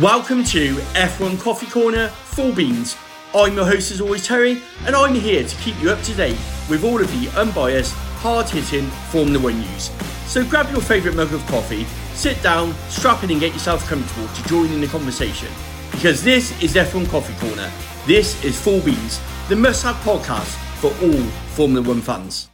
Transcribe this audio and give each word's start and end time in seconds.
Welcome 0.00 0.44
to 0.44 0.74
F1 0.92 1.40
Coffee 1.40 1.68
Corner 1.68 2.08
Full 2.08 2.52
Beans. 2.52 2.98
I'm 3.34 3.54
your 3.54 3.64
host 3.64 3.90
as 3.90 4.02
always, 4.02 4.26
Terry, 4.26 4.60
and 4.84 4.94
I'm 4.94 5.14
here 5.14 5.42
to 5.42 5.56
keep 5.62 5.74
you 5.80 5.90
up 5.90 6.02
to 6.02 6.12
date 6.12 6.36
with 6.68 6.84
all 6.84 7.00
of 7.00 7.10
the 7.18 7.30
unbiased, 7.40 7.94
hard 8.18 8.46
hitting 8.46 8.88
Formula 9.10 9.42
One 9.42 9.58
news. 9.58 9.90
So 10.26 10.44
grab 10.44 10.70
your 10.70 10.82
favourite 10.82 11.16
mug 11.16 11.32
of 11.32 11.40
coffee, 11.46 11.84
sit 12.12 12.42
down, 12.42 12.74
strap 12.90 13.24
in, 13.24 13.30
and 13.30 13.40
get 13.40 13.54
yourself 13.54 13.88
comfortable 13.88 14.28
to 14.28 14.48
join 14.50 14.70
in 14.70 14.82
the 14.82 14.86
conversation. 14.86 15.48
Because 15.92 16.22
this 16.22 16.52
is 16.62 16.74
F1 16.74 17.08
Coffee 17.08 17.32
Corner. 17.46 17.72
This 18.06 18.44
is 18.44 18.60
Full 18.60 18.82
Beans, 18.82 19.18
the 19.48 19.56
must 19.56 19.82
have 19.82 19.96
podcast 19.96 20.56
for 20.78 20.88
all 21.02 21.24
Formula 21.54 21.88
One 21.88 22.02
fans. 22.02 22.50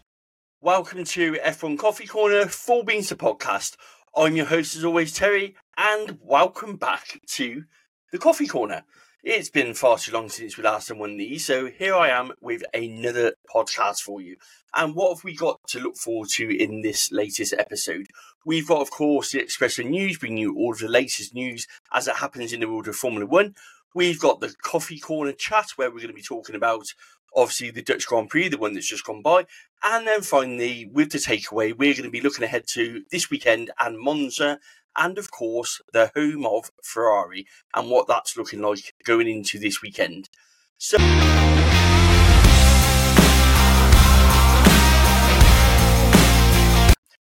Welcome 0.61 1.03
to 1.03 1.33
F1 1.33 1.77
Coffee 1.77 2.07
Corner 2.07 2.47
Full 2.47 2.85
Beans, 2.85 3.09
the 3.09 3.17
podcast. 3.17 3.75
I'm 4.15 4.37
your 4.37 4.45
host 4.45 4.77
as 4.77 4.85
always, 4.85 5.15
Terry, 5.15 5.57
and 5.75 6.19
welcome 6.21 6.77
back 6.77 7.23
to 7.29 7.65
the 8.13 8.19
Coffee 8.19 8.47
Corner. 8.47 8.85
It's 9.25 9.49
been 9.49 9.73
far 9.73 9.97
too 9.97 10.13
long 10.13 10.29
since 10.29 10.59
we 10.59 10.65
last 10.65 10.89
done 10.89 10.99
one 10.99 11.13
of 11.13 11.17
these, 11.17 11.47
so 11.47 11.65
here 11.65 11.95
I 11.95 12.11
am 12.11 12.33
with 12.43 12.63
another 12.75 13.33
podcast 13.51 14.01
for 14.01 14.21
you. 14.21 14.37
And 14.75 14.95
what 14.95 15.17
have 15.17 15.25
we 15.25 15.35
got 15.35 15.61
to 15.69 15.81
look 15.81 15.97
forward 15.97 16.29
to 16.35 16.55
in 16.55 16.83
this 16.83 17.11
latest 17.11 17.55
episode? 17.57 18.09
We've 18.45 18.69
got, 18.69 18.83
of 18.83 18.91
course, 18.91 19.33
the 19.33 19.39
Expresso 19.39 19.89
News, 19.89 20.19
bringing 20.19 20.37
you 20.37 20.57
all 20.57 20.73
of 20.73 20.81
the 20.81 20.89
latest 20.89 21.33
news 21.33 21.67
as 21.91 22.07
it 22.07 22.17
happens 22.17 22.53
in 22.53 22.61
the 22.61 22.69
world 22.69 22.89
of 22.89 22.97
Formula 22.97 23.25
One. 23.25 23.55
We've 23.95 24.21
got 24.21 24.41
the 24.41 24.55
Coffee 24.63 24.99
Corner 24.99 25.33
chat, 25.33 25.71
where 25.77 25.89
we're 25.89 25.97
going 25.97 26.09
to 26.09 26.13
be 26.13 26.21
talking 26.21 26.55
about 26.55 26.85
obviously 27.35 27.71
the 27.71 27.83
Dutch 27.83 28.07
Grand 28.07 28.31
Prix, 28.31 28.49
the 28.49 28.59
one 28.59 28.75
that's 28.75 28.89
just 28.89 29.05
gone 29.05 29.23
by. 29.23 29.47
And 29.83 30.07
then 30.07 30.23
finally, 30.23 30.89
with 30.93 31.13
the 31.13 31.19
takeaway, 31.19 31.77
we're 31.77 31.95
going 31.95 32.05
to 32.05 32.11
be 32.11 32.21
looking 32.21 32.45
ahead 32.45 32.67
to 32.69 33.05
this 33.11 33.31
weekend 33.31 33.71
and 33.79 33.99
Monza, 33.99 34.59
and 34.97 35.19
of 35.19 35.31
course, 35.31 35.81
the 35.93 36.11
home 36.15 36.47
of 36.47 36.71
Ferrari 36.83 37.47
and 37.75 37.91
what 37.91 38.07
that's 38.07 38.37
looking 38.37 38.61
like 38.61 38.95
going 39.05 39.29
into 39.29 39.59
this 39.59 39.83
weekend. 39.83 40.29
So. 40.79 40.99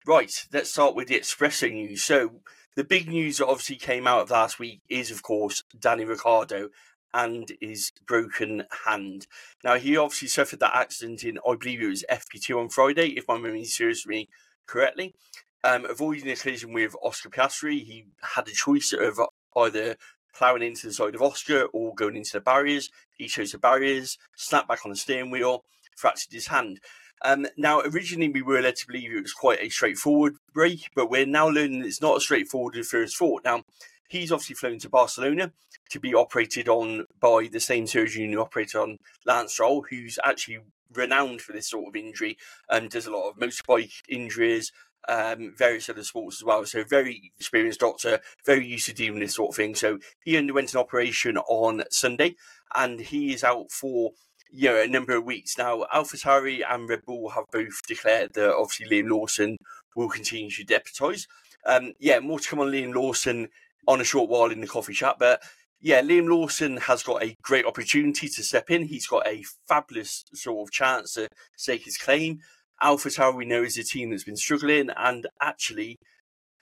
Right, 0.06 0.47
let's 0.53 0.71
start 0.71 0.97
with 0.97 1.09
the 1.09 1.21
Expresso 1.21 1.73
news. 1.73 2.03
So, 2.03 2.41
the 2.75 2.84
big 2.84 3.09
news 3.09 3.39
that 3.39 3.47
obviously 3.47 3.77
came 3.77 4.06
out 4.06 4.23
of 4.23 4.31
last 4.31 4.59
week 4.59 4.81
is, 4.89 5.11
of 5.11 5.23
course, 5.23 5.62
Danny 5.79 6.05
Ricciardo 6.05 6.71
and 7.12 7.53
his 7.61 7.92
broken 8.06 8.64
hand. 8.86 9.27
Now, 9.64 9.77
he 9.77 9.97
obviously 9.97 10.28
suffered 10.28 10.61
that 10.61 10.77
accident 10.77 11.25
in, 11.25 11.39
I 11.47 11.56
believe 11.56 11.83
it 11.83 11.89
was 11.89 12.05
FP2 12.11 12.58
on 12.58 12.69
Friday, 12.69 13.08
if 13.16 13.27
my 13.28 13.36
memory 13.36 13.64
serves 13.64 14.06
me 14.06 14.28
correctly. 14.66 15.14
Um, 15.62 15.84
avoiding 15.84 16.31
a 16.31 16.36
collision 16.36 16.72
with 16.72 16.94
Oscar 17.03 17.28
Piastri, 17.28 17.84
he 17.84 18.06
had 18.22 18.48
a 18.48 18.53
choice 18.53 18.92
of 18.92 19.20
either 19.56 19.97
ploughing 20.34 20.62
into 20.62 20.86
the 20.86 20.92
side 20.92 21.14
of 21.14 21.22
Oscar 21.22 21.64
or 21.72 21.94
going 21.94 22.16
into 22.16 22.33
the 22.33 22.41
barriers. 22.41 22.91
He 23.16 23.27
chose 23.27 23.53
the 23.53 23.58
barriers, 23.58 24.16
snapped 24.36 24.69
back 24.69 24.84
on 24.84 24.91
the 24.91 24.97
steering 24.97 25.31
wheel, 25.31 25.64
fractured 25.97 26.33
his 26.33 26.47
hand. 26.47 26.81
Um, 27.22 27.47
now, 27.58 27.81
originally 27.81 28.31
we 28.31 28.41
were 28.41 28.62
led 28.62 28.77
to 28.77 28.86
believe 28.86 29.12
it 29.12 29.20
was 29.20 29.34
quite 29.34 29.61
a 29.61 29.69
straightforward 29.69 30.36
break, 30.55 30.88
but 30.94 31.11
we're 31.11 31.27
now 31.27 31.48
learning 31.48 31.84
it's 31.84 32.00
not 32.00 32.16
as 32.16 32.22
straightforward 32.22 32.77
as 32.77 32.88
first 32.88 33.16
thought. 33.16 33.42
Now, 33.44 33.64
he's 34.11 34.33
obviously 34.33 34.56
flown 34.56 34.78
to 34.80 34.89
Barcelona 34.89 35.53
to 35.91 36.00
be 36.00 36.14
operated 36.14 36.69
on 36.69 37.06
by 37.20 37.48
the 37.50 37.61
same 37.61 37.86
surgeon 37.86 38.33
who 38.33 38.41
operated 38.41 38.77
on 38.77 38.98
Lance 39.25 39.53
Stroll, 39.53 39.86
who's 39.89 40.19
actually 40.25 40.58
renowned 40.92 41.41
for 41.41 41.53
this 41.53 41.70
sort 41.70 41.86
of 41.89 41.97
injury 41.97 42.36
and 42.69 42.91
does 42.91 43.06
a 43.06 43.12
lot 43.12 43.28
of 43.28 43.36
motorbike 43.38 44.03
injuries, 44.08 44.72
um, 45.08 45.55
various 45.56 45.88
other 45.88 46.03
sports 46.03 46.41
as 46.41 46.44
well. 46.44 46.64
So 46.66 46.83
very 46.83 47.33
experienced 47.38 47.81
doctor, 47.81 48.20
very 48.44 48.66
used 48.66 48.86
to 48.86 48.94
dealing 48.94 49.14
with 49.14 49.28
this 49.28 49.36
sort 49.36 49.50
of 49.50 49.56
thing. 49.56 49.77
So 49.77 49.98
he 50.25 50.36
underwent 50.36 50.75
an 50.75 50.81
operation 50.81 51.38
on 51.38 51.84
Sunday, 51.91 52.34
and 52.75 53.00
he 53.00 53.33
is 53.33 53.44
out 53.44 53.70
for 53.70 54.11
you 54.50 54.70
know 54.70 54.81
a 54.81 54.88
number 54.88 55.16
of 55.16 55.25
weeks 55.25 55.56
now. 55.56 55.86
AlphaTauri 55.94 56.62
and 56.69 56.88
Red 56.88 57.05
Bull 57.06 57.31
have 57.31 57.44
both 57.53 57.81
declared 57.86 58.34
that 58.34 58.56
obviously 58.56 58.88
Liam 58.88 59.09
Lawson 59.09 59.56
will 59.94 60.09
continue 60.09 60.50
to 60.50 60.65
deputise. 60.65 61.26
Um, 61.65 61.93
yeah, 61.99 62.20
more 62.20 62.41
to 62.41 62.49
come 62.49 62.60
on 62.60 62.72
Liam 62.72 62.94
Lawson 62.94 63.49
on 63.87 64.01
a 64.01 64.05
short 64.05 64.29
while 64.29 64.51
in 64.51 64.61
the 64.61 64.67
coffee 64.67 64.93
chat, 64.93 65.17
but 65.19 65.43
yeah, 65.81 66.03
Liam 66.03 66.29
Lawson 66.29 66.77
has 66.77 67.03
got 67.03 67.23
a 67.23 67.35
great 67.43 67.65
opportunity 67.65 68.29
to 68.29 68.43
step 68.43 68.71
in. 68.71 68.85
He's 68.85 69.07
got 69.07 69.27
a 69.27 69.45
fabulous 69.67 70.25
sort 70.35 70.69
of 70.69 70.73
chance 70.73 71.15
to 71.15 71.29
stake 71.57 71.85
his 71.85 71.97
claim. 71.97 72.41
AlphaTauri, 72.83 73.37
we 73.37 73.45
know 73.47 73.63
is 73.63 73.79
a 73.79 73.85
team 73.85 74.11
that's 74.11 74.25
been 74.25 74.37
struggling, 74.37 74.91
and 74.97 75.27
actually, 75.41 75.97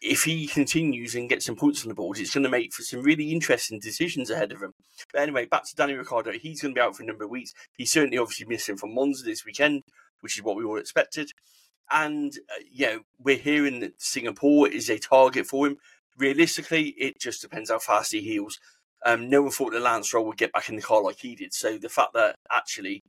if 0.01 0.23
he 0.23 0.47
continues 0.47 1.17
and 1.17 1.29
gets 1.29 1.47
some 1.47 1.57
points 1.57 1.83
on 1.83 1.89
the 1.89 1.95
board, 1.95 2.19
it's 2.19 2.35
going 2.35 2.45
to 2.45 2.49
make 2.49 2.73
for 2.73 2.83
some 2.83 3.03
really 3.03 3.33
interesting 3.33 3.81
decisions 3.81 4.31
ahead 4.31 4.53
of 4.53 4.63
him. 4.63 4.73
But 5.13 5.23
anyway, 5.23 5.47
back 5.47 5.65
to 5.65 5.75
Danny 5.75 5.95
Ricciardo. 5.95 6.33
He's 6.33 6.63
going 6.63 6.75
to 6.75 6.79
be 6.79 6.83
out 6.83 6.97
for 6.97 7.03
a 7.03 7.07
number 7.07 7.25
of 7.25 7.31
weeks. 7.31 7.53
He's 7.77 7.91
certainly 7.91 8.19
obviously 8.19 8.47
missing 8.47 8.77
from 8.77 8.95
Monza 8.95 9.25
this 9.25 9.45
weekend, 9.45 9.83
which 10.21 10.37
is 10.37 10.45
what 10.45 10.57
we 10.57 10.65
all 10.65 10.79
expected. 10.79 11.31
And, 11.91 12.33
uh, 12.53 12.99
we're 13.19 13.37
hearing 13.37 13.81
that 13.81 14.01
Singapore 14.01 14.69
is 14.69 14.89
a 14.91 14.99
target 14.99 15.47
for 15.47 15.67
him. 15.67 15.79
Realistically, 16.19 16.95
it 16.99 17.21
just 17.21 17.43
depends 17.43 17.71
how 17.71 17.79
fast 17.79 18.13
he 18.13 18.21
heals. 18.21 18.59
Um, 19.07 19.31
no 19.31 19.43
one 19.43 19.51
thought 19.51 19.73
that 19.73 19.83
Lance 19.83 20.09
Stroll 20.09 20.27
would 20.27 20.37
get 20.37 20.53
back 20.53 20.69
in 20.69 20.77
the 20.77 20.83
car 20.83 21.03
like 21.03 21.19
he 21.19 21.35
did. 21.37 21.55
So 21.55 21.79
the 21.79 21.89
fact 21.89 22.15
that 22.15 22.37
actually 22.51 23.03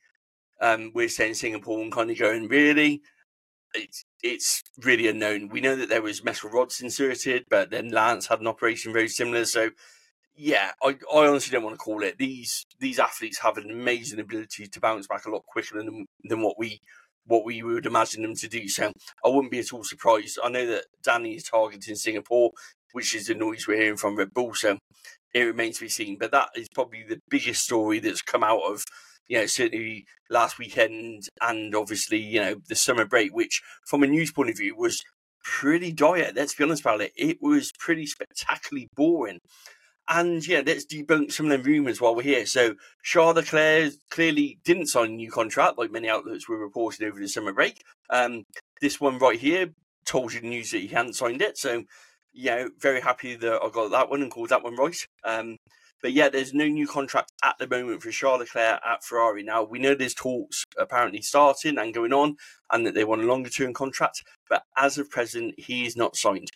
um, 0.61 0.91
we're 0.93 1.09
saying 1.09 1.35
Singapore 1.35 1.81
and 1.81 1.91
kind 1.91 2.11
of 2.11 2.19
going, 2.19 2.47
really? 2.47 3.01
It's, 3.73 4.03
it's 4.23 4.63
really 4.83 5.07
unknown. 5.07 5.49
We 5.49 5.61
know 5.61 5.75
that 5.75 5.89
there 5.89 6.01
was 6.01 6.23
metal 6.23 6.49
rods 6.49 6.81
inserted, 6.81 7.45
but 7.49 7.69
then 7.69 7.89
Lance 7.89 8.27
had 8.27 8.39
an 8.39 8.47
operation 8.47 8.93
very 8.93 9.07
similar. 9.07 9.45
So, 9.45 9.69
yeah, 10.35 10.71
I, 10.83 10.97
I 11.13 11.27
honestly 11.27 11.51
don't 11.51 11.63
want 11.63 11.75
to 11.75 11.83
call 11.83 12.01
it. 12.03 12.17
These 12.17 12.65
these 12.79 12.97
athletes 12.97 13.39
have 13.39 13.57
an 13.57 13.69
amazing 13.69 14.19
ability 14.19 14.67
to 14.67 14.79
bounce 14.79 15.05
back 15.05 15.25
a 15.25 15.29
lot 15.29 15.45
quicker 15.45 15.77
than 15.77 16.05
than 16.23 16.41
what 16.41 16.57
we 16.57 16.79
what 17.25 17.45
we 17.45 17.61
would 17.61 17.85
imagine 17.85 18.21
them 18.21 18.35
to 18.35 18.47
do. 18.47 18.67
So 18.67 18.91
I 19.23 19.27
wouldn't 19.29 19.51
be 19.51 19.59
at 19.59 19.73
all 19.73 19.83
surprised. 19.83 20.39
I 20.43 20.49
know 20.49 20.65
that 20.65 20.85
Danny 21.03 21.35
is 21.35 21.43
targeting 21.43 21.95
Singapore, 21.95 22.51
which 22.93 23.15
is 23.15 23.27
the 23.27 23.35
noise 23.35 23.67
we're 23.67 23.81
hearing 23.81 23.97
from 23.97 24.15
Red 24.15 24.33
Bull. 24.33 24.53
So 24.53 24.77
it 25.33 25.41
remains 25.41 25.77
to 25.77 25.85
be 25.85 25.89
seen. 25.89 26.17
But 26.19 26.31
that 26.31 26.49
is 26.55 26.67
probably 26.73 27.03
the 27.03 27.19
biggest 27.29 27.63
story 27.63 27.99
that's 27.99 28.21
come 28.21 28.43
out 28.43 28.61
of 28.61 28.83
you 29.29 29.37
know, 29.37 29.45
certainly 29.45 30.05
last 30.29 30.57
weekend 30.57 31.29
and 31.39 31.75
obviously, 31.75 32.17
you 32.17 32.41
know, 32.41 32.55
the 32.67 32.75
summer 32.75 33.05
break, 33.05 33.33
which 33.33 33.61
from 33.85 34.03
a 34.03 34.07
news 34.07 34.31
point 34.31 34.49
of 34.49 34.57
view 34.57 34.75
was 34.75 35.01
pretty 35.43 35.93
dire. 35.93 36.31
Let's 36.35 36.55
be 36.55 36.63
honest 36.63 36.81
about 36.81 37.01
it. 37.01 37.13
It 37.15 37.37
was 37.39 37.71
pretty 37.79 38.07
spectacularly 38.07 38.89
boring. 38.95 39.39
And 40.07 40.45
yeah, 40.45 40.63
let's 40.65 40.87
debunk 40.87 41.31
some 41.31 41.51
of 41.51 41.63
the 41.63 41.69
rumours 41.69 42.01
while 42.01 42.15
we're 42.15 42.23
here. 42.23 42.47
So 42.47 42.73
Charles 43.03 43.35
Leclerc 43.35 43.93
clearly 44.09 44.57
didn't 44.65 44.87
sign 44.87 45.11
a 45.11 45.13
new 45.13 45.29
contract, 45.29 45.77
like 45.77 45.91
many 45.91 46.09
outlets 46.09 46.49
were 46.49 46.57
reporting 46.57 47.07
over 47.07 47.19
the 47.19 47.27
summer 47.27 47.53
break. 47.53 47.83
Um, 48.09 48.45
this 48.81 48.99
one 48.99 49.19
right 49.19 49.39
here 49.39 49.69
told 50.05 50.33
you 50.33 50.41
the 50.41 50.49
news 50.49 50.71
that 50.71 50.79
he 50.79 50.87
hadn't 50.87 51.13
signed 51.13 51.43
it. 51.43 51.59
So, 51.59 51.83
yeah, 52.39 52.67
very 52.79 53.01
happy 53.01 53.35
that 53.35 53.61
I 53.61 53.69
got 53.69 53.91
that 53.91 54.09
one 54.09 54.21
and 54.21 54.31
called 54.31 54.49
that 54.49 54.63
one 54.63 54.75
right. 54.75 54.95
Um, 55.25 55.57
but 56.01 56.13
yeah, 56.13 56.29
there's 56.29 56.53
no 56.53 56.65
new 56.65 56.87
contract 56.87 57.33
at 57.43 57.57
the 57.59 57.67
moment 57.67 58.01
for 58.01 58.11
Charles 58.11 58.39
Leclerc 58.39 58.79
at 58.85 59.03
Ferrari. 59.03 59.43
Now, 59.43 59.63
we 59.63 59.79
know 59.79 59.93
there's 59.93 60.13
talks 60.13 60.63
apparently 60.77 61.21
starting 61.21 61.77
and 61.77 61.93
going 61.93 62.13
on 62.13 62.37
and 62.71 62.85
that 62.85 62.95
they 62.95 63.03
want 63.03 63.21
a 63.21 63.25
longer 63.25 63.49
term 63.49 63.73
contract, 63.73 64.23
but 64.49 64.63
as 64.77 64.97
of 64.97 65.09
present, 65.09 65.55
he 65.57 65.85
is 65.85 65.97
not 65.97 66.15
signed. 66.15 66.47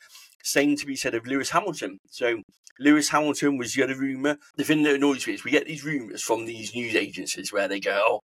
Same 0.41 0.77
to 0.77 0.85
be 0.85 0.95
said 0.95 1.15
of 1.15 1.27
Lewis 1.27 1.49
Hamilton. 1.49 1.97
So, 2.09 2.41
Lewis 2.79 3.09
Hamilton 3.09 3.57
was 3.57 3.73
the 3.73 3.83
other 3.83 3.95
rumour. 3.95 4.37
The 4.55 4.63
thing 4.63 4.83
that 4.83 4.95
annoys 4.95 5.27
me 5.27 5.33
is 5.33 5.43
we 5.43 5.51
get 5.51 5.67
these 5.67 5.83
rumours 5.83 6.23
from 6.23 6.45
these 6.45 6.73
news 6.73 6.95
agencies 6.95 7.51
where 7.51 7.67
they 7.67 7.81
go, 7.81 8.01
oh, 8.05 8.19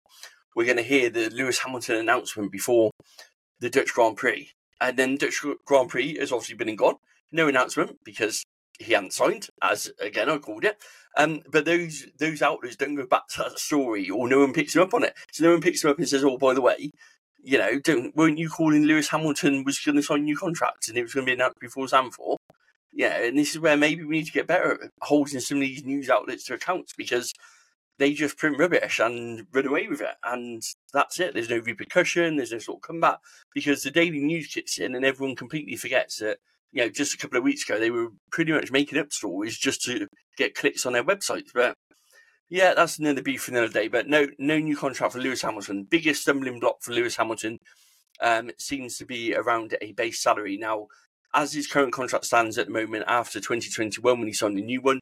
we're 0.56 0.66
going 0.66 0.78
to 0.78 0.84
hear 0.84 1.10
the 1.10 1.30
Lewis 1.30 1.60
Hamilton 1.60 1.98
announcement 1.98 2.52
before 2.52 2.92
the 3.60 3.70
Dutch 3.70 3.94
Grand 3.94 4.16
Prix. 4.16 4.52
And 4.82 4.98
then 4.98 5.18
Dutch 5.18 5.44
Grand 5.66 5.90
Prix 5.90 6.18
has 6.18 6.32
obviously 6.32 6.56
been 6.56 6.70
and 6.70 6.78
gone. 6.78 6.96
No 7.32 7.48
announcement 7.48 7.98
because 8.04 8.44
he 8.80 8.94
hadn't 8.94 9.14
signed, 9.14 9.50
as 9.62 9.92
again 10.00 10.30
I 10.30 10.38
called 10.38 10.64
it. 10.64 10.78
Um, 11.18 11.42
but 11.52 11.66
those 11.66 12.08
those 12.18 12.42
outlets 12.42 12.76
don't 12.78 12.96
go 12.96 13.06
back 13.06 13.28
to 13.30 13.44
that 13.44 13.60
story, 13.60 14.10
or 14.10 14.28
no 14.28 14.40
one 14.40 14.54
picks 14.54 14.76
him 14.76 14.82
up 14.82 14.94
on 14.94 15.04
it. 15.04 15.14
So 15.32 15.44
no 15.44 15.52
one 15.52 15.62
picks 15.62 15.84
him 15.84 15.92
up 15.92 15.98
and 15.98 16.08
says, 16.08 16.24
"Oh, 16.24 16.38
by 16.38 16.54
the 16.54 16.62
way, 16.62 16.92
you 17.44 17.58
know, 17.58 17.80
don't 17.80 18.16
weren't 18.16 18.40
you 18.40 18.50
calling 18.50 18.84
Lewis 18.84 19.10
Hamilton 19.10 19.64
was 19.64 19.80
going 19.80 19.96
to 19.96 20.04
sign 20.04 20.24
new 20.24 20.38
contracts 20.38 20.90
and 20.90 20.98
it 20.98 21.04
was 21.04 21.14
going 21.14 21.26
to 21.26 21.30
be 21.30 21.34
announced 21.34 21.60
before 21.60 21.86
Zandvoort?" 21.88 22.38
Yeah, 22.94 23.22
and 23.22 23.38
this 23.38 23.52
is 23.52 23.60
where 23.60 23.78
maybe 23.78 24.04
we 24.04 24.18
need 24.18 24.26
to 24.26 24.32
get 24.32 24.48
better 24.48 24.74
at 24.84 24.92
holding 25.02 25.40
some 25.40 25.58
of 25.58 25.62
these 25.62 25.86
news 25.86 26.10
outlets 26.10 26.46
to 26.46 26.56
account 26.56 26.92
because 26.98 27.34
they 28.00 28.14
just 28.14 28.38
print 28.38 28.58
rubbish 28.58 29.00
and 29.00 29.46
run 29.54 29.68
away 29.68 29.88
with 29.88 30.02
it, 30.02 30.16
and 30.24 30.64
that's 30.94 31.20
it. 31.20 31.34
There's 31.34 31.50
no 31.50 31.60
repercussion. 31.60 32.38
There's 32.38 32.54
no 32.54 32.60
sort 32.60 32.78
of 32.78 32.82
comeback 32.84 33.20
because 33.54 33.84
the 33.84 33.92
daily 33.92 34.20
news 34.20 34.48
kicks 34.48 34.80
in, 34.80 34.96
and 34.96 35.06
everyone 35.06 35.36
completely 35.36 35.76
forgets 35.76 36.18
that 36.20 36.40
you 36.72 36.84
know, 36.84 36.90
just 36.90 37.14
a 37.14 37.18
couple 37.18 37.38
of 37.38 37.44
weeks 37.44 37.68
ago, 37.68 37.80
they 37.80 37.92
were 37.92 38.10
pretty 38.32 38.52
much 38.52 38.72
making 38.72 39.00
up 39.00 39.12
stories 39.12 39.58
just 39.58 39.82
to 39.84 40.08
get 40.38 40.56
clicks 40.56 40.86
on 40.86 40.94
their 40.94 41.04
websites. 41.04 41.50
But 41.54 41.76
yeah, 42.50 42.74
that's 42.74 43.00
another 43.00 43.22
beef 43.22 43.44
for 43.44 43.52
another 43.52 43.72
day. 43.72 43.88
But 43.88 44.08
no, 44.08 44.28
no 44.38 44.58
new 44.58 44.78
contract 44.78 45.14
for 45.14 45.20
Lewis 45.20 45.42
Hamilton. 45.42 45.88
Biggest 45.90 46.22
stumbling 46.22 46.60
block 46.60 46.78
for 46.82 46.94
Lewis 46.94 47.16
Hamilton 47.16 47.58
um, 48.22 48.52
seems 48.58 48.98
to 48.98 49.06
be 49.06 49.36
around 49.36 49.76
a 49.82 49.94
base 49.94 50.22
salary. 50.22 50.58
Now, 50.58 50.88
as 51.34 51.54
his 51.54 51.68
current 51.68 51.94
contract 51.94 52.26
stands 52.26 52.58
at 52.58 52.66
the 52.68 52.74
moment 52.74 53.04
after 53.08 53.40
2021 53.40 54.18
when 54.18 54.28
he 54.28 54.34
signed 54.34 54.58
a 54.58 54.62
new 54.62 54.82
one, 54.82 55.00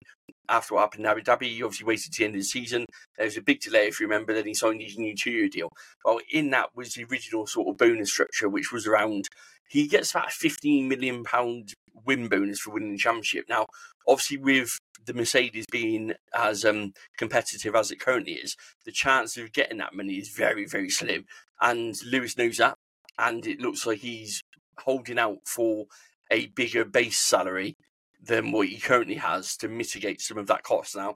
after 0.49 0.75
what 0.75 0.81
happened 0.81 1.05
in 1.05 1.11
Abu 1.11 1.21
Dhabi, 1.21 1.55
he 1.55 1.63
obviously 1.63 1.85
waited 1.85 2.11
to 2.13 2.19
the 2.19 2.25
end 2.25 2.35
of 2.35 2.41
the 2.41 2.45
season. 2.45 2.85
There 3.17 3.25
was 3.25 3.37
a 3.37 3.41
big 3.41 3.61
delay, 3.61 3.87
if 3.87 3.99
you 3.99 4.07
remember, 4.07 4.33
then 4.33 4.45
he 4.45 4.53
signed 4.53 4.81
his 4.81 4.97
new 4.97 5.15
two 5.15 5.31
year 5.31 5.49
deal. 5.49 5.69
Well, 6.03 6.19
in 6.31 6.49
that 6.51 6.69
was 6.75 6.93
the 6.93 7.05
original 7.05 7.47
sort 7.47 7.69
of 7.69 7.77
bonus 7.77 8.11
structure, 8.11 8.49
which 8.49 8.71
was 8.71 8.87
around 8.87 9.29
he 9.69 9.87
gets 9.87 10.11
about 10.11 10.31
15 10.31 10.87
million 10.87 11.23
pound 11.23 11.73
win 12.05 12.27
bonus 12.27 12.59
for 12.59 12.71
winning 12.71 12.91
the 12.91 12.97
championship. 12.97 13.45
Now, 13.49 13.67
obviously, 14.07 14.37
with 14.37 14.79
the 15.05 15.13
Mercedes 15.13 15.65
being 15.71 16.13
as 16.33 16.65
um, 16.65 16.93
competitive 17.17 17.75
as 17.75 17.91
it 17.91 17.99
currently 17.99 18.33
is, 18.33 18.55
the 18.85 18.91
chance 18.91 19.37
of 19.37 19.53
getting 19.53 19.77
that 19.77 19.95
money 19.95 20.15
is 20.15 20.29
very, 20.29 20.65
very 20.65 20.89
slim. 20.89 21.25
And 21.61 21.95
Lewis 22.05 22.37
knows 22.37 22.57
that. 22.57 22.77
And 23.17 23.47
it 23.47 23.59
looks 23.59 23.85
like 23.85 23.99
he's 23.99 24.41
holding 24.79 25.17
out 25.17 25.39
for 25.45 25.85
a 26.29 26.47
bigger 26.47 26.85
base 26.85 27.19
salary 27.19 27.75
than 28.21 28.51
what 28.51 28.67
he 28.67 28.77
currently 28.77 29.15
has 29.15 29.55
to 29.57 29.67
mitigate 29.67 30.21
some 30.21 30.37
of 30.37 30.47
that 30.47 30.63
cost. 30.63 30.95
Now, 30.95 31.15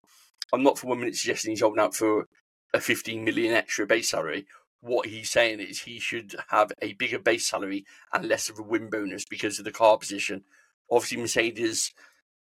I'm 0.54 0.64
not 0.64 0.80
for 0.80 0.88
one 0.88 1.00
minute 1.00 1.16
suggesting 1.16 1.52
he's 1.52 1.62
holding 1.62 1.82
out 1.82 1.96
for 1.96 2.28
a 2.74 2.80
15 2.80 3.24
million 3.24 3.54
extra 3.54 3.86
base 3.86 4.10
salary. 4.10 4.46
What 4.82 5.08
he's 5.08 5.30
saying 5.30 5.60
is 5.60 5.80
he 5.80 6.00
should 6.00 6.36
have 6.50 6.72
a 6.82 6.94
bigger 6.94 7.20
base 7.20 7.48
salary 7.48 7.86
and 8.12 8.28
less 8.28 8.50
of 8.50 8.60
a 8.60 8.64
win 8.64 8.90
bonus 8.90 9.26
because 9.26 9.60
of 9.60 9.66
the 9.66 9.72
car 9.72 9.98
position. 9.98 10.44
Obviously, 10.90 11.18
Mercedes 11.18 11.94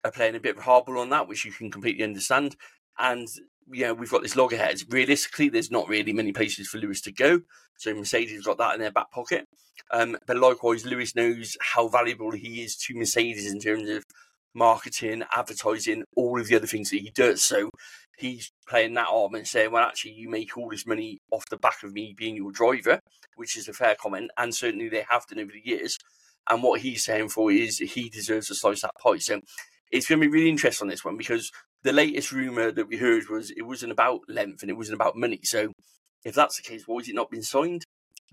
are 0.04 0.12
playing 0.12 0.36
a 0.36 0.40
bit 0.40 0.58
of 0.58 0.64
hardball 0.64 1.00
on 1.00 1.10
that, 1.10 1.28
which 1.28 1.46
you 1.46 1.52
can 1.52 1.70
completely 1.70 2.04
understand. 2.04 2.56
And 2.98 3.28
yeah, 3.72 3.92
we've 3.92 4.10
got 4.10 4.24
this 4.24 4.36
loggerheads. 4.36 4.86
Realistically, 4.90 5.50
there's 5.50 5.72
not 5.72 5.90
really 5.90 6.14
many 6.14 6.32
places 6.32 6.68
for 6.68 6.78
Lewis 6.78 7.02
to 7.02 7.12
go. 7.12 7.42
So 7.78 7.94
Mercedes 7.94 8.46
got 8.46 8.58
that 8.58 8.74
in 8.74 8.82
their 8.82 8.92
back 8.92 9.12
pocket. 9.12 9.48
Um, 9.92 10.18
but 10.26 10.38
likewise, 10.38 10.86
Lewis 10.86 11.16
knows 11.16 11.58
how 11.62 11.88
valuable 11.88 12.32
he 12.32 12.64
is 12.64 12.76
to 12.78 12.96
Mercedes 12.96 13.52
in 13.52 13.60
terms 13.60 13.90
of 13.90 14.06
marketing, 14.54 15.24
advertising, 15.34 16.04
all 16.16 16.40
of 16.40 16.48
the 16.48 16.56
other 16.56 16.68
things 16.68 16.90
that 16.90 17.02
he 17.02 17.12
does. 17.12 17.44
So 17.44 17.70
he's 18.20 18.52
playing 18.68 18.94
that 18.96 19.08
arm 19.10 19.36
and 19.36 19.48
saying, 19.48 19.72
well, 19.72 19.84
actually, 19.84 20.12
you 20.12 20.30
make 20.30 20.58
all 20.58 20.70
this 20.70 20.86
money 20.86 21.20
off 21.32 21.50
the 21.50 21.58
back 21.58 21.84
of 21.84 21.94
me 21.94 22.14
being 22.18 22.36
your 22.36 22.52
driver, 22.52 23.00
which 23.36 23.58
is 23.58 23.68
a 23.68 23.74
fair 23.74 23.96
comment. 23.96 24.32
And 24.38 24.54
certainly 24.54 24.90
they 24.90 25.06
have 25.10 25.26
done 25.28 25.40
over 25.40 25.52
the 25.52 25.62
years. 25.64 25.98
And 26.50 26.64
what 26.64 26.82
he's 26.82 27.06
saying 27.06 27.30
for 27.30 27.52
is 27.52 27.78
he 27.78 28.10
deserves 28.10 28.48
to 28.48 28.56
slice 28.56 28.82
that 28.82 28.96
pie. 29.02 29.18
So 29.18 29.42
it's 29.92 30.08
going 30.08 30.22
to 30.22 30.28
be 30.28 30.32
really 30.32 30.50
interesting 30.50 30.86
on 30.86 30.90
this 30.90 31.06
one 31.06 31.18
because 31.18 31.52
the 31.84 31.94
latest 31.94 32.32
rumor 32.32 32.72
that 32.72 32.88
we 32.88 32.98
heard 32.98 33.30
was 33.30 33.52
it 33.52 33.66
wasn't 33.66 33.92
about 33.92 34.22
length 34.28 34.62
and 34.62 34.70
it 34.70 34.78
wasn't 34.78 34.96
about 34.96 35.16
money. 35.16 35.40
So 35.44 35.72
if 36.24 36.36
that's 36.36 36.58
the 36.58 36.64
case, 36.64 36.84
why 36.86 37.00
has 37.00 37.10
it 37.10 37.16
not 37.16 37.32
been 37.32 37.44
signed? 37.44 37.84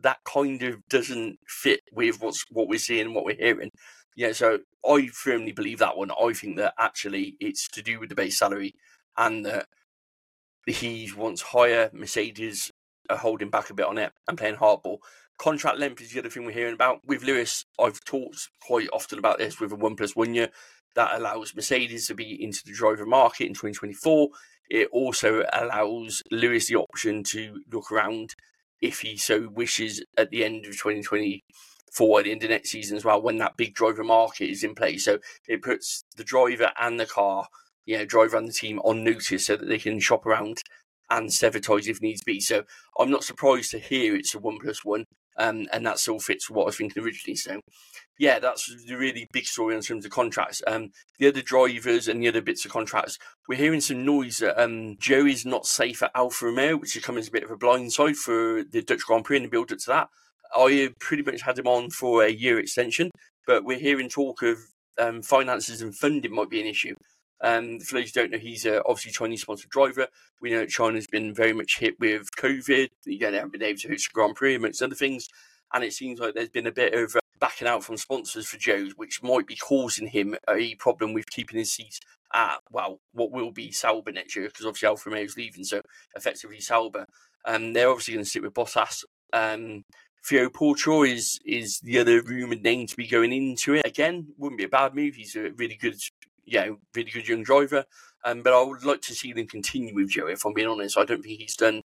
That 0.03 0.19
kind 0.25 0.63
of 0.63 0.87
doesn't 0.89 1.39
fit 1.47 1.81
with 1.93 2.21
what's 2.21 2.45
what 2.51 2.69
we're 2.69 2.79
seeing 2.79 3.07
and 3.07 3.15
what 3.15 3.25
we're 3.25 3.37
hearing. 3.37 3.71
Yeah, 4.15 4.33
so 4.33 4.61
I 4.87 5.09
firmly 5.13 5.53
believe 5.53 5.79
that 5.79 5.97
one. 5.97 6.11
I 6.11 6.33
think 6.33 6.57
that 6.57 6.75
actually 6.79 7.37
it's 7.39 7.69
to 7.69 7.83
do 7.83 8.01
with 8.01 8.09
the 8.09 8.15
base 8.15 8.39
salary 8.39 8.75
and 9.17 9.45
that 9.47 9.67
he 10.67 11.11
wants 11.17 11.43
higher. 11.43 11.91
Mercedes 11.93 12.73
are 13.09 13.17
holding 13.17 13.51
back 13.51 13.71
a 13.71 13.75
bit 13.75 13.87
on 13.87 13.99
it 13.99 14.13
and 14.29 14.39
playing 14.39 14.57
hardball. 14.57 14.99
Contract 15.39 15.79
length 15.79 16.01
is 16.01 16.13
the 16.13 16.19
other 16.19 16.31
thing 16.31 16.45
we're 16.45 16.53
hearing 16.53 16.75
about. 16.75 17.01
With 17.07 17.23
Lewis, 17.23 17.67
I've 17.79 18.05
talked 18.05 18.51
quite 18.63 18.89
often 18.93 19.19
about 19.19 19.39
this 19.39 19.61
with 19.61 19.73
a 19.73 19.77
one 19.77 19.97
plus 19.97 20.17
one 20.17 20.35
year 20.35 20.49
that 20.95 21.15
allows 21.15 21.55
Mercedes 21.55 22.07
to 22.07 22.15
be 22.15 22.43
into 22.43 22.63
the 22.65 22.73
driver 22.73 23.07
market 23.07 23.47
in 23.47 23.53
2024. 23.53 24.29
It 24.71 24.89
also 24.93 25.45
allows 25.53 26.23
Lewis 26.31 26.69
the 26.69 26.77
option 26.77 27.23
to 27.25 27.61
look 27.71 27.93
around 27.93 28.35
if 28.81 29.01
he 29.01 29.17
so 29.17 29.49
wishes 29.49 30.03
at 30.17 30.31
the 30.31 30.45
end 30.45 30.67
of 30.67 30.73
2024, 30.73 32.19
at 32.19 32.25
the 32.25 32.33
end 32.33 32.43
of 32.43 32.51
next 32.51 32.71
season 32.71 32.97
as 32.97 33.05
well, 33.05 33.23
when 33.23 33.39
that 33.39 33.57
big 33.57 33.75
driver 33.75 34.05
market 34.05 34.51
is 34.51 34.65
in 34.65 34.75
place. 34.75 35.05
So 35.05 35.19
it 35.47 35.63
puts 35.63 36.05
the 36.17 36.25
driver 36.25 36.73
and 36.81 36.99
the 36.99 37.07
car, 37.07 37.47
you 37.87 37.97
know, 37.97 38.05
driver 38.05 38.37
and 38.37 38.49
the 38.49 38.53
team 38.53 38.79
on 38.81 39.03
notice 39.03 39.47
so 39.47 39.57
that 39.57 39.67
they 39.67 39.79
can 39.79 40.01
shop 40.01 40.27
around 40.27 40.59
and 41.09 41.33
sever 41.33 41.61
ties 41.61 41.89
if 41.89 42.03
needs 42.03 42.23
be. 42.23 42.41
So 42.41 42.65
I'm 42.99 43.11
not 43.11 43.25
surprised 43.25 43.71
to 43.71 43.79
hear 43.79 44.15
it's 44.15 44.35
a 44.35 44.39
one 44.39 44.59
plus 44.61 44.85
one, 44.85 45.05
um, 45.39 45.67
and 45.73 45.87
that 45.87 45.99
still 45.99 46.19
fits 46.19 46.51
what 46.51 46.65
I 46.65 46.67
was 46.67 46.77
thinking 46.77 47.03
originally. 47.03 47.37
So 47.37 47.61
yeah, 48.19 48.39
that's 48.39 48.75
the 48.87 48.97
really 48.97 49.27
big 49.33 49.45
story 49.45 49.75
in 49.75 49.83
terms 49.83 50.05
of 50.05 50.11
contracts. 50.11 50.63
Um, 50.67 50.91
the 51.19 51.29
other 51.29 51.43
drivers 51.43 52.09
and 52.09 52.23
the 52.23 52.29
other 52.29 52.41
bits 52.41 52.65
of 52.65 52.73
contracts, 52.73 53.19
we're 53.49 53.59
hearing 53.59 53.81
some 53.81 54.05
noise 54.05 54.39
that 54.39 54.61
um, 54.61 54.97
not 55.45 55.67
safe 55.67 56.03
at 56.03 56.13
Alfa 56.15 56.47
Romeo, 56.47 56.77
which 56.77 56.97
is 56.97 57.05
coming 57.05 57.21
as 57.21 57.29
a 57.29 57.33
bit 57.33 57.45
of 57.45 57.51
a 57.51 57.57
blindside 57.57 58.17
for 58.17 58.65
the 58.65 58.83
Dutch 58.83 59.03
Grand 59.07 59.25
Prix 59.25 59.37
and 59.37 59.47
the 59.47 59.51
build 59.51 59.73
up 59.73 59.79
to 59.79 59.87
that. 59.89 60.09
I 60.55 60.91
pretty 61.01 61.23
much 61.23 61.43
had 61.43 61.59
him 61.59 61.67
on 61.67 61.91
for 61.91 62.25
a 62.25 62.31
year 62.31 62.59
extension, 62.59 63.11
but 63.47 63.65
we're 63.65 63.79
hearing 63.79 64.09
talk 64.09 64.43
of 64.43 64.59
um, 64.99 65.23
finances 65.23 65.83
and 65.83 65.95
funding 65.95 66.35
might 66.35 66.49
be 66.49 66.61
an 66.61 66.67
issue. 66.67 66.95
Um, 67.43 67.81
for 67.81 67.95
those 67.95 68.13
who 68.13 68.21
don't 68.21 68.31
know, 68.33 68.39
he's 68.39 68.67
uh, 68.67 68.81
obviously 68.87 69.13
Chinese 69.13 69.43
sponsored 69.43 69.71
driver. 69.71 70.07
We 70.41 70.51
know 70.51 70.67
China's 70.67 71.07
been 71.07 71.35
very 71.35 71.53
much 71.53 71.79
hit 71.79 71.99
with 72.01 72.29
COVID. 72.37 72.89
You 73.05 73.19
know, 73.19 73.31
they 73.31 73.37
haven't 73.37 73.53
been 73.53 73.63
able 73.63 73.79
to 73.81 73.89
host 73.89 74.09
a 74.11 74.15
Grand 74.15 74.37
Prix, 74.37 74.55
amongst 74.55 74.83
other 74.83 74.95
things. 74.95 75.29
And 75.75 75.85
it 75.85 75.93
seems 75.93 76.21
like 76.21 76.35
there's 76.35 76.49
been 76.49 76.67
a 76.67 76.73
bit 76.73 76.95
of 76.95 77.17
backing 77.39 77.69
out 77.69 77.85
from 77.85 77.97
sponsors 77.97 78.47
for 78.47 78.57
Zhou's, 78.57 78.95
which 78.97 79.23
might 79.23 79.47
be 79.47 79.57
causing 79.57 80.07
him 80.07 80.37
a 80.49 80.75
problem 80.77 81.13
with 81.13 81.31
keeping 81.31 81.59
his 81.59 81.73
seat 81.73 82.01
at, 82.33 82.59
well, 82.71 83.01
what 83.13 83.31
will 83.31 83.51
be 83.51 83.73
Sauber 83.73 84.13
next 84.13 84.37
year, 84.37 84.47
because 84.47 84.65
obviously 84.65 84.89
Alfa 84.89 85.11
Romeo 85.11 85.25
is 85.25 85.37
leaving, 85.37 85.65
so 85.65 85.83
effectively 86.15 86.61
Sauber. 86.61 87.07
Um, 87.45 87.73
they're 87.73 87.91
obviously 87.91 88.15
going 88.15 88.25
to 88.25 88.31
sit 88.31 88.43
with 88.43 88.55
Bottas. 88.55 89.05
Um, 89.33 89.85
Theo 90.25 90.49
Pourchaire 90.49 91.13
is 91.13 91.39
is 91.45 91.79
the 91.81 91.99
other 91.99 92.21
rumoured 92.21 92.63
name 92.63 92.87
to 92.89 92.97
be 92.97 93.07
going 93.07 93.33
into 93.33 93.75
it. 93.75 93.87
Again, 93.87 94.29
wouldn't 94.39 94.59
be 94.59 94.65
a 94.65 94.69
bad 94.69 94.95
move. 94.95 95.15
He's 95.15 95.37
a 95.37 95.51
really 95.51 95.77
good, 95.77 96.01
yeah, 96.47 96.69
really 96.95 97.11
good 97.11 97.29
young 97.29 97.43
driver. 97.43 97.85
Um, 98.25 98.43
but 98.43 98.53
I 98.53 98.63
would 98.63 98.85
like 98.85 99.03
to 99.03 99.15
see 99.15 99.33
them 99.33 99.47
continue 99.47 99.95
with 99.95 100.11
Zhou. 100.11 100.33
If 100.33 100.45
I'm 100.45 100.55
being 100.55 100.69
honest, 100.69 100.99
I 100.99 101.05
don't 101.05 101.23
think 101.23 101.39
he's 101.39 101.57
done 101.57 101.83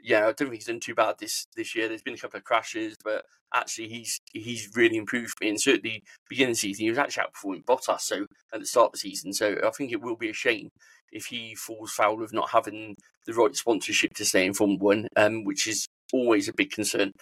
yeah, 0.00 0.22
I 0.22 0.32
don't 0.32 0.36
think 0.36 0.54
he's 0.54 0.66
done 0.66 0.80
too 0.80 0.94
bad 0.94 1.16
this 1.18 1.46
this 1.56 1.74
year. 1.74 1.88
There's 1.88 2.02
been 2.02 2.14
a 2.14 2.18
couple 2.18 2.38
of 2.38 2.44
crashes, 2.44 2.96
but 3.04 3.24
actually 3.54 3.88
he's 3.88 4.20
he's 4.32 4.70
really 4.74 4.96
improved. 4.96 5.34
And 5.42 5.60
certainly 5.60 6.02
beginning 6.28 6.52
of 6.52 6.56
the 6.56 6.60
season, 6.60 6.84
he 6.84 6.90
was 6.90 6.98
actually 6.98 7.24
outperforming 7.24 7.64
Bottas. 7.64 8.00
So 8.00 8.26
at 8.52 8.60
the 8.60 8.66
start 8.66 8.86
of 8.86 8.92
the 8.92 8.98
season, 8.98 9.32
so 9.32 9.56
I 9.64 9.70
think 9.70 9.92
it 9.92 10.00
will 10.00 10.16
be 10.16 10.30
a 10.30 10.34
shame 10.34 10.70
if 11.10 11.26
he 11.26 11.54
falls 11.54 11.92
foul 11.92 12.22
of 12.22 12.32
not 12.32 12.50
having 12.50 12.94
the 13.26 13.32
right 13.32 13.54
sponsorship 13.56 14.14
to 14.14 14.24
stay 14.24 14.44
in 14.46 14.54
Formula 14.54 14.82
One, 14.82 15.08
um, 15.16 15.44
which 15.44 15.66
is 15.66 15.86
always 16.12 16.48
a 16.48 16.54
big 16.54 16.70
concern 16.70 17.12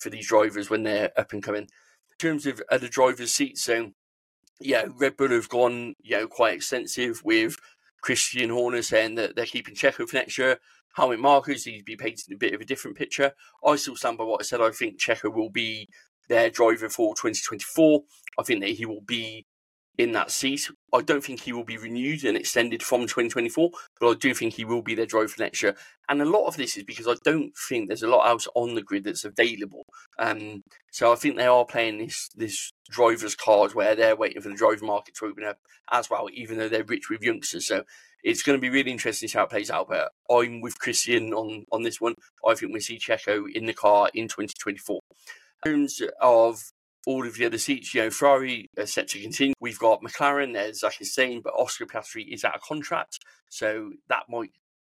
for 0.00 0.10
these 0.10 0.28
drivers 0.28 0.70
when 0.70 0.84
they're 0.84 1.10
up 1.16 1.32
and 1.32 1.42
coming. 1.42 1.62
In 1.62 2.18
terms 2.18 2.46
of 2.46 2.62
other 2.70 2.88
drivers' 2.88 3.32
seats, 3.32 3.64
so 3.64 3.90
yeah, 4.60 4.84
Red 4.98 5.16
Bull 5.16 5.28
have 5.30 5.48
gone 5.48 5.94
you 6.02 6.16
know 6.16 6.26
quite 6.26 6.54
extensive 6.54 7.22
with 7.24 7.56
Christian 8.02 8.50
Horner 8.50 8.82
saying 8.82 9.14
that 9.16 9.36
they're 9.36 9.46
keeping 9.46 9.74
Checo 9.74 10.08
for 10.08 10.16
next 10.16 10.38
year. 10.38 10.58
Helmut 10.96 11.46
seems 11.46 11.78
to 11.78 11.84
be 11.84 11.96
painting 11.96 12.34
a 12.34 12.36
bit 12.36 12.54
of 12.54 12.60
a 12.60 12.66
different 12.66 12.96
picture. 12.96 13.32
I 13.64 13.76
still 13.76 13.96
stand 13.96 14.18
by 14.18 14.24
what 14.24 14.42
I 14.42 14.44
said. 14.44 14.60
I 14.60 14.70
think 14.70 15.00
Checo 15.00 15.32
will 15.32 15.48
be 15.48 15.88
their 16.28 16.50
driver 16.50 16.88
for 16.88 17.14
2024. 17.14 18.02
I 18.38 18.42
think 18.42 18.60
that 18.60 18.70
he 18.70 18.84
will 18.84 19.00
be 19.00 19.46
in 19.98 20.12
that 20.12 20.30
seat. 20.30 20.70
I 20.92 21.02
don't 21.02 21.22
think 21.22 21.40
he 21.40 21.52
will 21.52 21.64
be 21.64 21.76
renewed 21.76 22.24
and 22.24 22.36
extended 22.36 22.82
from 22.82 23.02
2024, 23.02 23.70
but 24.00 24.10
I 24.10 24.14
do 24.14 24.34
think 24.34 24.54
he 24.54 24.64
will 24.64 24.82
be 24.82 24.94
their 24.94 25.06
driver 25.06 25.34
next 25.38 25.62
year. 25.62 25.76
And 26.08 26.22
a 26.22 26.26
lot 26.26 26.46
of 26.46 26.56
this 26.56 26.76
is 26.76 26.84
because 26.84 27.06
I 27.06 27.14
don't 27.24 27.52
think 27.68 27.88
there's 27.88 28.02
a 28.02 28.08
lot 28.08 28.28
else 28.28 28.48
on 28.54 28.74
the 28.74 28.82
grid 28.82 29.04
that's 29.04 29.24
available. 29.24 29.86
Um, 30.18 30.64
so 30.90 31.12
I 31.12 31.16
think 31.16 31.36
they 31.36 31.46
are 31.46 31.64
playing 31.64 31.98
this 31.98 32.30
this 32.34 32.72
driver's 32.90 33.34
card 33.34 33.74
where 33.74 33.94
they're 33.94 34.16
waiting 34.16 34.42
for 34.42 34.48
the 34.48 34.54
driver 34.54 34.84
market 34.84 35.14
to 35.16 35.26
open 35.26 35.44
up 35.44 35.58
as 35.90 36.10
well, 36.10 36.28
even 36.32 36.58
though 36.58 36.68
they're 36.68 36.84
rich 36.84 37.08
with 37.10 37.22
youngsters. 37.22 37.66
So 37.66 37.84
it's 38.22 38.42
going 38.42 38.56
to 38.56 38.60
be 38.60 38.70
really 38.70 38.90
interesting 38.90 39.26
to 39.26 39.32
see 39.32 39.38
how 39.38 39.44
it 39.44 39.50
plays 39.50 39.70
out. 39.70 39.88
But 39.88 40.12
I'm 40.30 40.60
with 40.60 40.78
Christian 40.78 41.32
on, 41.32 41.66
on 41.70 41.82
this 41.82 42.00
one. 42.00 42.14
I 42.46 42.54
think 42.54 42.72
we 42.72 42.80
see 42.80 42.98
Checo 42.98 43.44
in 43.52 43.66
the 43.66 43.74
car 43.74 44.08
in 44.14 44.28
2024. 44.28 45.00
In 45.64 45.72
terms 45.72 46.02
of 46.20 46.71
all 47.06 47.26
of 47.26 47.34
the 47.34 47.46
other 47.46 47.58
seats, 47.58 47.94
you 47.94 48.02
know, 48.02 48.10
Ferrari 48.10 48.68
set 48.84 49.08
to 49.08 49.20
continue. 49.20 49.54
We've 49.60 49.78
got 49.78 50.02
McLaren, 50.02 50.54
as 50.56 50.80
Zak 50.80 51.00
is 51.00 51.14
saying, 51.14 51.42
but 51.42 51.54
Oscar 51.54 51.86
Piastri 51.86 52.32
is 52.32 52.44
out 52.44 52.54
of 52.54 52.62
contract, 52.62 53.18
so 53.48 53.90
that 54.08 54.24
might 54.28 54.52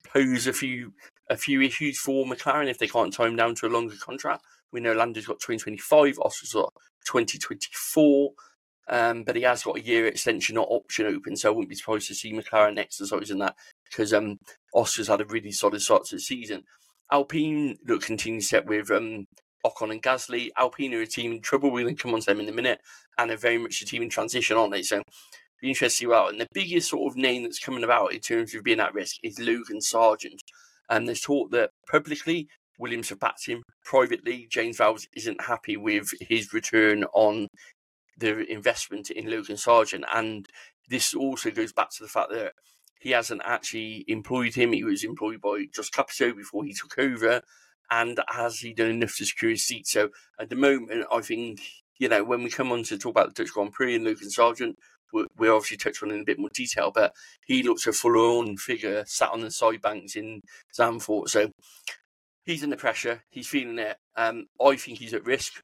pose 0.07 0.47
a 0.47 0.53
few 0.53 0.93
a 1.29 1.37
few 1.37 1.61
issues 1.61 1.97
for 1.97 2.25
McLaren 2.25 2.69
if 2.69 2.77
they 2.77 2.87
can't 2.87 3.11
time 3.11 3.35
down 3.35 3.55
to 3.55 3.65
a 3.65 3.69
longer 3.69 3.95
contract. 3.99 4.43
We 4.71 4.79
know 4.79 4.93
Lando's 4.93 5.25
got 5.25 5.39
2025, 5.39 6.19
Oscar's 6.19 6.53
got 6.53 6.73
2024. 7.05 8.31
Um, 8.87 9.23
but 9.23 9.35
he 9.35 9.41
has 9.41 9.63
got 9.63 9.77
a 9.77 9.81
year 9.81 10.05
extension 10.05 10.57
or 10.57 10.67
option 10.69 11.07
open, 11.07 11.35
so 11.35 11.49
I 11.49 11.51
wouldn't 11.51 11.69
be 11.69 11.75
surprised 11.75 12.07
to 12.09 12.13
see 12.13 12.31
McLaren 12.31 12.77
exercising 12.77 13.39
that 13.39 13.55
because 13.89 14.13
um, 14.13 14.37
Oscar's 14.75 15.07
had 15.07 15.21
a 15.21 15.25
really 15.25 15.51
solid 15.51 15.81
start 15.81 16.05
to 16.05 16.17
the 16.17 16.21
season. 16.21 16.63
Alpine 17.11 17.77
look 17.87 18.03
continues 18.03 18.49
set 18.49 18.67
with 18.67 18.91
um, 18.91 19.25
Ocon 19.65 19.91
and 19.91 20.03
Gasly. 20.03 20.49
Alpine 20.57 20.93
are 20.93 21.01
a 21.01 21.07
team 21.07 21.33
in 21.33 21.41
trouble. 21.41 21.71
We're 21.71 21.83
going 21.83 21.95
to 21.95 22.01
come 22.01 22.13
on 22.13 22.21
to 22.21 22.25
them 22.27 22.39
in 22.39 22.49
a 22.49 22.53
minute, 22.53 22.79
and 23.17 23.29
they're 23.29 23.37
very 23.37 23.57
much 23.57 23.81
a 23.81 23.85
team 23.85 24.03
in 24.03 24.09
transition, 24.09 24.57
aren't 24.57 24.71
they? 24.71 24.83
So 24.83 25.01
be 25.61 25.69
interesting 25.69 26.09
see 26.09 26.13
And 26.13 26.39
the 26.39 26.47
biggest 26.53 26.89
sort 26.89 27.11
of 27.11 27.17
name 27.17 27.43
that's 27.43 27.59
coming 27.59 27.83
about 27.83 28.13
in 28.13 28.19
terms 28.19 28.53
of 28.53 28.63
being 28.63 28.79
at 28.79 28.93
risk 28.93 29.17
is 29.23 29.39
Logan 29.39 29.81
Sargent. 29.81 30.41
And 30.89 31.07
there's 31.07 31.21
talk 31.21 31.51
that 31.51 31.71
publicly 31.89 32.47
Williams 32.77 33.09
have 33.09 33.19
backed 33.19 33.47
him. 33.47 33.63
Privately, 33.83 34.47
James 34.51 34.77
Vowles 34.77 35.07
isn't 35.15 35.45
happy 35.45 35.77
with 35.77 36.09
his 36.21 36.53
return 36.53 37.05
on 37.13 37.47
the 38.17 38.45
investment 38.51 39.09
in 39.09 39.29
Logan 39.29 39.57
Sargent. 39.57 40.05
And 40.13 40.47
this 40.89 41.13
also 41.13 41.51
goes 41.51 41.73
back 41.73 41.89
to 41.91 42.03
the 42.03 42.09
fact 42.09 42.31
that 42.31 42.53
he 42.99 43.11
hasn't 43.11 43.41
actually 43.45 44.05
employed 44.07 44.55
him. 44.55 44.73
He 44.73 44.83
was 44.83 45.03
employed 45.03 45.41
by 45.41 45.65
Jost 45.73 45.93
Capito 45.93 46.33
before 46.33 46.63
he 46.63 46.73
took 46.73 46.97
over. 46.99 47.41
And 47.91 48.19
has 48.27 48.59
he 48.59 48.73
done 48.73 48.89
enough 48.89 49.15
to 49.17 49.25
secure 49.25 49.51
his 49.51 49.65
seat? 49.65 49.87
So 49.87 50.09
at 50.39 50.49
the 50.49 50.55
moment, 50.55 51.05
I 51.11 51.21
think, 51.21 51.61
you 51.97 52.09
know, 52.09 52.23
when 52.23 52.43
we 52.43 52.49
come 52.49 52.71
on 52.71 52.83
to 52.83 52.97
talk 52.97 53.11
about 53.11 53.33
the 53.35 53.43
Dutch 53.43 53.53
Grand 53.53 53.73
Prix 53.73 53.95
and 53.95 54.05
Logan 54.05 54.29
Sargent, 54.29 54.77
we 55.37 55.47
obviously 55.47 55.77
touch 55.77 56.03
on 56.03 56.11
in 56.11 56.21
a 56.21 56.25
bit 56.25 56.39
more 56.39 56.49
detail, 56.53 56.91
but 56.93 57.13
he 57.45 57.63
looks 57.63 57.87
a 57.87 57.93
full 57.93 58.39
on 58.39 58.57
figure 58.57 59.03
sat 59.07 59.31
on 59.31 59.41
the 59.41 59.51
side 59.51 59.81
banks 59.81 60.15
in 60.15 60.41
Zandvoort. 60.77 61.29
So 61.29 61.51
he's 62.45 62.63
in 62.63 62.69
the 62.69 62.77
pressure, 62.77 63.23
he's 63.29 63.47
feeling 63.47 63.79
it. 63.79 63.97
Um, 64.15 64.47
I 64.61 64.75
think 64.75 64.99
he's 64.99 65.13
at 65.13 65.25
risk. 65.25 65.61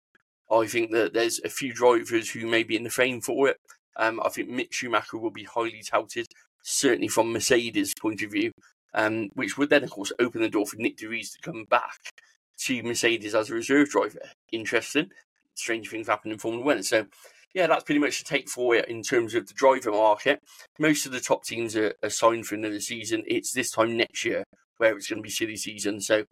I 0.50 0.68
think 0.68 0.92
that 0.92 1.14
there's 1.14 1.40
a 1.44 1.50
few 1.50 1.74
drivers 1.74 2.30
who 2.30 2.48
may 2.48 2.64
be 2.64 2.76
in 2.76 2.84
the 2.84 2.90
frame 2.90 3.22
for 3.22 3.50
it. 3.50 3.58
Um, 3.98 4.22
I 4.24 4.30
think 4.30 4.50
Mick 4.50 4.72
Schumacher 4.72 5.18
will 5.18 5.32
be 5.32 5.44
highly 5.44 5.84
touted, 5.84 6.28
certainly 6.64 7.08
from 7.08 7.34
Mercedes' 7.34 7.94
point 7.94 8.22
of 8.22 8.32
view, 8.32 8.52
um, 8.94 9.30
which 9.34 9.58
would 9.58 9.70
then, 9.70 9.84
of 9.84 9.90
course, 9.90 10.12
open 10.20 10.42
the 10.42 10.50
door 10.50 10.66
for 10.66 10.78
Nick 10.78 10.98
de 10.98 11.08
Vries 11.08 11.32
to 11.32 11.40
come 11.40 11.66
back 11.66 12.14
to 12.60 12.84
Mercedes 12.84 13.36
as 13.36 13.50
a 13.50 13.54
reserve 13.54 13.90
driver. 13.90 14.20
Interesting. 14.52 15.12
Strange 15.56 15.90
things 15.90 16.08
happen 16.08 16.32
in 16.32 16.38
Formula 16.38 16.66
One. 16.66 16.84
So, 16.84 17.08
yeah, 17.54 17.68
that's 17.68 17.84
pretty 17.84 18.00
much 18.00 18.20
the 18.20 18.26
take 18.26 18.50
for 18.50 18.76
it 18.76 18.88
in 18.88 19.04
terms 19.04 19.36
of 19.36 19.48
the 19.48 19.54
driver 19.54 19.92
market. 19.92 20.42
Most 20.80 21.06
of 21.06 21.12
the 21.12 21.20
top 21.20 21.44
teams 21.44 21.76
are, 21.76 21.94
are 22.02 22.10
signed 22.10 22.46
for 22.46 22.56
another 22.56 22.80
season. 22.80 23.24
It's 23.28 23.52
this 23.52 23.72
time 23.72 23.98
next 23.98 24.24
year 24.24 24.44
where 24.78 24.96
it's 24.96 25.08
going 25.08 25.20
to 25.20 25.24
be 25.24 25.30
silly 25.30 25.58
season. 25.58 26.02
So, 26.02 26.26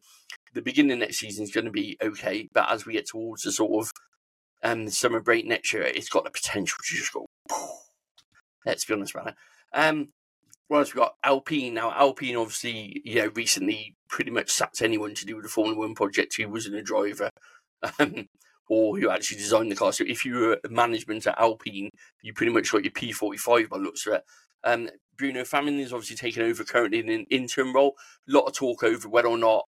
the 0.53 0.61
beginning 0.61 0.93
of 0.93 0.99
next 0.99 1.19
season 1.19 1.43
is 1.43 1.51
going 1.51 1.65
to 1.65 1.71
be 1.71 1.97
okay, 2.01 2.49
but 2.53 2.71
as 2.71 2.85
we 2.85 2.93
get 2.93 3.07
towards 3.07 3.43
the 3.43 3.51
sort 3.51 3.85
of 3.85 3.91
um, 4.63 4.89
summer 4.89 5.19
break 5.19 5.45
next 5.45 5.73
year, 5.73 5.83
it's 5.83 6.09
got 6.09 6.23
the 6.23 6.31
potential 6.31 6.77
to 6.83 6.95
just 6.95 7.13
go. 7.13 7.25
Let's 8.65 8.85
be 8.85 8.93
honest 8.93 9.13
about 9.13 9.29
it. 9.29 9.35
Um, 9.73 10.09
what 10.69 10.85
we've 10.85 10.95
got? 10.95 11.15
Alpine. 11.23 11.73
Now, 11.73 11.91
Alpine 11.91 12.37
obviously, 12.37 13.01
you 13.03 13.15
know, 13.15 13.31
recently 13.35 13.95
pretty 14.07 14.31
much 14.31 14.51
sacked 14.51 14.81
anyone 14.81 15.15
to 15.15 15.25
do 15.25 15.35
with 15.35 15.43
the 15.43 15.49
Formula 15.49 15.77
One 15.77 15.95
project 15.95 16.35
who 16.37 16.47
wasn't 16.47 16.75
a 16.75 16.81
driver 16.81 17.29
um, 17.99 18.29
or 18.69 18.97
who 18.97 19.09
actually 19.09 19.37
designed 19.37 19.71
the 19.71 19.75
car. 19.75 19.91
So 19.91 20.05
if 20.07 20.23
you 20.23 20.35
were 20.35 20.59
management 20.69 21.25
at 21.27 21.39
Alpine, 21.39 21.89
you 22.21 22.33
pretty 22.33 22.53
much 22.53 22.71
got 22.71 22.83
your 22.83 22.91
P45 22.91 23.67
by 23.67 23.77
looks 23.77 24.05
of 24.05 24.13
it. 24.13 24.23
Um, 24.63 24.89
Bruno 25.17 25.41
Famin 25.43 25.79
is 25.79 25.91
obviously 25.91 26.15
taking 26.15 26.43
over 26.43 26.63
currently 26.63 26.99
in 26.99 27.09
an 27.09 27.25
interim 27.29 27.73
role. 27.73 27.95
A 28.27 28.31
lot 28.31 28.45
of 28.45 28.53
talk 28.53 28.83
over 28.83 29.09
whether 29.09 29.27
or 29.27 29.37
not 29.37 29.65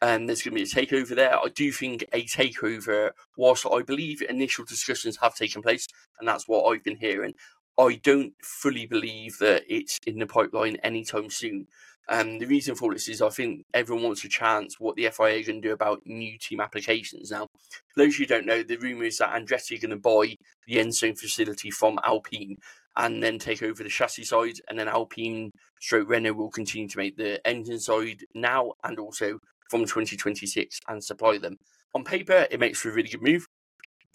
um, 0.00 0.26
there's 0.26 0.42
going 0.42 0.56
to 0.56 0.62
be 0.62 0.62
a 0.62 0.86
takeover 0.86 1.14
there. 1.14 1.34
I 1.36 1.48
do 1.54 1.72
think 1.72 2.04
a 2.12 2.24
takeover, 2.24 3.10
whilst 3.36 3.66
I 3.66 3.82
believe 3.82 4.22
initial 4.22 4.64
discussions 4.64 5.18
have 5.20 5.34
taken 5.34 5.62
place, 5.62 5.86
and 6.18 6.28
that's 6.28 6.46
what 6.46 6.64
I've 6.64 6.84
been 6.84 6.98
hearing, 6.98 7.34
I 7.78 8.00
don't 8.02 8.32
fully 8.42 8.86
believe 8.86 9.38
that 9.38 9.64
it's 9.68 9.98
in 10.06 10.18
the 10.18 10.26
pipeline 10.26 10.76
anytime 10.76 11.30
soon. 11.30 11.66
Um, 12.08 12.38
the 12.38 12.46
reason 12.46 12.74
for 12.76 12.92
this 12.92 13.08
is 13.08 13.20
I 13.20 13.28
think 13.30 13.64
everyone 13.74 14.04
wants 14.04 14.24
a 14.24 14.28
chance 14.28 14.78
what 14.78 14.94
the 14.96 15.08
FIA 15.10 15.40
are 15.40 15.42
going 15.42 15.60
to 15.60 15.68
do 15.68 15.72
about 15.72 16.06
new 16.06 16.38
team 16.38 16.60
applications. 16.60 17.30
Now, 17.30 17.48
for 17.70 18.04
those 18.04 18.16
who 18.16 18.26
don't 18.26 18.46
know, 18.46 18.62
the 18.62 18.76
rumour 18.76 19.04
is 19.04 19.18
that 19.18 19.34
Andretti 19.34 19.76
are 19.76 19.80
going 19.80 19.90
to 19.90 19.96
buy 19.96 20.36
the 20.66 20.76
Enstone 20.76 21.18
facility 21.18 21.70
from 21.70 21.98
Alpine 22.04 22.56
and 22.96 23.22
then 23.22 23.38
take 23.38 23.62
over 23.62 23.82
the 23.82 23.88
chassis 23.88 24.24
side, 24.24 24.54
and 24.68 24.78
then 24.78 24.88
Alpine 24.88 25.50
stroke 25.80 26.08
Renault 26.08 26.32
will 26.32 26.50
continue 26.50 26.88
to 26.88 26.98
make 26.98 27.16
the 27.16 27.46
engine 27.46 27.80
side 27.80 28.24
now 28.34 28.72
and 28.84 28.98
also 28.98 29.38
from 29.68 29.80
2026 29.80 30.80
and 30.88 31.04
supply 31.04 31.38
them. 31.38 31.58
On 31.94 32.04
paper, 32.04 32.46
it 32.50 32.60
makes 32.60 32.80
for 32.80 32.90
a 32.90 32.92
really 32.92 33.08
good 33.08 33.22
move. 33.22 33.46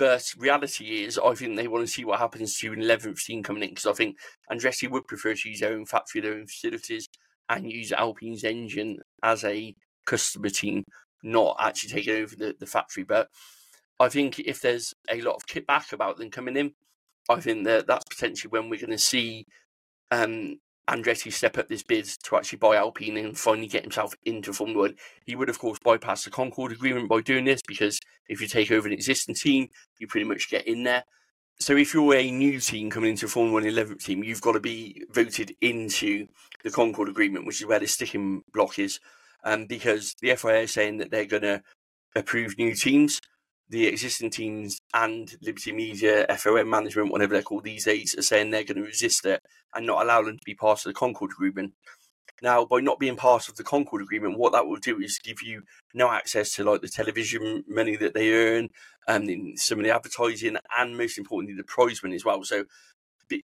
But 0.01 0.33
reality 0.35 1.03
is, 1.03 1.19
I 1.23 1.35
think 1.35 1.55
they 1.55 1.67
want 1.67 1.85
to 1.85 1.93
see 1.93 2.05
what 2.05 2.17
happens 2.17 2.57
to 2.57 2.73
an 2.73 2.79
11th 2.79 3.23
team 3.23 3.43
coming 3.43 3.61
in 3.61 3.69
because 3.69 3.85
I 3.85 3.93
think 3.93 4.17
Andretti 4.51 4.89
would 4.89 5.05
prefer 5.05 5.35
to 5.35 5.49
use 5.49 5.59
their 5.59 5.73
own 5.73 5.85
factory, 5.85 6.21
their 6.21 6.33
own 6.33 6.47
facilities, 6.47 7.07
and 7.47 7.71
use 7.71 7.91
Alpine's 7.91 8.43
engine 8.43 8.97
as 9.21 9.43
a 9.43 9.75
customer 10.07 10.49
team, 10.49 10.85
not 11.21 11.55
actually 11.59 11.91
taking 11.91 12.15
over 12.15 12.35
the, 12.35 12.55
the 12.59 12.65
factory. 12.65 13.03
But 13.03 13.27
I 13.99 14.09
think 14.09 14.39
if 14.39 14.59
there's 14.59 14.91
a 15.07 15.21
lot 15.21 15.35
of 15.35 15.45
kickback 15.45 15.93
about 15.93 16.17
them 16.17 16.31
coming 16.31 16.57
in, 16.57 16.71
I 17.29 17.39
think 17.39 17.65
that 17.65 17.85
that's 17.85 18.05
potentially 18.05 18.49
when 18.49 18.71
we're 18.71 18.79
going 18.79 18.89
to 18.89 18.97
see 18.97 19.45
um, 20.09 20.55
Andretti 20.91 21.31
step 21.31 21.57
up 21.57 21.69
this 21.69 21.83
bid 21.83 22.05
to 22.23 22.35
actually 22.35 22.57
buy 22.57 22.75
Alpine 22.75 23.17
and 23.17 23.37
finally 23.37 23.67
get 23.67 23.83
himself 23.83 24.13
into 24.25 24.51
Formula 24.51 24.81
One. 24.81 24.95
He 25.25 25.35
would, 25.35 25.49
of 25.49 25.57
course, 25.57 25.79
bypass 25.79 26.25
the 26.25 26.29
Concord 26.29 26.73
agreement 26.73 27.07
by 27.07 27.21
doing 27.21 27.45
this 27.45 27.61
because 27.65 27.99
if 28.27 28.41
you 28.41 28.47
take 28.47 28.71
over 28.71 28.87
an 28.87 28.93
existing 28.93 29.35
team, 29.35 29.69
you 29.99 30.07
pretty 30.07 30.27
much 30.27 30.49
get 30.49 30.67
in 30.67 30.83
there. 30.83 31.05
So 31.59 31.77
if 31.77 31.93
you're 31.93 32.15
a 32.15 32.29
new 32.29 32.59
team 32.59 32.89
coming 32.89 33.11
into 33.11 33.27
Formula 33.27 33.53
One 33.53 33.63
11th 33.63 34.03
team, 34.03 34.23
you've 34.23 34.41
got 34.41 34.53
to 34.53 34.59
be 34.59 35.03
voted 35.11 35.55
into 35.61 36.27
the 36.63 36.71
Concord 36.71 37.07
agreement, 37.07 37.45
which 37.45 37.61
is 37.61 37.67
where 37.67 37.79
the 37.79 37.87
sticking 37.87 38.43
block 38.53 38.77
is, 38.77 38.99
um, 39.45 39.67
because 39.67 40.15
the 40.21 40.35
FIA 40.35 40.61
is 40.61 40.71
saying 40.71 40.97
that 40.97 41.11
they're 41.11 41.25
going 41.25 41.43
to 41.43 41.63
approve 42.15 42.57
new 42.57 42.75
teams 42.75 43.21
the 43.71 43.87
existing 43.87 44.29
teams 44.29 44.81
and 44.93 45.33
Liberty 45.41 45.71
Media, 45.71 46.25
FOM 46.29 46.69
management, 46.69 47.09
whatever 47.09 47.33
they're 47.33 47.41
called 47.41 47.63
these 47.63 47.85
days, 47.85 48.13
are 48.17 48.21
saying 48.21 48.51
they're 48.51 48.65
going 48.65 48.77
to 48.77 48.83
resist 48.83 49.25
it 49.25 49.41
and 49.73 49.87
not 49.87 50.03
allow 50.03 50.21
them 50.21 50.37
to 50.37 50.43
be 50.45 50.53
part 50.53 50.79
of 50.79 50.83
the 50.83 50.93
Concord 50.93 51.31
Agreement. 51.31 51.73
Now, 52.41 52.65
by 52.65 52.81
not 52.81 52.99
being 52.99 53.15
part 53.15 53.47
of 53.47 53.55
the 53.55 53.63
Concord 53.63 54.01
Agreement, 54.01 54.37
what 54.37 54.51
that 54.51 54.67
will 54.67 54.75
do 54.75 54.99
is 54.99 55.19
give 55.19 55.41
you 55.41 55.63
no 55.93 56.11
access 56.11 56.53
to 56.55 56.65
like 56.65 56.81
the 56.81 56.89
television 56.89 57.63
money 57.65 57.95
that 57.95 58.13
they 58.13 58.33
earn, 58.33 58.69
and 59.07 59.57
some 59.57 59.79
of 59.79 59.85
the 59.85 59.95
advertising, 59.95 60.57
and 60.77 60.97
most 60.97 61.17
importantly, 61.17 61.55
the 61.55 61.63
prize 61.63 62.03
money 62.03 62.15
as 62.15 62.25
well. 62.25 62.43
So, 62.43 62.65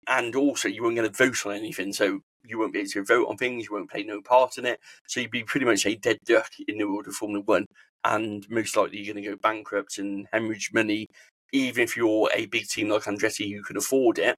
and 0.10 0.36
also 0.36 0.68
you 0.68 0.84
won't 0.84 0.96
get 0.96 1.06
a 1.06 1.10
vote 1.10 1.46
on 1.46 1.54
anything. 1.54 1.94
So 1.94 2.20
you 2.48 2.60
won't 2.60 2.74
be 2.74 2.80
able 2.80 2.90
to 2.90 3.04
vote 3.04 3.28
on 3.28 3.38
things. 3.38 3.66
You 3.66 3.76
won't 3.76 3.90
play 3.90 4.04
no 4.04 4.22
part 4.22 4.58
in 4.58 4.66
it. 4.66 4.80
So 5.08 5.20
you'd 5.20 5.32
be 5.32 5.44
pretty 5.44 5.66
much 5.66 5.86
a 5.86 5.96
dead 5.96 6.20
duck 6.26 6.52
in 6.68 6.78
the 6.78 6.86
world 6.86 7.08
of 7.08 7.14
Formula 7.14 7.44
One 7.46 7.66
and 8.08 8.50
most 8.50 8.76
likely 8.78 9.00
you're 9.00 9.14
going 9.14 9.24
to 9.24 9.30
go 9.32 9.38
bankrupt 9.38 9.98
and 9.98 10.28
hemorrhage 10.32 10.72
money. 10.74 11.08
Even 11.52 11.84
if 11.84 11.96
you're 11.96 12.30
a 12.34 12.46
big 12.48 12.68
team 12.68 12.90
like 12.90 13.04
Andretti 13.04 13.54
who 13.54 13.62
can 13.62 13.78
afford 13.78 14.20
it, 14.20 14.36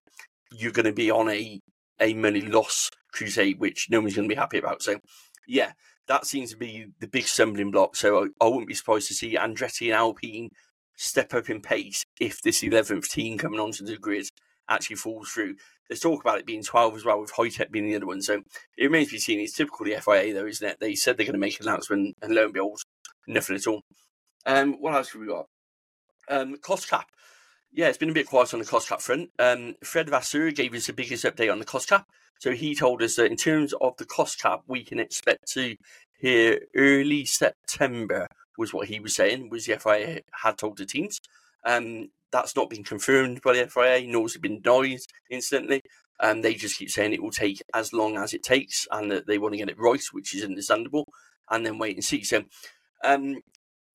you're 0.52 0.72
going 0.72 0.86
to 0.86 0.94
be 0.94 1.12
on 1.12 1.30
a, 1.30 1.60
a 2.00 2.14
money 2.14 2.42
loss 2.42 2.90
crusade, 3.12 3.60
which 3.60 3.88
no 3.90 4.00
one's 4.00 4.16
going 4.16 4.28
to 4.28 4.34
be 4.34 4.40
happy 4.40 4.58
about. 4.58 4.82
So, 4.82 5.00
yeah, 5.48 5.72
that 6.08 6.26
seems 6.26 6.52
to 6.52 6.58
be 6.58 6.88
the 7.00 7.08
big 7.08 7.26
stumbling 7.26 7.72
block. 7.72 7.96
So, 7.96 8.24
I, 8.24 8.46
I 8.46 8.48
wouldn't 8.48 8.68
be 8.68 8.74
surprised 8.74 9.08
to 9.10 9.14
see 9.14 9.36
Andretti 9.36 9.88
and 9.88 9.96
Alpine 9.96 10.50
step 10.96 11.34
up 11.34 11.50
in 11.50 11.62
pace 11.62 12.04
if 12.20 12.42
this 12.42 12.62
11th 12.62 13.08
team 13.10 13.38
coming 13.38 13.60
onto 13.60 13.86
the 13.86 13.98
grid 13.98 14.28
actually 14.70 14.96
falls 14.96 15.30
through. 15.30 15.56
There's 15.88 16.00
talk 16.00 16.22
about 16.22 16.38
it 16.38 16.46
being 16.46 16.64
12 16.64 16.98
as 16.98 17.06
well, 17.06 17.20
with 17.20 17.34
Hitech 17.34 17.72
being 17.72 17.90
the 17.90 17.96
other 17.96 18.06
one. 18.06 18.22
So 18.22 18.42
it 18.78 18.84
remains 18.84 19.08
to 19.08 19.14
be 19.14 19.20
seen. 19.20 19.40
It's 19.40 19.56
typical 19.56 19.86
the 19.86 20.00
FIA, 20.00 20.34
though, 20.34 20.46
isn't 20.46 20.68
it? 20.68 20.78
They 20.80 20.96
said 20.96 21.18
they're 21.18 21.26
going 21.26 21.34
to 21.34 21.40
make 21.40 21.60
an 21.60 21.68
announcement, 21.68 22.16
and 22.22 22.36
lo 22.36 22.46
and 22.46 22.54
behold, 22.54 22.82
nothing 23.28 23.56
at 23.56 23.68
all. 23.68 23.82
Um, 24.46 24.76
what 24.80 24.94
else 24.94 25.12
have 25.12 25.22
we 25.22 25.28
got? 25.28 25.48
Um, 26.30 26.58
cost 26.58 26.90
cap. 26.90 27.08
Yeah, 27.72 27.88
it's 27.88 27.98
been 27.98 28.10
a 28.10 28.14
bit 28.14 28.28
quiet 28.28 28.54
on 28.54 28.60
the 28.60 28.66
cost 28.66 28.90
cap 28.90 29.02
front. 29.02 29.32
Um, 29.40 29.76
Fred 29.84 30.10
Vasseur 30.10 30.52
gave 30.52 30.74
us 30.74 30.88
the 30.88 30.94
biggest 30.94 31.26
update 31.26 31.52
on 31.52 31.60
the 31.60 31.66
cost 31.66 31.90
cap. 31.90 32.06
So 32.40 32.52
he 32.52 32.74
told 32.74 33.02
us 33.04 33.16
that 33.16 33.30
in 33.30 33.36
terms 33.36 33.74
of 33.82 33.98
the 33.98 34.06
cost 34.06 34.42
cap, 34.42 34.62
we 34.68 34.84
can 34.84 35.00
expect 35.00 35.52
to 35.54 35.76
hear 36.20 36.62
early 36.76 37.26
September 37.26 38.28
was 38.58 38.74
what 38.74 38.88
he 38.88 39.00
was 39.00 39.16
saying, 39.16 39.50
was 39.50 39.66
the 39.66 39.78
FIA 39.78 40.22
had 40.32 40.58
told 40.58 40.78
the 40.78 40.86
teams. 40.86 41.20
Um, 41.66 42.10
that's 42.32 42.56
not 42.56 42.70
been 42.70 42.84
confirmed 42.84 43.42
by 43.42 43.54
the 43.54 43.68
FIA, 43.68 44.08
nor 44.08 44.24
has 44.24 44.36
it 44.36 44.42
been 44.42 44.62
denied 44.62 45.00
instantly. 45.30 45.82
And 46.22 46.44
they 46.44 46.54
just 46.54 46.78
keep 46.78 46.90
saying 46.90 47.14
it 47.14 47.24
will 47.24 47.32
take 47.32 47.62
as 47.74 47.94
long 47.94 48.18
as 48.18 48.34
it 48.34 48.44
takes 48.44 48.88
and 48.92 49.10
that 49.12 49.26
they 49.26 49.38
want 49.38 49.54
to 49.54 49.58
get 49.58 49.70
it 49.70 49.80
right, 49.80 50.04
which 50.12 50.36
is 50.36 50.44
understandable, 50.44 51.08
and 51.50 51.66
then 51.66 51.78
wait 51.78 51.96
and 51.96 52.04
see. 52.04 52.24
So 52.24 52.44
um, 53.06 53.38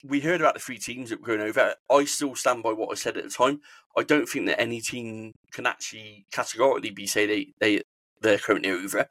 we 0.05 0.21
heard 0.21 0.41
about 0.41 0.55
the 0.55 0.61
three 0.61 0.79
teams 0.79 1.11
that 1.11 1.21
were 1.21 1.27
going 1.27 1.41
over. 1.41 1.75
I 1.91 2.05
still 2.05 2.35
stand 2.35 2.63
by 2.63 2.73
what 2.73 2.91
I 2.91 2.95
said 2.95 3.17
at 3.17 3.25
the 3.25 3.31
time. 3.31 3.61
I 3.97 4.03
don't 4.03 4.29
think 4.29 4.47
that 4.47 4.61
any 4.61 4.81
team 4.81 5.33
can 5.53 5.67
actually 5.67 6.27
categorically 6.33 6.91
be 6.91 7.07
say 7.07 7.27
they 7.27 7.53
they 7.61 7.83
they're 8.21 8.39
currently 8.39 8.71
over. 8.71 9.07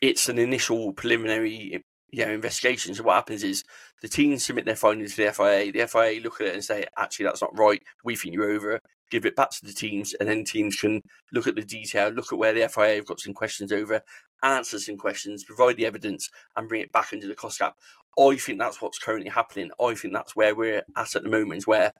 It's 0.00 0.28
an 0.28 0.38
initial 0.38 0.92
preliminary 0.92 1.84
you 2.14 2.24
know, 2.24 2.32
investigation. 2.32 2.94
So 2.94 3.02
what 3.02 3.16
happens 3.16 3.42
is 3.42 3.64
the 4.00 4.08
teams 4.08 4.44
submit 4.44 4.66
their 4.66 4.76
findings 4.76 5.16
to 5.16 5.24
the 5.24 5.32
FIA. 5.32 5.72
The 5.72 5.86
FIA 5.88 6.20
look 6.22 6.40
at 6.40 6.46
it 6.46 6.54
and 6.54 6.64
say, 6.64 6.84
actually, 6.96 7.26
that's 7.26 7.42
not 7.42 7.58
right. 7.58 7.82
We 8.04 8.14
think 8.14 8.34
you're 8.34 8.52
over. 8.52 8.78
Give 9.10 9.26
it 9.26 9.34
back 9.34 9.50
to 9.50 9.66
the 9.66 9.72
teams, 9.72 10.14
and 10.14 10.28
then 10.28 10.44
teams 10.44 10.76
can 10.76 11.00
look 11.32 11.46
at 11.46 11.56
the 11.56 11.64
detail, 11.64 12.10
look 12.10 12.32
at 12.32 12.38
where 12.38 12.52
the 12.52 12.68
FIA 12.68 12.96
have 12.96 13.06
got 13.06 13.20
some 13.20 13.34
questions 13.34 13.72
over, 13.72 14.00
answer 14.42 14.78
some 14.78 14.96
questions, 14.96 15.44
provide 15.44 15.76
the 15.76 15.86
evidence, 15.86 16.30
and 16.56 16.68
bring 16.68 16.82
it 16.82 16.92
back 16.92 17.12
into 17.12 17.26
the 17.26 17.34
cost 17.34 17.58
cap. 17.58 17.74
I 18.18 18.36
think 18.36 18.58
that's 18.58 18.80
what's 18.80 18.98
currently 18.98 19.30
happening. 19.30 19.70
I 19.80 19.94
think 19.94 20.14
that's 20.14 20.34
where 20.36 20.54
we're 20.54 20.82
at 20.96 21.16
at 21.16 21.22
the 21.22 21.28
moment, 21.28 21.66
where 21.66 21.92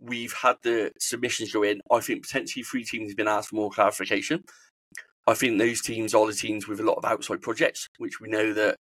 we've 0.00 0.34
had 0.34 0.56
the 0.62 0.92
submissions 0.98 1.52
go 1.52 1.62
in. 1.62 1.80
I 1.90 2.00
think 2.00 2.22
potentially 2.22 2.62
three 2.62 2.84
teams 2.84 3.10
have 3.10 3.16
been 3.16 3.28
asked 3.28 3.48
for 3.48 3.56
more 3.56 3.70
clarification. 3.70 4.44
I 5.26 5.34
think 5.34 5.58
those 5.58 5.80
teams 5.80 6.14
are 6.14 6.26
the 6.26 6.32
teams 6.32 6.68
with 6.68 6.78
a 6.78 6.84
lot 6.84 6.98
of 6.98 7.04
outside 7.04 7.42
projects, 7.42 7.88
which 7.98 8.20
we 8.20 8.28
know 8.28 8.52
that 8.52 8.78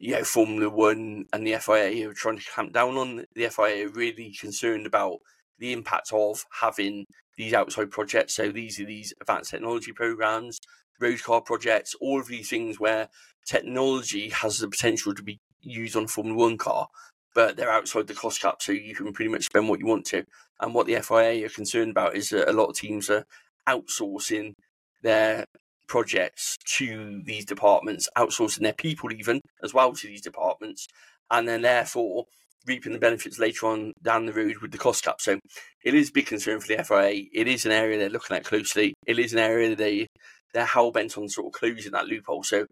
you 0.00 0.14
know 0.14 0.24
Formula 0.24 0.68
One 0.68 1.26
and 1.32 1.46
the 1.46 1.56
FIA 1.56 2.08
are 2.08 2.14
trying 2.14 2.38
to 2.38 2.50
clamp 2.50 2.72
down 2.72 2.96
on. 2.96 3.26
The 3.34 3.48
FIA 3.48 3.86
are 3.86 3.90
really 3.90 4.32
concerned 4.32 4.86
about 4.86 5.18
the 5.58 5.72
impact 5.72 6.10
of 6.12 6.46
having 6.60 7.04
these 7.36 7.52
outside 7.52 7.90
projects. 7.90 8.34
So 8.34 8.50
these 8.50 8.80
are 8.80 8.86
these 8.86 9.12
advanced 9.20 9.50
technology 9.50 9.92
programs, 9.92 10.58
road 10.98 11.22
car 11.22 11.42
projects, 11.42 11.94
all 12.00 12.18
of 12.18 12.28
these 12.28 12.48
things 12.48 12.80
where 12.80 13.08
technology 13.46 14.30
has 14.30 14.58
the 14.58 14.68
potential 14.68 15.14
to 15.14 15.22
be 15.22 15.38
used 15.60 15.96
on 15.96 16.04
a 16.04 16.08
Formula 16.08 16.36
One 16.36 16.56
car, 16.56 16.88
but 17.34 17.56
they're 17.56 17.70
outside 17.70 18.06
the 18.06 18.14
cost 18.14 18.40
cap, 18.40 18.62
so 18.62 18.72
you 18.72 18.94
can 18.94 19.12
pretty 19.12 19.30
much 19.30 19.44
spend 19.44 19.68
what 19.68 19.80
you 19.80 19.86
want 19.86 20.06
to. 20.06 20.24
And 20.60 20.74
what 20.74 20.86
the 20.86 20.98
FIA 21.00 21.44
are 21.44 21.50
concerned 21.50 21.90
about 21.90 22.16
is 22.16 22.30
that 22.30 22.48
a 22.48 22.54
lot 22.54 22.70
of 22.70 22.76
teams 22.76 23.10
are 23.10 23.26
outsourcing 23.68 24.54
their 25.02 25.44
projects 25.90 26.56
to 26.64 27.20
these 27.24 27.44
departments, 27.44 28.08
outsourcing 28.16 28.60
their 28.60 28.72
people 28.72 29.12
even 29.12 29.40
as 29.62 29.74
well 29.74 29.92
to 29.92 30.06
these 30.06 30.22
departments, 30.22 30.86
and 31.32 31.48
then 31.48 31.62
therefore 31.62 32.26
reaping 32.64 32.92
the 32.92 32.98
benefits 32.98 33.40
later 33.40 33.66
on 33.66 33.92
down 34.00 34.24
the 34.24 34.32
road 34.32 34.58
with 34.62 34.70
the 34.70 34.78
cost 34.78 35.04
cap. 35.04 35.16
So 35.20 35.40
it 35.84 35.94
is 35.94 36.08
a 36.08 36.12
big 36.12 36.26
concern 36.26 36.60
for 36.60 36.68
the 36.68 36.84
FIA. 36.84 37.24
It 37.32 37.48
is 37.48 37.66
an 37.66 37.72
area 37.72 37.98
they're 37.98 38.08
looking 38.08 38.36
at 38.36 38.44
closely. 38.44 38.94
It 39.04 39.18
is 39.18 39.32
an 39.32 39.40
area 39.40 39.74
they 39.74 40.06
they're 40.54 40.64
hell 40.64 40.92
bent 40.92 41.18
on 41.18 41.28
sort 41.28 41.48
of 41.48 41.58
closing 41.58 41.92
that 41.92 42.06
loophole. 42.06 42.44
So 42.44 42.66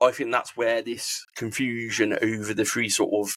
I 0.00 0.10
think 0.10 0.32
that's 0.32 0.56
where 0.56 0.80
this 0.80 1.22
confusion 1.36 2.16
over 2.22 2.54
the 2.54 2.64
three 2.64 2.88
sort 2.88 3.12
of 3.12 3.34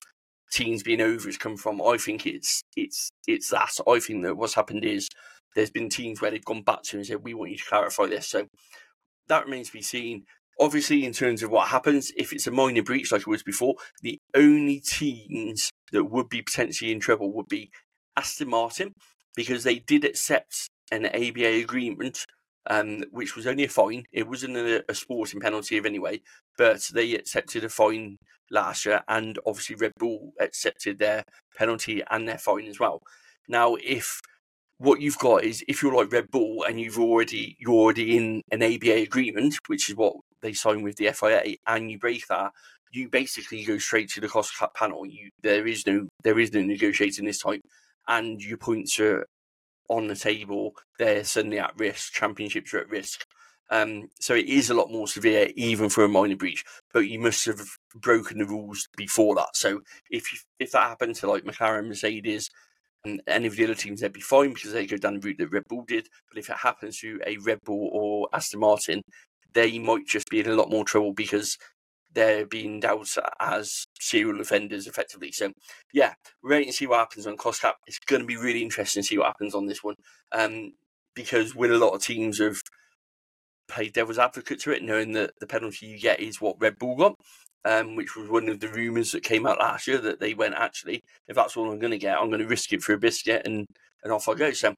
teams 0.54 0.84
being 0.84 1.02
over 1.02 1.28
has 1.28 1.38
come 1.38 1.58
from. 1.58 1.82
I 1.82 1.98
think 1.98 2.26
it's 2.26 2.62
it's 2.78 3.10
it's 3.28 3.50
that. 3.50 3.72
I 3.86 4.00
think 4.00 4.24
that 4.24 4.38
what's 4.38 4.56
happened 4.56 4.86
is 4.86 5.10
there's 5.56 5.72
been 5.72 5.90
teams 5.90 6.22
where 6.22 6.32
they've 6.32 6.46
gone 6.46 6.62
back 6.62 6.84
to 6.84 6.98
and 6.98 7.06
said, 7.06 7.24
We 7.24 7.34
want 7.34 7.52
you 7.52 7.58
to 7.58 7.66
clarify 7.68 8.06
this. 8.06 8.30
So 8.30 8.48
that 9.30 9.46
remains 9.46 9.68
to 9.68 9.74
be 9.74 9.82
seen. 9.82 10.24
Obviously, 10.60 11.06
in 11.06 11.14
terms 11.14 11.44
of 11.44 11.52
what 11.52 11.68
happens, 11.68 12.12
if 12.18 12.34
it's 12.34 12.48
a 12.48 12.52
minor 12.52 12.82
breach 12.82 13.12
like 13.12 13.22
it 13.22 13.28
was 13.28 13.44
before, 13.44 13.76
the 14.02 14.20
only 14.36 14.80
teams 14.80 15.70
that 15.92 16.06
would 16.06 16.30
be 16.30 16.42
potentially 16.42 16.92
in 16.92 17.00
trouble 17.00 17.32
would 17.34 17.48
be 17.48 17.70
Aston 18.16 18.50
Martin 18.50 18.94
because 19.36 19.64
they 19.64 19.80
did 19.80 20.04
accept 20.04 20.68
an 20.92 21.06
ABA 21.06 21.62
agreement, 21.62 22.26
um, 22.70 23.04
which 23.12 23.36
was 23.36 23.46
only 23.46 23.66
a 23.66 23.70
fine. 23.70 24.06
It 24.12 24.28
wasn't 24.28 24.58
a, 24.58 24.84
a 24.90 24.96
sporting 24.96 25.40
penalty 25.40 25.78
of 25.78 25.86
anyway, 25.86 26.22
but 26.58 26.82
they 26.92 27.14
accepted 27.14 27.64
a 27.64 27.70
fine 27.70 28.18
last 28.50 28.86
year, 28.86 29.02
and 29.08 29.38
obviously 29.46 29.76
Red 29.76 29.94
Bull 30.00 30.34
accepted 30.40 30.98
their 30.98 31.24
penalty 31.56 32.02
and 32.10 32.28
their 32.28 32.38
fine 32.40 32.66
as 32.66 32.80
well. 32.80 33.02
Now, 33.48 33.76
if 33.76 34.22
what 34.78 35.02
you've 35.02 35.18
got 35.18 35.44
is 35.44 35.64
if 35.68 35.82
you're 35.82 35.96
like 35.96 36.12
Red 36.12 36.30
Bull 36.32 36.64
and 36.68 36.80
you've 36.80 37.00
already 37.00 37.56
you're 37.60 37.74
already 37.74 38.18
in 38.18 38.42
an 38.52 38.62
ABA 38.62 38.94
agreement, 38.94 39.56
which 39.68 39.90
is 39.90 39.96
what 39.96 40.14
they 40.42 40.54
sign 40.54 40.84
with 40.84 40.98
the 40.98 41.12
FIA, 41.12 41.56
and 41.66 41.90
you 41.90 41.98
break 41.98 42.28
that, 42.28 42.52
you 42.92 43.10
basically 43.10 43.64
go 43.64 43.78
straight 43.78 44.10
to 44.10 44.22
the 44.22 44.28
cost 44.28 44.58
cap 44.58 44.74
panel. 44.76 45.06
You 45.06 45.30
there 45.42 45.68
is 45.68 45.86
no 45.88 46.08
there 46.24 46.40
is 46.40 46.54
no 46.54 46.62
negotiating 46.62 47.26
this 47.26 47.40
time, 47.40 47.62
and 48.08 48.42
your 48.42 48.58
points 48.58 49.00
are 49.00 49.26
on 49.90 50.08
the 50.08 50.16
table. 50.16 50.74
They're 51.00 51.24
suddenly 51.24 51.60
at 51.60 51.78
risk. 51.78 52.14
Championships 52.14 52.74
are 52.74 52.80
at 52.80 52.90
risk. 52.90 53.26
Um, 53.70 54.08
so 54.20 54.34
it 54.34 54.46
is 54.46 54.70
a 54.70 54.74
lot 54.74 54.92
more 54.92 55.08
severe, 55.08 55.50
even 55.56 55.90
for 55.90 56.04
a 56.04 56.10
minor 56.10 56.38
breach. 56.38 56.64
But 56.94 57.08
you 57.08 57.20
must 57.20 57.46
have 57.46 57.62
broken 57.96 58.38
the 58.38 58.46
rules 58.46 58.88
before 58.96 59.36
that. 59.36 59.56
So 59.56 59.82
if 60.10 60.32
you, 60.32 60.40
if 60.60 60.72
that 60.72 60.88
happened 60.88 61.16
to 61.16 61.30
like 61.30 61.44
McLaren, 61.44 61.88
Mercedes, 61.88 62.50
and 63.08 63.22
any 63.28 63.48
of 63.48 63.56
the 63.56 63.64
other 63.64 63.76
teams, 63.76 64.02
they'd 64.02 64.14
be 64.14 64.22
fine 64.22 64.54
because 64.54 64.74
they 64.74 64.86
go 64.86 64.98
down 64.98 65.16
the 65.16 65.20
route 65.20 65.38
that 65.40 65.52
Red 65.52 65.64
Bull 65.70 65.84
did. 65.88 66.08
But 66.30 66.38
if 66.38 66.50
it 66.50 66.58
happens 66.58 67.00
to 67.00 67.20
a 67.26 67.38
Red 67.38 67.60
Bull 67.64 67.90
or 67.92 68.28
Aston 68.34 68.60
Martin, 68.60 69.02
they 69.54 69.80
might 69.80 70.06
just 70.06 70.30
be 70.30 70.40
in 70.40 70.50
a 70.50 70.56
lot 70.56 70.70
more 70.70 70.84
trouble 70.84 71.14
because 71.14 71.58
they're 72.14 72.46
being 72.46 72.80
dealt 72.80 73.18
as 73.40 73.86
serial 74.00 74.42
offenders 74.42 74.88
effectively. 74.88 75.32
So, 75.32 75.52
yeah, 75.94 76.14
we're 76.42 76.52
waiting 76.52 76.72
to 76.72 76.78
see 76.78 76.88
what 76.88 77.00
happens 77.00 77.28
on 77.28 77.38
cost 77.38 77.62
cap. 77.62 77.76
It's 77.86 78.00
going 78.00 78.22
to 78.22 78.28
be 78.28 78.38
really 78.38 78.64
interesting 78.64 79.04
to 79.04 79.08
see 79.08 79.18
what 79.18 79.28
happens 79.28 79.54
on 79.54 79.68
this 79.68 79.84
one 79.84 79.96
um, 80.32 80.74
because 81.16 81.56
with 81.56 81.72
a 81.72 81.78
lot 81.78 81.94
of 81.94 82.02
teams 82.02 82.40
have 82.40 82.62
played 83.68 83.94
devil's 83.94 84.18
advocate 84.18 84.60
to 84.62 84.72
it, 84.72 84.84
knowing 84.84 85.12
that 85.14 85.32
the 85.40 85.48
penalty 85.48 85.86
you 85.86 86.00
get 86.00 86.20
is 86.20 86.42
what 86.42 86.60
Red 86.60 86.78
Bull 86.80 86.96
got 86.96 87.16
um, 87.68 87.98
which 87.98 88.16
was 88.16 88.30
one 88.30 88.48
of 88.48 88.62
the 88.62 88.70
rumours 88.70 89.12
that 89.12 89.24
came 89.24 89.46
out 89.46 89.60
last 89.60 89.88
year 89.88 89.98
that 89.98 90.22
they 90.22 90.34
went, 90.34 90.56
actually, 90.56 91.04
if 91.28 91.36
that's 91.36 91.58
all 91.58 91.70
I'm 91.70 91.80
going 91.80 91.92
to 91.92 91.98
get, 91.98 92.18
I'm 92.18 92.30
going 92.30 92.40
to 92.40 92.48
risk 92.48 92.72
it 92.72 92.82
for 92.82 92.94
a 92.94 92.98
biscuit 92.98 93.42
and, 93.46 93.68
and 94.04 94.14
off 94.14 94.30
I 94.30 94.36
go. 94.36 94.52
So, 94.52 94.74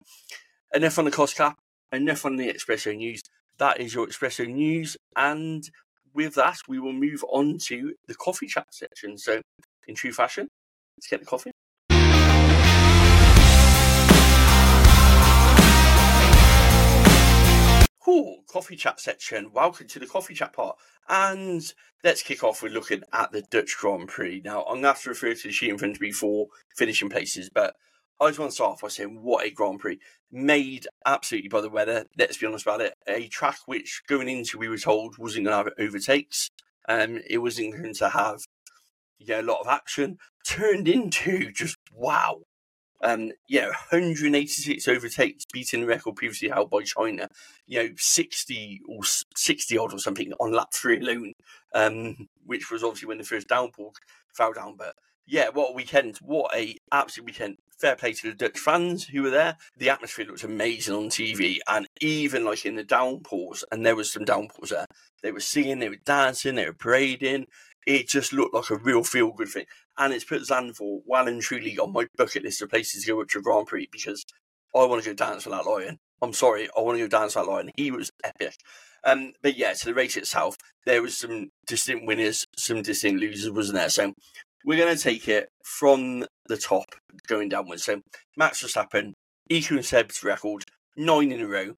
enough 0.73 0.97
on 0.97 1.05
the 1.05 1.11
cost 1.11 1.37
cap, 1.37 1.55
enough 1.91 2.25
on 2.25 2.37
the 2.37 2.51
Expresso 2.51 2.95
News. 2.97 3.21
That 3.59 3.79
is 3.79 3.93
your 3.93 4.07
Expresso 4.07 4.51
News. 4.51 4.97
And 5.15 5.69
with 6.15 6.33
that, 6.35 6.57
we 6.67 6.79
will 6.79 6.93
move 6.93 7.23
on 7.29 7.59
to 7.65 7.93
the 8.07 8.15
coffee 8.15 8.47
chat 8.47 8.65
section. 8.71 9.19
So, 9.19 9.41
in 9.87 9.93
true 9.93 10.11
fashion, 10.11 10.47
let's 10.97 11.07
get 11.07 11.19
the 11.19 11.27
coffee. 11.27 11.51
Cool, 18.09 18.43
coffee 18.47 18.75
chat 18.75 18.99
section. 18.99 19.51
Welcome 19.53 19.85
to 19.85 19.99
the 19.99 20.07
coffee 20.07 20.33
chat 20.33 20.51
part. 20.51 20.77
And 21.07 21.61
let's 22.03 22.23
kick 22.23 22.43
off 22.43 22.63
with 22.63 22.71
looking 22.71 23.03
at 23.13 23.31
the 23.31 23.43
Dutch 23.43 23.77
Grand 23.77 24.07
Prix. 24.07 24.41
Now, 24.43 24.61
I'm 24.63 24.81
going 24.81 24.81
to 24.81 24.87
have 24.87 25.01
to 25.03 25.09
refer 25.09 25.35
to 25.35 25.47
the 25.47 25.53
sheet 25.53 25.69
in 25.69 25.77
front 25.77 25.95
of 25.95 26.01
me 26.01 26.11
for 26.11 26.47
finishing 26.75 27.11
places, 27.11 27.51
but 27.53 27.75
I 28.19 28.29
just 28.29 28.39
want 28.39 28.49
to 28.49 28.55
start 28.55 28.71
off 28.71 28.81
by 28.81 28.87
saying 28.87 29.21
what 29.21 29.45
a 29.45 29.51
Grand 29.51 29.79
Prix. 29.79 29.99
Made 30.31 30.87
absolutely 31.05 31.49
by 31.49 31.61
the 31.61 31.69
weather, 31.69 32.05
let's 32.17 32.37
be 32.37 32.47
honest 32.47 32.65
about 32.65 32.81
it. 32.81 32.95
A 33.07 33.27
track 33.27 33.59
which 33.67 34.01
going 34.07 34.27
into, 34.27 34.57
we 34.57 34.69
were 34.69 34.79
told, 34.79 35.19
wasn't 35.19 35.45
going 35.45 35.55
to 35.55 35.69
have 35.69 35.73
overtakes. 35.77 36.49
Um, 36.87 37.21
it 37.29 37.37
wasn't 37.37 37.75
going 37.75 37.93
to 37.93 38.09
have 38.09 38.39
yeah, 39.19 39.39
a 39.39 39.43
lot 39.43 39.61
of 39.61 39.67
action. 39.67 40.17
Turned 40.43 40.87
into 40.87 41.51
just 41.51 41.77
wow 41.93 42.39
um, 43.01 43.31
you 43.47 43.61
know, 43.61 43.67
186 43.67 44.87
overtakes, 44.87 45.45
beating 45.51 45.81
the 45.81 45.87
record 45.87 46.15
previously 46.15 46.49
held 46.49 46.69
by 46.69 46.83
China. 46.83 47.29
You 47.67 47.83
know, 47.83 47.89
60 47.97 48.81
or 48.87 49.01
60 49.35 49.77
odd 49.77 49.93
or 49.93 49.99
something 49.99 50.33
on 50.39 50.51
lap 50.51 50.69
three 50.73 50.99
alone, 50.99 51.33
um, 51.73 52.27
which 52.45 52.71
was 52.71 52.83
obviously 52.83 53.07
when 53.07 53.17
the 53.17 53.23
first 53.23 53.47
downpour 53.47 53.91
fell 54.33 54.53
down. 54.53 54.75
But 54.77 54.95
yeah, 55.25 55.49
what 55.53 55.71
a 55.71 55.73
weekend! 55.73 56.17
What 56.17 56.55
a 56.55 56.75
absolute 56.91 57.27
weekend! 57.27 57.57
Fair 57.79 57.95
play 57.95 58.13
to 58.13 58.29
the 58.29 58.35
Dutch 58.35 58.57
fans 58.57 59.05
who 59.05 59.21
were 59.21 59.29
there. 59.29 59.57
The 59.77 59.89
atmosphere 59.89 60.25
looked 60.25 60.43
amazing 60.43 60.95
on 60.95 61.09
TV, 61.09 61.59
and 61.67 61.87
even 62.01 62.43
like 62.43 62.65
in 62.65 62.75
the 62.75 62.83
downpours, 62.83 63.63
and 63.71 63.85
there 63.85 63.95
was 63.95 64.11
some 64.11 64.25
downpours 64.25 64.71
there. 64.71 64.87
They 65.21 65.31
were 65.31 65.39
singing, 65.39 65.79
they 65.79 65.89
were 65.89 65.97
dancing, 66.03 66.55
they 66.55 66.65
were 66.65 66.73
parading. 66.73 67.45
It 67.87 68.07
just 68.07 68.33
looked 68.33 68.53
like 68.53 68.69
a 68.69 68.77
real 68.77 69.03
feel 69.03 69.31
good 69.31 69.49
thing 69.49 69.65
and 69.97 70.13
it's 70.13 70.23
put 70.23 70.41
Zandvoort 70.41 71.01
well 71.05 71.27
and 71.27 71.41
truly 71.41 71.77
on 71.77 71.93
my 71.93 72.07
bucket 72.17 72.43
list 72.43 72.61
of 72.61 72.69
places 72.69 73.03
to 73.03 73.11
go 73.11 73.23
to 73.23 73.41
Grand 73.41 73.67
Prix 73.67 73.87
because 73.91 74.25
I 74.75 74.85
want 74.85 75.03
to 75.03 75.09
go 75.09 75.13
dance 75.13 75.45
with 75.45 75.53
that 75.53 75.65
lion. 75.65 75.99
I'm 76.21 76.33
sorry, 76.33 76.69
I 76.75 76.81
want 76.81 76.97
to 76.97 77.07
go 77.07 77.19
dance 77.19 77.35
with 77.35 77.45
that 77.45 77.51
lion. 77.51 77.71
He 77.75 77.91
was 77.91 78.11
epic. 78.23 78.55
Um, 79.03 79.33
but 79.41 79.57
yeah, 79.57 79.73
to 79.73 79.85
the 79.85 79.93
race 79.93 80.17
itself, 80.17 80.57
there 80.85 81.01
was 81.01 81.17
some 81.17 81.49
distinct 81.67 82.05
winners, 82.05 82.45
some 82.57 82.81
distinct 82.81 83.21
losers, 83.21 83.51
wasn't 83.51 83.77
there? 83.77 83.89
So 83.89 84.13
we're 84.65 84.77
going 84.77 84.95
to 84.95 85.01
take 85.01 85.27
it 85.27 85.49
from 85.63 86.25
the 86.47 86.57
top 86.57 86.85
going 87.27 87.49
downwards. 87.49 87.85
So 87.85 88.01
Max 88.37 88.63
Verstappen, 88.63 89.13
Iku 89.49 89.75
and 89.75 89.85
Seb's 89.85 90.23
record, 90.23 90.63
nine 90.97 91.31
in 91.31 91.41
a 91.41 91.47
row. 91.47 91.75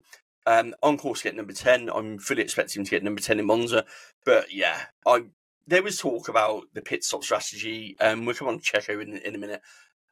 Um, 0.47 0.73
on 0.81 0.97
course 0.97 1.19
to 1.19 1.25
get 1.25 1.35
number 1.35 1.53
10. 1.53 1.89
I'm 1.93 2.17
fully 2.17 2.41
expecting 2.41 2.83
to 2.83 2.89
get 2.89 3.03
number 3.03 3.21
10 3.21 3.39
in 3.39 3.45
Monza. 3.45 3.85
But 4.25 4.51
yeah, 4.51 4.85
I'm 5.05 5.31
there 5.67 5.83
was 5.83 5.99
talk 5.99 6.27
about 6.27 6.63
the 6.73 6.81
pit 6.81 7.03
stop 7.03 7.23
strategy. 7.23 7.95
Um, 7.99 8.25
we'll 8.25 8.35
come 8.35 8.47
on 8.47 8.59
to 8.59 8.63
Checo 8.63 9.01
in, 9.01 9.17
in 9.17 9.35
a 9.35 9.37
minute. 9.37 9.61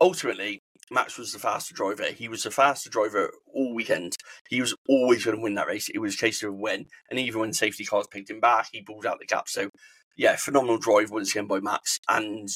Ultimately, 0.02 0.62
Max 0.92 1.18
was 1.18 1.34
the 1.34 1.40
faster 1.40 1.74
driver. 1.74 2.06
He 2.06 2.28
was 2.28 2.44
the 2.44 2.52
faster 2.52 2.90
driver 2.90 3.32
all 3.54 3.74
weekend. 3.74 4.16
He 4.50 4.62
was 4.62 4.76
always 4.88 5.26
going 5.26 5.38
to 5.38 5.44
win 5.44 5.56
that 5.56 5.68
race. 5.68 5.90
It 5.90 6.00
was 6.00 6.16
a 6.16 6.18
case 6.18 6.42
of 6.44 6.56
when. 6.56 6.86
And 7.10 7.20
even 7.20 7.42
when 7.42 7.54
safety 7.54 7.86
cars 7.86 8.08
picked 8.10 8.30
him 8.30 8.40
back, 8.40 8.70
he 8.72 8.82
pulled 8.82 9.06
out 9.06 9.20
the 9.20 9.26
gap. 9.26 9.50
So, 9.50 9.70
yeah, 10.16 10.36
phenomenal 10.36 10.78
drive 10.78 11.12
once 11.12 11.32
again 11.32 11.48
by 11.48 11.60
Max. 11.60 12.00
And 12.08 12.48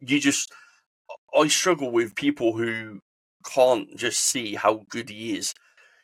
you 0.00 0.20
just, 0.20 0.52
I 1.34 1.48
struggle 1.48 1.90
with 1.90 2.14
people 2.14 2.56
who 2.56 3.00
can't 3.44 3.96
just 3.96 4.20
see 4.20 4.54
how 4.54 4.82
good 4.90 5.08
he 5.08 5.36
is 5.36 5.54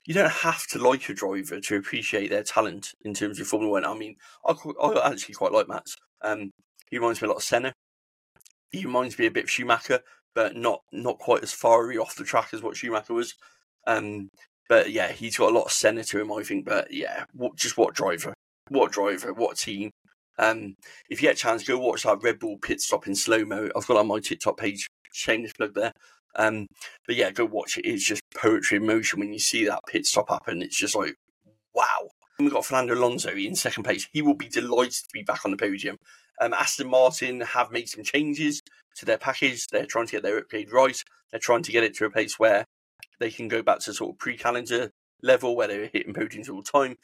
you 0.07 0.15
don't 0.15 0.31
have 0.31 0.67
to 0.69 0.79
like 0.79 1.09
a 1.09 1.15
driver 1.15 1.61
to 1.61 1.77
appreciate 1.77 2.31
their 2.31 2.45
talent 2.45 2.95
in 3.05 3.13
terms 3.13 3.41
of 3.41 3.47
Formula 3.49 3.73
One. 3.73 3.85
I 3.85 3.95
mean, 3.95 4.17
I, 4.47 4.53
I 4.83 5.11
actually 5.11 5.35
quite 5.35 5.53
like 5.53 5.69
Max. 5.69 5.97
Um, 6.23 6.53
he 6.91 6.99
reminds 6.99 7.21
me 7.21 7.27
a 7.27 7.31
lot 7.31 7.39
of 7.39 7.43
Senna. 7.43 7.73
He 8.71 8.85
reminds 8.85 9.19
me 9.19 9.27
a 9.27 9.31
bit 9.31 9.45
of 9.45 9.51
Schumacher, 9.51 10.01
but 10.35 10.57
not 10.57 10.83
not 10.93 11.19
quite 11.19 11.43
as 11.43 11.53
fiery 11.53 11.99
off 11.99 12.15
the 12.15 12.25
track 12.25 12.51
as 12.53 12.63
what 12.63 12.77
Schumacher 12.77 13.15
was. 13.15 13.35
Um, 13.87 14.31
but 14.69 14.93
yeah, 14.93 15.11
he's 15.13 15.37
got 15.37 15.51
a 15.51 15.55
lot 15.55 15.67
of 15.67 15.73
Senna 15.73 16.05
to 16.05 16.21
him, 16.21 16.33
I 16.33 16.43
think. 16.43 16.65
But 16.65 16.93
yeah, 16.93 17.25
what, 17.33 17.57
just 17.57 17.77
what 17.77 17.95
driver, 17.95 18.33
what 18.69 18.93
driver, 18.93 19.33
what 19.33 19.57
team. 19.57 19.91
Um, 20.39 20.77
if 21.09 21.21
you 21.21 21.29
get 21.29 21.37
a 21.37 21.39
chance, 21.39 21.67
go 21.67 21.79
watch 21.79 22.03
that 22.05 22.23
Red 22.23 22.39
Bull 22.39 22.59
pit 22.59 22.81
stop 22.81 23.07
in 23.07 23.15
slow 23.15 23.45
mo. 23.45 23.69
I've 23.75 23.87
got 23.87 23.97
on 23.97 24.07
my 24.07 24.21
TikTok 24.21 24.57
page. 24.57 24.87
Shameless 25.13 25.55
plug 25.55 25.75
there. 25.75 25.93
Um, 26.37 26.67
but 27.07 27.17
yeah, 27.17 27.31
go 27.31 27.45
watch 27.45 27.79
it. 27.79 27.87
It's 27.87 28.05
just 28.05 28.23
poetry 28.37 28.77
in 28.77 28.87
motion 28.87 29.21
when 29.21 29.33
you 29.33 29.39
see 29.39 29.65
that 29.67 29.81
pit 29.89 30.07
stop 30.07 30.29
happen. 30.29 30.63
It's 30.63 30.77
just 30.77 30.95
like, 30.95 31.15
wow. 31.75 32.09
We've 32.39 32.53
got 32.53 32.67
Fernando 32.67 32.95
Alonso 32.95 33.31
in 33.31 33.57
second 33.57 33.85
place. 33.85 34.07
He 34.13 34.21
will 34.21 34.35
be 34.35 34.49
delighted 34.49 34.93
to 34.93 35.09
be 35.13 35.23
back 35.23 35.45
on 35.45 35.51
the 35.51 35.57
podium. 35.57 35.97
Um, 36.41 36.53
Aston 36.53 36.91
Martin 36.91 37.41
have 37.41 37.71
made 37.71 37.89
some 37.89 38.05
changes 38.05 38.61
to 38.97 39.07
their 39.07 39.17
package. 39.17 39.67
They're 39.69 39.87
trying 39.87 40.07
to 40.07 40.13
get 40.13 40.23
their 40.23 40.39
upgrade 40.39 40.71
right. 40.71 41.03
They're 41.31 41.41
trying 41.41 41.63
to 41.63 41.73
get 41.73 41.85
it 41.85 41.97
to 41.97 42.05
a 42.05 42.11
place 42.11 42.39
where 42.39 42.67
they 43.21 43.31
can 43.31 43.49
go 43.49 43.63
back 43.63 43.79
to 43.81 43.95
sort 43.95 44.11
of 44.11 44.19
pre-calendar 44.19 44.91
level 45.23 45.57
where 45.57 45.69
they 45.69 45.79
were 45.79 45.91
hitting 45.91 46.13
podiums 46.13 46.51
all 46.51 46.63
the 46.63 46.71
time. 46.71 46.97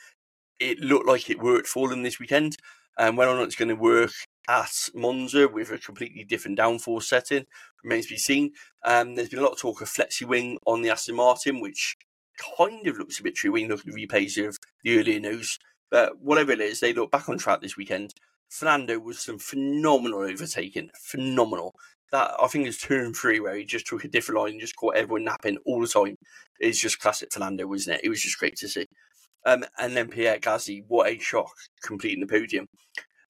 It 0.61 0.81
looked 0.81 1.09
like 1.09 1.31
it 1.31 1.42
worked 1.42 1.66
for 1.66 1.88
them 1.88 2.03
this 2.03 2.21
weekend. 2.21 2.57
And 2.99 3.16
whether 3.16 3.33
or 3.33 3.37
not 3.37 3.45
it's 3.45 3.57
going 3.57 3.71
to 3.71 3.75
work 3.75 4.12
at 4.48 4.88
Monza 4.94 5.48
with 5.48 5.70
a 5.70 5.78
completely 5.78 6.24
different 6.24 6.59
downforce 6.59 7.05
setting 7.05 7.46
remains 7.85 8.07
to 8.07 8.14
be 8.14 8.18
seen. 8.18 8.52
Um, 8.85 9.14
there's 9.14 9.28
been 9.28 9.38
a 9.38 9.42
lot 9.42 9.52
of 9.52 9.59
talk 9.59 9.81
of 9.81 9.88
flexi 9.88 10.26
wing 10.26 10.59
on 10.66 10.83
the 10.83 10.90
Aston 10.90 11.16
Martin, 11.16 11.61
which 11.61 11.96
kind 12.57 12.87
of 12.87 12.98
looks 12.98 13.20
a 13.20 13.22
bit 13.22 13.35
true 13.35 13.52
when 13.52 13.62
you 13.62 13.68
look 13.68 13.81
at 13.81 13.87
the 13.87 14.07
replays 14.07 14.44
of 14.44 14.59
the 14.83 14.98
earlier 14.98 15.20
news. 15.20 15.59
But 15.90 16.20
whatever 16.20 16.52
it 16.52 16.61
is, 16.61 16.81
they 16.81 16.92
look 16.92 17.11
back 17.11 17.28
on 17.28 17.38
track 17.38 17.61
this 17.61 17.76
weekend. 17.76 18.14
Fernando 18.48 18.98
was 18.98 19.20
some 19.20 19.38
phenomenal 19.38 20.20
overtaking, 20.20 20.90
phenomenal. 20.94 21.74
That 22.11 22.35
I 22.42 22.46
think 22.46 22.66
is 22.66 22.78
turn 22.78 23.14
three 23.14 23.40
where 23.40 23.57
he 23.57 23.64
just 23.64 23.87
took 23.87 24.05
a 24.05 24.09
different 24.09 24.38
line 24.40 24.52
and 24.52 24.61
just 24.61 24.76
caught 24.76 24.96
everyone 24.96 25.24
napping 25.24 25.57
all 25.64 25.81
the 25.81 25.88
time. 25.88 26.16
It's 26.61 26.78
just 26.78 27.00
classic 27.00 27.33
Fernando, 27.33 27.66
wasn't 27.66 27.96
it? 27.96 28.05
It 28.05 28.11
was 28.11 28.20
just 28.20 28.38
great 28.38 28.57
to 28.57 28.68
see. 28.68 28.87
Um, 29.46 29.64
and 29.78 29.96
then 29.96 30.09
Pierre 30.09 30.38
Gasly, 30.38 30.85
what 30.88 31.09
a 31.09 31.18
shock, 31.18 31.50
completing 31.83 32.20
the 32.20 32.26
podium. 32.26 32.68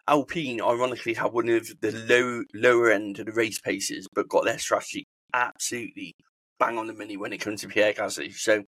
Alpine, 0.08 0.60
ironically, 0.60 1.14
had 1.14 1.32
one 1.32 1.48
of 1.48 1.68
the 1.80 1.92
low 2.08 2.44
lower 2.54 2.90
end 2.90 3.18
of 3.18 3.26
the 3.26 3.32
race 3.32 3.60
paces, 3.60 4.08
but 4.12 4.28
got 4.28 4.44
their 4.44 4.58
strategy 4.58 5.06
absolutely 5.34 6.14
bang 6.58 6.78
on 6.78 6.86
the 6.86 6.92
money 6.92 7.16
when 7.16 7.32
it 7.32 7.38
comes 7.38 7.60
to 7.62 7.68
Pierre 7.68 7.92
Gasly. 7.92 8.32
So, 8.34 8.64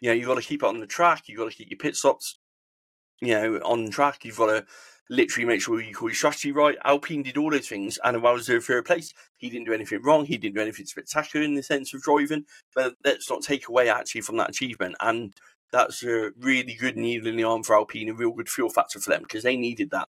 you 0.00 0.08
know, 0.08 0.12
you've 0.12 0.26
got 0.26 0.36
to 0.36 0.42
keep 0.42 0.62
it 0.62 0.66
on 0.66 0.80
the 0.80 0.86
track. 0.86 1.24
You've 1.26 1.38
got 1.38 1.50
to 1.50 1.56
keep 1.56 1.70
your 1.70 1.78
pit 1.78 1.96
stops, 1.96 2.38
you 3.20 3.34
know, 3.34 3.56
on 3.64 3.90
track. 3.90 4.24
You've 4.24 4.38
got 4.38 4.46
to 4.46 4.66
literally 5.10 5.46
make 5.46 5.60
sure 5.60 5.80
you 5.80 5.94
call 5.94 6.08
your 6.08 6.16
strategy 6.16 6.52
right. 6.52 6.78
Alpine 6.84 7.22
did 7.22 7.36
all 7.36 7.50
those 7.50 7.68
things, 7.68 7.98
and 8.02 8.22
while 8.22 8.34
was 8.34 8.46
third 8.46 8.86
place, 8.86 9.12
he 9.36 9.50
didn't 9.50 9.66
do 9.66 9.74
anything 9.74 10.02
wrong. 10.02 10.24
He 10.24 10.38
didn't 10.38 10.56
do 10.56 10.62
anything 10.62 10.86
spectacular 10.86 11.44
in 11.44 11.54
the 11.54 11.62
sense 11.62 11.92
of 11.92 12.02
driving. 12.02 12.44
But 12.74 12.94
let's 13.04 13.28
not 13.28 13.42
take 13.42 13.68
away 13.68 13.88
actually 13.88 14.22
from 14.22 14.36
that 14.38 14.50
achievement. 14.50 14.96
And 15.00 15.34
that's 15.72 16.02
a 16.04 16.30
really 16.38 16.74
good 16.74 16.96
needle 16.96 17.28
in 17.28 17.36
the 17.36 17.44
arm 17.44 17.62
for 17.62 17.76
Alpine, 17.76 18.08
a 18.08 18.14
real 18.14 18.32
good 18.32 18.48
fuel 18.48 18.70
factor 18.70 19.00
for 19.00 19.10
them 19.10 19.22
because 19.22 19.42
they 19.42 19.56
needed 19.56 19.90
that. 19.90 20.08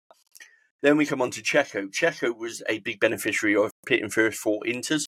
Then 0.85 0.99
we 0.99 1.07
come 1.07 1.23
on 1.23 1.31
to 1.31 1.43
Checo. 1.43 1.91
Checo 1.91 2.37
was 2.37 2.63
a 2.69 2.79
big 2.81 3.01
beneficiary 3.01 3.57
of 3.57 3.71
pitting 3.87 4.11
first 4.11 4.39
for 4.39 4.61
Inters, 4.67 5.07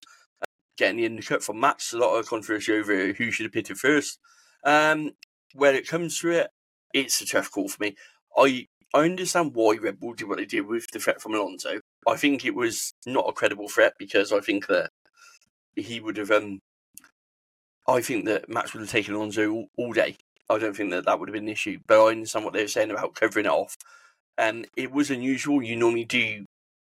getting 0.78 0.96
the 0.96 1.04
undercut 1.04 1.42
from 1.42 1.60
Max. 1.60 1.92
A 1.92 1.98
lot 1.98 2.16
of 2.16 2.26
controversy 2.26 2.72
over 2.72 3.12
who 3.12 3.30
should 3.30 3.44
have 3.44 3.52
pitted 3.52 3.76
first. 3.76 4.18
Um, 4.64 5.10
where 5.52 5.74
it 5.74 5.86
comes 5.86 6.18
to 6.20 6.30
it, 6.30 6.48
it's 6.94 7.20
a 7.20 7.26
tough 7.26 7.50
call 7.50 7.68
for 7.68 7.76
me. 7.82 7.94
I 8.38 8.68
I 8.94 9.00
understand 9.00 9.54
why 9.54 9.76
Red 9.76 10.00
Bull 10.00 10.14
did 10.14 10.28
what 10.28 10.38
they 10.38 10.46
did 10.46 10.66
with 10.66 10.86
the 10.94 10.98
threat 10.98 11.20
from 11.20 11.34
Alonso. 11.34 11.80
I 12.08 12.16
think 12.16 12.46
it 12.46 12.54
was 12.54 12.94
not 13.04 13.28
a 13.28 13.34
credible 13.34 13.68
threat 13.68 13.92
because 13.98 14.32
I 14.32 14.40
think 14.40 14.68
that 14.68 14.88
he 15.74 16.00
would 16.00 16.16
have. 16.16 16.30
Um, 16.30 16.60
I 17.86 18.00
think 18.00 18.24
that 18.24 18.48
Max 18.48 18.72
would 18.72 18.80
have 18.80 18.90
taken 18.90 19.12
Alonso 19.12 19.50
all, 19.50 19.66
all 19.76 19.92
day. 19.92 20.16
I 20.48 20.56
don't 20.56 20.74
think 20.74 20.90
that 20.92 21.04
that 21.04 21.20
would 21.20 21.28
have 21.28 21.34
been 21.34 21.44
an 21.44 21.50
issue. 21.50 21.80
But 21.86 22.02
I 22.02 22.12
understand 22.12 22.46
what 22.46 22.54
they 22.54 22.62
were 22.62 22.68
saying 22.68 22.90
about 22.90 23.14
covering 23.14 23.44
it 23.44 23.50
off. 23.52 23.76
And 24.38 24.66
it 24.76 24.92
was 24.92 25.10
unusual. 25.10 25.62
You 25.62 25.76
normally 25.76 26.04
do 26.04 26.44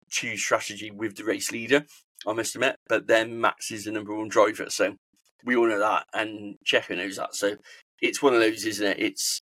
choose 0.08 0.42
strategy 0.42 0.90
with 0.90 1.16
the 1.16 1.24
race 1.24 1.50
leader, 1.52 1.84
I 2.26 2.32
must 2.32 2.54
admit, 2.54 2.76
but 2.88 3.06
then 3.06 3.40
Max 3.40 3.70
is 3.70 3.84
the 3.84 3.92
number 3.92 4.14
one 4.14 4.28
driver, 4.28 4.70
so 4.70 4.96
we 5.44 5.56
all 5.56 5.68
know 5.68 5.78
that, 5.78 6.06
and 6.12 6.56
Checo 6.64 6.96
knows 6.96 7.16
that. 7.16 7.34
So 7.34 7.56
it's 8.00 8.22
one 8.22 8.34
of 8.34 8.40
those, 8.40 8.64
isn't 8.64 8.86
it? 8.86 8.98
It's 8.98 9.40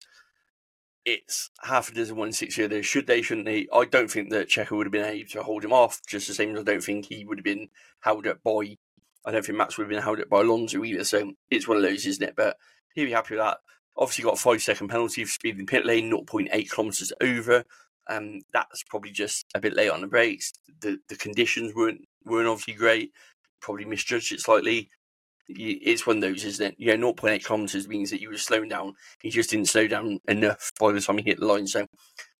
it's 1.05 1.49
half 1.63 1.89
a 1.89 1.93
dozen 1.93 2.15
one 2.15 2.31
six 2.31 2.57
other. 2.59 2.81
Should 2.81 3.07
they, 3.07 3.21
shouldn't 3.21 3.45
they? 3.45 3.67
I 3.73 3.85
don't 3.85 4.09
think 4.09 4.29
that 4.29 4.49
Checo 4.49 4.77
would 4.77 4.87
have 4.87 4.91
been 4.91 5.05
able 5.05 5.29
to 5.29 5.43
hold 5.43 5.63
him 5.63 5.73
off, 5.73 6.01
just 6.07 6.27
the 6.27 6.33
same 6.33 6.53
as 6.55 6.61
I 6.61 6.63
don't 6.63 6.83
think 6.83 7.05
he 7.05 7.25
would 7.25 7.39
have 7.39 7.45
been 7.45 7.69
held 8.01 8.27
up 8.27 8.43
by. 8.43 8.77
I 9.25 9.31
don't 9.31 9.45
think 9.45 9.57
Max 9.57 9.77
would 9.77 9.85
have 9.85 9.91
been 9.91 10.01
held 10.01 10.19
up 10.19 10.29
by 10.29 10.41
Alonso 10.41 10.83
either. 10.83 11.03
So 11.03 11.33
it's 11.49 11.67
one 11.67 11.77
of 11.77 11.83
those, 11.83 12.05
isn't 12.05 12.23
it? 12.23 12.35
But 12.35 12.57
he'll 12.93 13.05
be 13.05 13.11
happy 13.11 13.35
with 13.35 13.43
that. 13.43 13.59
Obviously, 13.95 14.23
got 14.23 14.33
a 14.33 14.37
five 14.37 14.61
second 14.61 14.89
penalty 14.89 15.23
for 15.23 15.31
speeding 15.31 15.65
pit 15.65 15.85
lane, 15.85 16.11
0.8 16.11 16.69
kilometres 16.69 17.13
over. 17.21 17.63
Um, 18.09 18.41
that's 18.53 18.83
probably 18.83 19.11
just 19.11 19.45
a 19.55 19.59
bit 19.59 19.75
late 19.75 19.89
on 19.89 20.01
the 20.01 20.07
brakes. 20.07 20.51
The 20.81 20.97
the 21.09 21.15
conditions 21.15 21.73
weren't 21.73 22.01
weren't 22.25 22.47
obviously 22.47 22.73
great. 22.73 23.11
Probably 23.61 23.85
misjudged 23.85 24.31
it 24.31 24.41
slightly. 24.41 24.89
It's 25.49 26.07
one 26.07 26.17
of 26.17 26.21
those, 26.21 26.45
isn't 26.45 26.65
it? 26.65 26.75
Yeah, 26.77 26.95
0.8 26.95 27.43
kilometers 27.43 27.87
means 27.87 28.09
that 28.11 28.21
you 28.21 28.29
were 28.29 28.37
slowing 28.37 28.69
down. 28.69 28.93
He 29.21 29.29
just 29.29 29.49
didn't 29.49 29.67
slow 29.67 29.87
down 29.87 30.19
enough 30.29 30.71
by 30.79 30.93
the 30.93 31.01
time 31.01 31.17
he 31.17 31.25
hit 31.25 31.39
the 31.39 31.45
line. 31.45 31.67
So, 31.67 31.85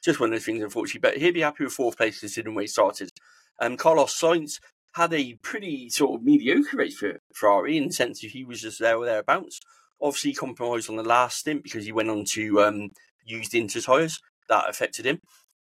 just 0.02 0.21
one 0.21 0.30
of 0.30 0.36
those 0.36 0.45
things, 0.45 0.63
unfortunately. 0.63 1.02
But 1.02 1.17
he'd 1.17 1.34
be 1.34 1.41
happy 1.41 1.65
with 1.65 1.73
fourth 1.73 1.97
place 1.97 2.21
considering 2.21 2.56
where 2.56 2.63
he 2.63 2.67
started. 2.67 3.12
Um, 3.60 3.76
Carlos 3.76 4.17
Sainz 4.17 4.60
had 4.93 5.13
a 5.13 5.34
pretty 5.41 5.89
sort 5.89 6.19
of 6.19 6.26
mediocre 6.26 6.78
race 6.78 6.97
for 6.97 7.19
Ferrari 7.34 7.78
in 7.78 7.88
the 7.88 7.93
sense 7.93 8.21
that 8.21 8.32
he 8.32 8.45
was 8.45 8.62
just 8.62 8.80
there 8.80 8.97
or 8.97 9.06
thereabouts. 9.06 9.60
Obviously, 10.02 10.34
compromised 10.34 10.89
on 10.89 10.95
the 10.95 11.04
last 11.04 11.39
stint 11.39 11.63
because 11.63 11.86
he 11.86 11.91
went 11.91 12.10
on 12.10 12.26
to 12.26 12.62
um, 12.62 12.89
used 13.26 13.54
Inter 13.54 13.82
tyres. 13.82 14.19
That 14.49 14.69
affected 14.69 15.06
him. 15.06 15.19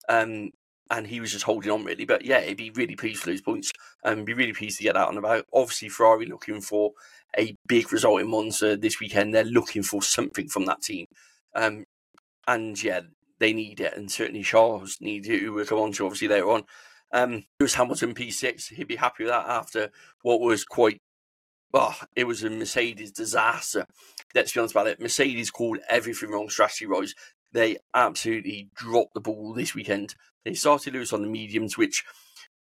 Um, 0.09 0.51
and 0.91 1.07
he 1.07 1.21
was 1.21 1.33
just 1.33 1.45
holding 1.45 1.71
on 1.71 1.85
really. 1.85 2.05
But 2.05 2.25
yeah, 2.25 2.41
he'd 2.41 2.59
be 2.59 2.71
really 2.71 2.97
pleased 2.97 3.23
for 3.23 3.31
those 3.31 3.41
points 3.41 3.73
and 4.05 4.21
um, 4.21 4.25
be 4.25 4.35
really 4.35 4.53
pleased 4.53 4.79
to 4.79 4.85
get 4.85 4.97
on 4.97 5.15
the 5.15 5.21
about. 5.21 5.47
Obviously, 5.53 5.89
Ferrari 5.89 6.27
looking 6.27 6.61
for 6.61 6.93
a 7.39 7.57
big 7.67 7.93
result 7.93 8.21
in 8.21 8.29
Monza 8.29 8.77
this 8.77 9.01
weekend. 9.01 9.35
They're 9.35 9.45
looking 9.45 9.83
for 9.83 10.03
something 10.03 10.49
from 10.49 10.67
that 10.67 10.83
team. 10.83 11.07
Um, 11.55 11.85
and 12.47 12.81
yeah, 12.83 13.01
they 13.39 13.53
need 13.53 13.81
it, 13.81 13.97
and 13.97 14.11
certainly 14.11 14.43
Charles 14.43 14.99
needs 15.01 15.29
it, 15.29 15.41
who 15.41 15.53
we'll 15.53 15.65
come 15.65 15.79
on 15.79 15.93
to 15.93 16.05
obviously 16.05 16.29
later 16.29 16.51
on. 16.51 16.65
Um, 17.13 17.45
was 17.61 17.75
Hamilton 17.75 18.15
P6. 18.15 18.75
He'd 18.75 18.89
be 18.89 18.97
happy 18.97 19.25
with 19.25 19.33
that 19.33 19.49
after 19.49 19.91
what 20.23 20.41
was 20.41 20.65
quite, 20.65 20.99
oh, 21.75 21.99
it 22.17 22.25
was 22.25 22.43
a 22.43 22.51
Mercedes 22.51 23.13
disaster. 23.13 23.87
Let's 24.35 24.53
be 24.53 24.61
honest 24.61 24.75
about 24.75 24.87
it. 24.89 25.01
Mercedes 25.01 25.51
called 25.51 25.79
everything 25.89 26.31
wrong 26.31 26.49
strategy 26.49 26.87
wise 26.87 27.15
they 27.53 27.79
absolutely 27.95 28.71
dropped 28.75 29.15
the 29.15 29.21
ball 29.21 29.53
this 29.53 29.75
weekend. 29.75 30.15
They 30.45 30.55
started 30.55 30.95
loose 30.95 31.13
on 31.13 31.23
the 31.23 31.29
mediums, 31.29 31.77
which 31.77 32.05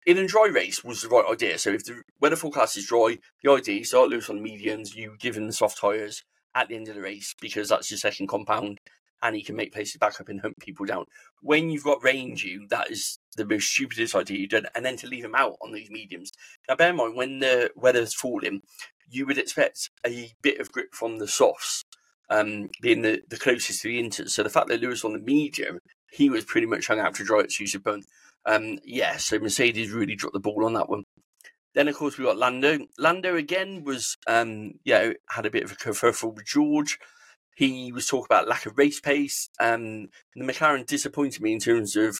in 0.05 0.17
a 0.17 0.27
dry 0.27 0.47
race 0.47 0.83
was 0.83 1.01
the 1.01 1.09
right 1.09 1.25
idea. 1.29 1.57
So 1.57 1.71
if 1.71 1.85
the 1.85 2.03
weather 2.19 2.35
forecast 2.35 2.77
is 2.77 2.87
dry, 2.87 3.17
the 3.43 3.51
idea 3.51 3.81
is 3.81 3.89
start 3.89 4.09
loose 4.09 4.29
on 4.29 4.37
the 4.37 4.41
mediums, 4.41 4.95
you 4.95 5.15
give 5.19 5.35
him 5.35 5.47
the 5.47 5.53
soft 5.53 5.79
tyres 5.79 6.23
at 6.53 6.69
the 6.69 6.75
end 6.75 6.87
of 6.87 6.95
the 6.95 7.01
race 7.01 7.35
because 7.41 7.69
that's 7.69 7.89
your 7.91 7.97
second 7.97 8.27
compound 8.27 8.79
and 9.21 9.35
he 9.35 9.41
can 9.41 9.55
make 9.55 9.73
places 9.73 9.97
back 9.97 10.21
up 10.21 10.29
and 10.29 10.41
hunt 10.41 10.59
people 10.59 10.85
down. 10.85 11.05
When 11.41 11.69
you've 11.69 11.83
got 11.83 12.03
range, 12.03 12.43
you 12.43 12.67
that 12.69 12.91
is 12.91 13.17
the 13.35 13.45
most 13.45 13.69
stupidest 13.69 14.15
idea 14.15 14.37
you've 14.37 14.49
done. 14.49 14.67
And 14.75 14.85
then 14.85 14.97
to 14.97 15.07
leave 15.07 15.25
him 15.25 15.35
out 15.35 15.55
on 15.61 15.71
these 15.71 15.89
mediums. 15.89 16.31
Now 16.69 16.75
bear 16.75 16.91
in 16.91 16.97
mind 16.97 17.15
when 17.15 17.39
the 17.39 17.71
weather's 17.75 18.13
falling, 18.13 18.61
you 19.09 19.25
would 19.25 19.37
expect 19.37 19.89
a 20.05 20.33
bit 20.41 20.59
of 20.59 20.71
grip 20.71 20.93
from 20.93 21.17
the 21.17 21.27
softs 21.27 21.85
um, 22.29 22.69
being 22.81 23.01
the, 23.01 23.21
the 23.29 23.37
closest 23.37 23.81
to 23.81 23.89
the 23.89 23.99
Inter. 23.99 24.25
So 24.25 24.43
the 24.43 24.49
fact 24.49 24.67
that 24.67 24.81
Lewis 24.81 25.05
on 25.05 25.13
the 25.13 25.19
medium, 25.19 25.79
he 26.11 26.29
was 26.29 26.45
pretty 26.45 26.67
much 26.67 26.87
hung 26.87 26.99
out 26.99 27.15
to 27.15 27.23
dry 27.23 27.39
at 27.39 27.49
Susabun. 27.49 28.03
Um, 28.45 28.79
yeah, 28.83 29.17
so 29.17 29.39
Mercedes 29.39 29.91
really 29.91 30.15
dropped 30.15 30.33
the 30.33 30.39
ball 30.39 30.65
on 30.65 30.73
that 30.73 30.89
one. 30.89 31.03
Then 31.73 31.89
of 31.89 31.95
course 31.95 32.17
we 32.17 32.23
got 32.23 32.37
Lando. 32.37 32.79
Lando 32.97 33.35
again 33.35 33.83
was 33.83 34.15
um, 34.27 34.73
yeah 34.85 35.11
had 35.29 35.45
a 35.45 35.51
bit 35.51 35.63
of 35.63 35.71
a 35.71 35.75
kerfuffle 35.75 36.33
with 36.33 36.45
George. 36.45 36.97
He 37.55 37.91
was 37.91 38.07
talking 38.07 38.27
about 38.29 38.47
lack 38.47 38.65
of 38.65 38.77
race 38.77 38.99
pace. 38.99 39.49
Um, 39.59 40.07
the 40.35 40.43
McLaren 40.43 40.85
disappointed 40.85 41.41
me 41.41 41.53
in 41.53 41.59
terms 41.59 41.95
of 41.95 42.17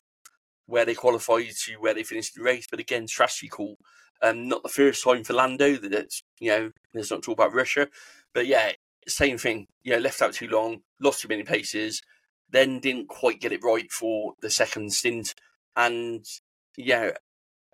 where 0.65 0.85
they 0.85 0.93
qualified 0.93 1.51
to 1.65 1.75
where 1.75 1.93
they 1.93 2.03
finished 2.03 2.35
the 2.35 2.43
race. 2.43 2.67
But 2.69 2.79
again, 2.79 3.07
strategy 3.07 3.47
call. 3.47 3.77
Um, 4.21 4.47
not 4.47 4.63
the 4.63 4.69
first 4.69 5.03
time 5.03 5.23
for 5.23 5.33
Lando 5.33 5.75
that 5.77 5.93
it's 5.93 6.21
you 6.39 6.51
know 6.51 6.71
let's 6.93 7.11
not 7.11 7.21
talk 7.21 7.37
about 7.37 7.53
Russia, 7.53 7.87
but 8.33 8.47
yeah, 8.47 8.73
same 9.07 9.37
thing. 9.37 9.67
Yeah, 9.83 9.97
left 9.97 10.21
out 10.21 10.33
too 10.33 10.47
long, 10.47 10.81
lost 10.99 11.21
too 11.21 11.27
many 11.27 11.43
paces, 11.43 12.01
then 12.49 12.79
didn't 12.79 13.07
quite 13.07 13.41
get 13.41 13.51
it 13.51 13.63
right 13.63 13.91
for 13.91 14.33
the 14.41 14.49
second 14.49 14.93
stint. 14.93 15.35
And 15.75 16.25
yeah, 16.77 17.11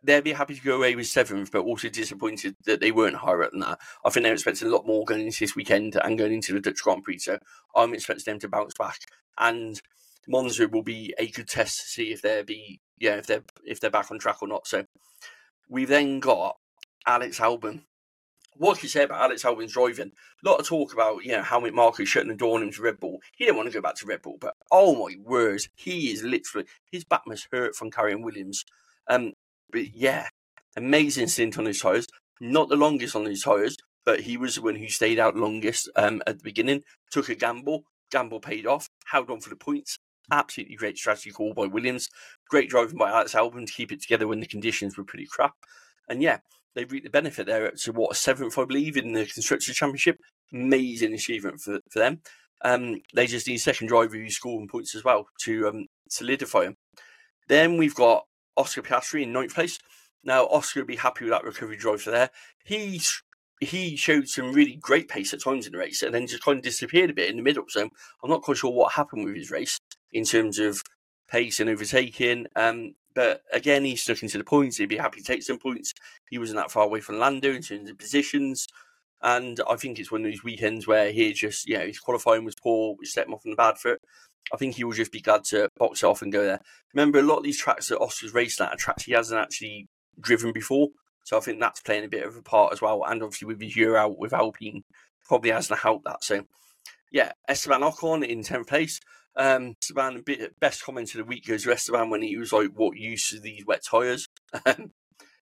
they'd 0.04 0.24
be 0.24 0.34
happy 0.34 0.56
to 0.56 0.62
go 0.62 0.78
away 0.78 0.96
with 0.96 1.08
seventh, 1.08 1.52
but 1.52 1.64
also 1.64 1.90
disappointed 1.90 2.56
that 2.66 2.80
they 2.80 2.92
weren't 2.92 3.18
higher 3.18 3.48
than 3.50 3.60
that. 3.62 3.80
I 4.06 4.10
think 4.10 4.24
they're 4.24 4.34
expecting 4.34 4.68
a 4.68 4.72
lot 4.72 4.88
more 4.88 5.06
going 5.06 5.26
into 5.26 5.40
this 5.40 5.56
weekend 5.56 5.98
and 6.04 6.18
going 6.18 6.34
into 6.34 6.54
the 6.54 6.60
Dutch 6.60 6.82
Grand 6.82 7.04
Prix. 7.04 7.20
So 7.20 7.38
I'm 7.76 7.94
expecting 7.94 8.34
them 8.34 8.40
to 8.40 8.50
bounce 8.50 8.74
back. 8.78 9.00
And 9.38 9.82
Monza 10.28 10.68
will 10.68 10.84
be 10.84 11.14
a 11.18 11.28
good 11.28 11.48
test 11.48 11.82
to 11.82 11.88
see 11.88 12.12
if 12.12 12.22
they're 12.22 12.44
be 12.44 12.80
yeah 13.00 13.16
if 13.16 13.26
they're 13.26 13.44
if 13.66 13.80
they're 13.80 13.90
back 13.90 14.12
on 14.12 14.20
track 14.20 14.42
or 14.42 14.48
not. 14.48 14.68
So 14.68 14.86
we've 15.70 15.88
then 15.88 16.20
got 16.20 16.58
Alex 17.08 17.40
Albon 17.40 17.82
what 18.62 18.84
you 18.84 18.90
say 18.90 19.04
about 19.04 19.24
Alex 19.24 19.44
Albon's 19.44 19.74
driving? 19.74 20.12
A 20.46 20.50
lot 20.50 20.60
of 20.60 20.68
talk 20.68 20.94
about, 20.94 21.26
you 21.26 21.32
know, 21.32 21.42
Helmut 21.42 21.74
Marko 21.74 22.06
shutting 22.06 22.30
the 22.30 22.36
door 22.36 22.58
on 22.58 22.64
him 22.64 22.72
to 22.72 22.84
Red 22.84 23.00
Bull. 23.00 23.20
He 23.36 23.44
didn't 23.44 23.58
want 23.58 23.68
to 23.68 23.74
go 23.74 23.82
back 23.82 23.96
to 23.96 24.06
Red 24.06 24.22
Bull, 24.22 24.38
but 24.40 24.56
oh 24.72 24.94
my 24.94 25.16
words, 25.24 25.68
he 25.74 26.12
is 26.12 26.22
literally 26.22 26.68
his 26.92 27.04
back 27.04 27.24
must 27.26 27.48
hurt 27.52 27.76
from 27.76 27.90
carrying 27.90 28.22
Williams. 28.22 28.64
Um, 29.10 29.34
but 29.72 29.96
yeah, 29.96 30.28
amazing 30.78 31.28
stint 31.28 31.58
on 31.58 31.66
his 31.66 31.80
tyres. 31.80 32.06
Not 32.40 32.70
the 32.70 32.76
longest 32.76 33.16
on 33.16 33.26
his 33.26 33.42
tyres, 33.42 33.78
but 34.06 34.22
he 34.22 34.38
was 34.38 34.56
the 34.56 34.62
one 34.62 34.76
who 34.76 34.90
stayed 34.90 35.18
out 35.18 35.36
longest 35.36 35.90
um, 35.96 36.22
at 36.28 36.38
the 36.38 36.44
beginning. 36.44 36.84
Took 37.10 37.30
a 37.30 37.36
gamble, 37.36 37.86
gamble 38.12 38.42
paid 38.42 38.68
off, 38.68 38.90
held 39.06 39.32
on 39.32 39.42
for 39.42 39.50
the 39.50 39.56
points. 39.56 39.98
Absolutely 40.32 40.76
great 40.76 41.00
strategy 41.00 41.32
call 41.32 41.56
by 41.56 41.66
Williams. 41.66 42.10
Great 42.48 42.70
driving 42.70 43.00
by 43.00 43.10
Alex 43.10 43.34
Albon 43.34 43.66
to 43.66 43.74
keep 43.74 43.92
it 43.92 44.04
together 44.04 44.28
when 44.28 44.40
the 44.40 44.46
conditions 44.46 45.00
were 45.00 45.04
pretty 45.04 45.26
crap. 45.26 45.56
And 46.08 46.22
yeah, 46.22 46.40
they 46.76 46.86
reap 46.86 47.04
the 47.04 47.10
benefit 47.10 47.48
there 47.48 47.70
to 47.72 47.92
what 47.92 48.12
a 48.12 48.16
seventh, 48.16 48.58
I 48.58 48.66
believe, 48.66 48.98
in 48.98 49.14
the 49.14 49.26
constructors 49.26 49.76
championship. 49.76 50.18
Amazing 50.54 51.14
achievement 51.14 51.62
for 51.62 51.80
for 51.90 52.00
them. 52.00 52.22
Um, 52.64 53.02
they 53.16 53.28
just 53.28 53.48
need 53.48 53.58
second 53.58 53.88
driver 53.88 54.16
who's 54.16 54.36
scoring 54.36 54.68
points 54.68 54.96
as 54.96 55.04
well 55.04 55.26
to 55.42 55.68
um, 55.68 55.88
solidify 56.10 56.66
them. 56.66 56.78
Then 57.48 57.78
we've 57.78 57.96
got 57.96 58.26
Oscar 58.56 58.82
Piastri 58.82 59.24
in 59.24 59.34
ninth 59.34 59.56
place. 59.56 59.80
Now 60.24 60.46
Oscar 60.46 60.82
would 60.82 60.88
be 60.88 60.98
happy 60.98 61.26
with 61.26 61.32
that 61.32 61.44
recovery 61.44 61.78
drive 61.78 62.02
for 62.02 62.12
there. 62.12 62.30
He 62.64 63.02
he 63.60 63.96
showed 63.96 64.28
some 64.28 64.54
really 64.54 64.76
great 64.76 65.08
pace 65.08 65.34
at 65.34 65.42
times 65.42 65.66
in 65.66 65.72
the 65.72 65.78
race, 65.78 66.02
and 66.02 66.14
then 66.14 66.28
just 66.28 66.44
kind 66.44 66.58
of 66.58 66.64
disappeared 66.64 67.10
a 67.10 67.14
bit 67.14 67.30
in 67.30 67.38
the 67.38 67.44
middle. 67.44 67.66
So 67.68 67.90
I'm 68.24 68.30
not 68.30 68.42
quite 68.42 68.58
sure 68.58 68.72
what 68.72 68.94
happened 68.94 69.26
with 69.26 69.36
his 69.36 69.52
race 69.52 69.80
in 70.12 70.24
terms 70.24 70.60
of 70.60 70.82
pace 71.30 71.60
and 71.60 71.70
overtaking. 71.70 72.48
Um, 72.56 72.94
but 73.14 73.42
again, 73.52 73.86
he's 73.86 74.02
stuck 74.02 74.24
into 74.24 74.38
the 74.38 74.44
points. 74.44 74.78
He'd 74.78 74.90
be 74.90 74.98
happy 74.98 75.20
to 75.20 75.26
take 75.26 75.44
some 75.44 75.60
points. 75.60 75.94
He 76.30 76.38
wasn't 76.38 76.58
that 76.58 76.72
far 76.72 76.84
away 76.84 77.02
from 77.02 77.20
Lando 77.20 77.52
in 77.52 77.62
terms 77.62 77.90
of 77.90 77.98
positions. 77.98 78.68
And 79.22 79.60
I 79.70 79.76
think 79.76 80.00
it's 80.00 80.12
one 80.12 80.26
of 80.26 80.32
those 80.32 80.44
weekends 80.44 80.88
where 80.88 81.12
he 81.12 81.32
just, 81.34 81.68
you 81.68 81.78
know, 81.78 81.86
his 81.86 82.00
qualifying 82.00 82.44
was 82.44 82.56
poor, 82.56 82.96
which 82.96 83.12
set 83.12 83.28
him 83.28 83.34
off 83.34 83.46
on 83.46 83.52
the 83.52 83.56
bad 83.56 83.78
foot. 83.78 84.00
I 84.52 84.58
think 84.58 84.76
he 84.76 84.84
will 84.84 84.94
just 84.94 85.12
be 85.12 85.22
glad 85.22 85.44
to 85.46 85.70
box 85.78 86.02
it 86.02 86.08
off 86.08 86.22
and 86.24 86.32
go 86.32 86.44
there. 86.44 86.60
Remember, 86.94 87.20
a 87.20 87.24
lot 87.24 87.38
of 87.38 87.44
these 87.44 87.60
tracks 87.60 87.90
that 87.90 88.00
Oscar's 88.00 88.34
racing 88.34 88.66
at 88.66 88.74
are 88.74 88.78
tracks 88.78 89.04
he 89.04 89.12
hasn't 89.12 89.40
actually 89.40 89.88
driven 90.20 90.52
before. 90.52 90.90
So 91.24 91.38
I 91.38 91.40
think 91.40 91.60
that's 91.60 91.82
playing 91.82 92.06
a 92.06 92.10
bit 92.10 92.26
of 92.26 92.36
a 92.36 92.42
part 92.42 92.74
as 92.74 92.82
well. 92.82 93.04
And 93.06 93.22
obviously 93.22 93.48
with 93.48 93.62
his 93.62 93.78
year 93.78 93.96
out 93.96 94.18
with 94.18 94.34
Alpine, 94.34 94.84
probably 95.26 95.52
hasn't 95.52 95.80
helped 95.80 96.06
that. 96.06 96.24
So 96.24 96.46
yeah, 97.12 97.34
Esteban 97.48 97.82
Ocon 97.82 98.26
in 98.26 98.42
10th 98.42 98.68
place. 98.68 99.00
Um, 99.36 99.76
Esteban, 99.82 100.24
best 100.60 100.84
comment 100.84 101.14
of 101.14 101.20
the 101.20 101.26
week 101.26 101.48
goes 101.48 101.64
to 101.64 101.72
Esteban 101.72 102.10
when 102.10 102.22
he 102.22 102.38
was 102.38 102.52
like, 102.52 102.70
what 102.76 102.98
use 102.98 103.34
are 103.34 103.40
these 103.40 103.66
wet 103.66 103.82
tyres? 103.90 104.28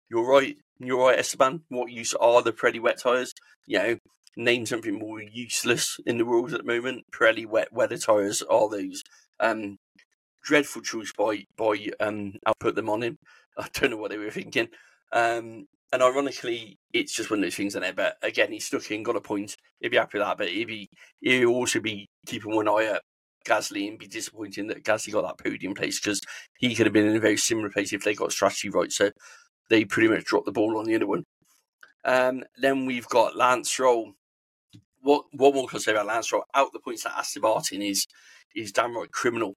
you're 0.09 0.29
right. 0.29 0.55
You're 0.79 1.05
right, 1.05 1.19
Esteban. 1.19 1.63
What 1.69 1.91
use 1.91 2.13
are 2.13 2.41
the 2.41 2.53
Pirelli 2.53 2.81
wet 2.81 2.99
tyres? 3.01 3.33
You 3.67 3.79
know, 3.79 3.97
name 4.37 4.65
something 4.65 4.97
more 4.97 5.21
useless 5.21 5.97
in 6.05 6.17
the 6.17 6.25
world 6.25 6.53
at 6.53 6.65
the 6.65 6.71
moment. 6.71 7.05
Pirelli 7.11 7.45
wet 7.45 7.73
weather 7.73 7.97
tyres 7.97 8.41
are 8.43 8.69
those. 8.69 9.03
Um, 9.39 9.77
dreadful 10.43 10.81
choice 10.81 11.11
by 11.17 11.45
by 11.57 11.89
um. 11.99 12.33
I'll 12.45 12.53
put 12.59 12.75
them 12.75 12.89
on 12.89 13.03
him. 13.03 13.17
I 13.57 13.67
don't 13.73 13.91
know 13.91 13.97
what 13.97 14.11
they 14.11 14.17
were 14.17 14.31
thinking. 14.31 14.69
Um, 15.11 15.67
and 15.91 16.03
ironically, 16.03 16.77
it's 16.93 17.13
just 17.15 17.31
one 17.31 17.39
of 17.39 17.43
those 17.43 17.55
things 17.55 17.75
in 17.75 17.81
there. 17.81 17.93
But 17.93 18.17
again, 18.21 18.51
he's 18.51 18.65
stuck 18.65 18.89
in, 18.91 19.03
got 19.03 19.15
a 19.15 19.21
point. 19.21 19.57
He'd 19.79 19.89
be 19.89 19.97
happy 19.97 20.19
with 20.19 20.27
that. 20.27 20.37
But 20.37 20.49
he'd 20.49 20.67
be 20.67 20.89
he'll 21.19 21.49
also 21.49 21.79
be 21.79 22.07
keeping 22.27 22.55
one 22.55 22.67
eye 22.67 22.91
at 22.93 23.01
Gasly 23.49 23.87
and 23.87 23.97
be 23.97 24.07
disappointing 24.07 24.67
that 24.67 24.83
Gasly 24.83 25.11
got 25.11 25.23
that 25.23 25.43
podium 25.43 25.73
place 25.73 25.99
because 25.99 26.21
he 26.57 26.75
could 26.75 26.85
have 26.85 26.93
been 26.93 27.07
in 27.07 27.15
a 27.15 27.21
very 27.21 27.37
similar 27.37 27.69
place 27.69 27.93
if 27.93 28.03
they 28.03 28.13
got 28.13 28.31
strategy 28.31 28.69
right. 28.69 28.91
So 28.91 29.11
they 29.69 29.85
pretty 29.85 30.09
much 30.09 30.25
dropped 30.25 30.45
the 30.45 30.51
ball 30.51 30.77
on 30.77 30.85
the 30.85 30.95
other 30.95 31.07
one. 31.07 31.23
Um, 32.05 32.43
then 32.57 32.85
we've 32.85 33.07
got 33.07 33.35
Lance 33.35 33.69
Stroll. 33.69 34.13
What 35.01 35.25
what 35.31 35.53
more 35.53 35.67
can 35.67 35.77
I 35.77 35.79
say 35.79 35.91
about 35.91 36.07
Lance 36.07 36.27
Stroll? 36.27 36.43
Out 36.53 36.71
the 36.73 36.79
points 36.79 37.03
that 37.03 37.17
Aston 37.17 37.41
Martin 37.41 37.81
is 37.81 38.05
is 38.55 38.71
downright 38.71 39.11
criminal. 39.11 39.53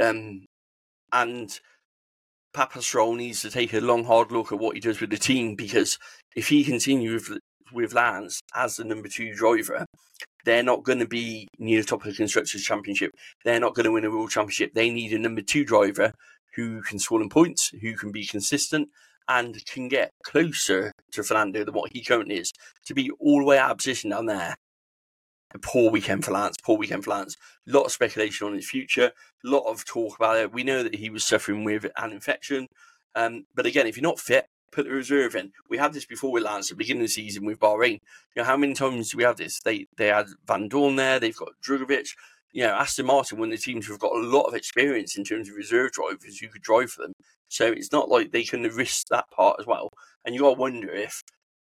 Um, 0.00 0.46
and 1.12 1.58
Papa 2.52 2.80
Stroll 2.82 3.14
needs 3.14 3.42
to 3.42 3.50
take 3.50 3.74
a 3.74 3.80
long, 3.80 4.04
hard 4.04 4.32
look 4.32 4.52
at 4.52 4.58
what 4.58 4.74
he 4.74 4.80
does 4.80 5.00
with 5.00 5.10
the 5.10 5.18
team 5.18 5.56
because 5.56 5.98
if 6.36 6.48
he 6.48 6.64
continues 6.64 7.28
with, 7.28 7.38
with 7.72 7.94
Lance 7.94 8.40
as 8.54 8.76
the 8.76 8.84
number 8.84 9.08
two 9.08 9.34
driver, 9.34 9.84
they're 10.44 10.62
not 10.62 10.84
going 10.84 10.98
to 10.98 11.06
be 11.06 11.48
near 11.58 11.80
the 11.80 11.86
top 11.86 12.04
of 12.04 12.10
the 12.10 12.16
Constructors' 12.16 12.62
Championship. 12.62 13.10
They're 13.44 13.60
not 13.60 13.74
going 13.74 13.84
to 13.84 13.92
win 13.92 14.04
a 14.04 14.10
World 14.10 14.30
Championship. 14.30 14.74
They 14.74 14.90
need 14.90 15.12
a 15.12 15.18
number 15.18 15.42
two 15.42 15.64
driver 15.64 16.12
who 16.54 16.82
can 16.82 16.98
score 16.98 17.20
in 17.20 17.28
points, 17.28 17.70
who 17.80 17.94
can 17.94 18.12
be 18.12 18.26
consistent, 18.26 18.88
and 19.28 19.64
can 19.66 19.88
get 19.88 20.10
closer 20.22 20.92
to 21.12 21.22
Fernando 21.22 21.64
than 21.64 21.74
what 21.74 21.92
he 21.92 22.02
currently 22.02 22.36
is. 22.36 22.52
To 22.86 22.94
be 22.94 23.10
all 23.18 23.38
the 23.38 23.44
way 23.44 23.58
out 23.58 23.72
of 23.72 23.78
position 23.78 24.10
down 24.10 24.26
there 24.26 24.56
a 25.54 25.58
poor 25.58 25.90
weekend 25.90 26.24
for 26.24 26.32
Lance, 26.32 26.56
poor 26.62 26.76
weekend 26.76 27.04
for 27.04 27.12
Lance. 27.12 27.36
A 27.68 27.72
lot 27.72 27.84
of 27.84 27.92
speculation 27.92 28.46
on 28.46 28.54
his 28.54 28.68
future, 28.68 29.12
a 29.44 29.48
lot 29.48 29.70
of 29.70 29.84
talk 29.84 30.16
about 30.16 30.36
it. 30.36 30.52
We 30.52 30.64
know 30.64 30.82
that 30.82 30.96
he 30.96 31.10
was 31.10 31.24
suffering 31.24 31.64
with 31.64 31.86
an 31.96 32.12
infection. 32.12 32.66
Um, 33.14 33.46
but 33.54 33.64
again, 33.64 33.86
if 33.86 33.96
you're 33.96 34.02
not 34.02 34.18
fit, 34.18 34.46
put 34.74 34.86
the 34.86 34.92
reserve 34.92 35.34
in. 35.34 35.52
We 35.70 35.78
had 35.78 35.92
this 35.92 36.04
before 36.04 36.32
with 36.32 36.42
Lance 36.42 36.70
at 36.70 36.76
the 36.76 36.78
beginning 36.78 37.02
of 37.02 37.08
the 37.08 37.12
season 37.12 37.44
with 37.44 37.60
Bahrain. 37.60 38.00
You 38.34 38.42
know, 38.42 38.44
how 38.44 38.56
many 38.56 38.74
times 38.74 39.10
do 39.10 39.16
we 39.16 39.24
have 39.24 39.36
this? 39.36 39.60
They 39.60 39.86
they 39.96 40.08
had 40.08 40.26
Vandoorne 40.46 40.96
there, 40.96 41.20
they've 41.20 41.36
got 41.36 41.52
Drugovich. 41.66 42.10
You 42.52 42.64
know, 42.64 42.74
Aston 42.74 43.06
Martin, 43.06 43.38
one 43.38 43.52
of 43.52 43.58
the 43.58 43.62
teams 43.62 43.86
who've 43.86 43.98
got 43.98 44.14
a 44.14 44.20
lot 44.20 44.44
of 44.44 44.54
experience 44.54 45.16
in 45.16 45.24
terms 45.24 45.48
of 45.48 45.56
reserve 45.56 45.90
drivers 45.92 46.38
who 46.38 46.48
could 46.48 46.62
drive 46.62 46.90
for 46.90 47.02
them. 47.02 47.12
So 47.48 47.66
it's 47.66 47.90
not 47.90 48.08
like 48.08 48.30
they 48.30 48.44
can 48.44 48.62
risk 48.62 49.08
that 49.08 49.30
part 49.30 49.56
as 49.58 49.66
well. 49.66 49.90
And 50.24 50.34
you 50.34 50.42
got 50.42 50.54
to 50.54 50.60
wonder 50.60 50.92
if, 50.92 51.22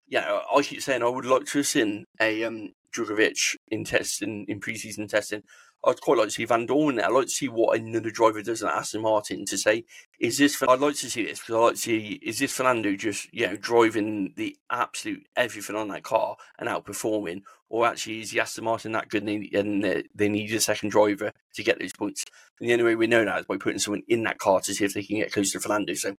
you 0.07 0.19
know, 0.19 0.41
I 0.55 0.61
keep 0.63 0.81
saying 0.81 1.03
I 1.03 1.07
would 1.07 1.25
like 1.25 1.45
to 1.45 1.59
have 1.59 1.67
seen 1.67 2.05
a 2.19 2.43
um, 2.43 2.71
Drugovich 2.91 3.55
in 3.69 3.83
testing, 3.83 4.45
in 4.47 4.59
preseason 4.59 5.07
testing. 5.07 5.43
I'd 5.83 6.01
quite 6.01 6.17
like 6.19 6.27
to 6.27 6.33
see 6.33 6.45
Vandoorne. 6.45 7.01
I'd 7.01 7.11
like 7.11 7.25
to 7.25 7.31
see 7.31 7.47
what 7.47 7.79
another 7.79 8.11
driver 8.11 8.41
does 8.41 8.61
at 8.61 8.73
Aston 8.73 9.01
Martin 9.01 9.45
to 9.45 9.57
say, 9.57 9.85
is 10.19 10.37
this, 10.37 10.61
I'd 10.61 10.79
like 10.79 10.95
to 10.97 11.09
see 11.09 11.25
this 11.25 11.39
because 11.39 11.55
I'd 11.55 11.59
like 11.59 11.73
to 11.73 11.81
see, 11.81 12.19
is 12.21 12.39
this 12.39 12.53
Fernando 12.53 12.95
just, 12.95 13.33
you 13.33 13.47
know, 13.47 13.55
driving 13.55 14.33
the 14.37 14.55
absolute 14.69 15.25
everything 15.35 15.75
on 15.75 15.87
that 15.87 16.03
car 16.03 16.37
and 16.59 16.69
outperforming? 16.69 17.41
Or 17.69 17.87
actually, 17.87 18.21
is 18.21 18.31
the 18.31 18.41
Aston 18.41 18.65
Martin 18.65 18.91
that 18.91 19.09
good 19.09 19.23
and 19.23 19.83
they, 19.83 20.03
they 20.13 20.29
need 20.29 20.53
a 20.53 20.59
second 20.59 20.89
driver 20.89 21.31
to 21.55 21.63
get 21.63 21.79
those 21.79 21.93
points? 21.93 22.25
And 22.59 22.69
the 22.69 22.73
only 22.73 22.85
way 22.85 22.95
we 22.95 23.07
know 23.07 23.25
that 23.25 23.39
is 23.39 23.45
by 23.45 23.57
putting 23.57 23.79
someone 23.79 24.03
in 24.07 24.23
that 24.23 24.39
car 24.39 24.61
to 24.61 24.73
see 24.73 24.85
if 24.85 24.93
they 24.93 25.03
can 25.03 25.17
get 25.17 25.31
close 25.31 25.51
to 25.53 25.59
Fernando. 25.59 25.93
So 25.95 26.15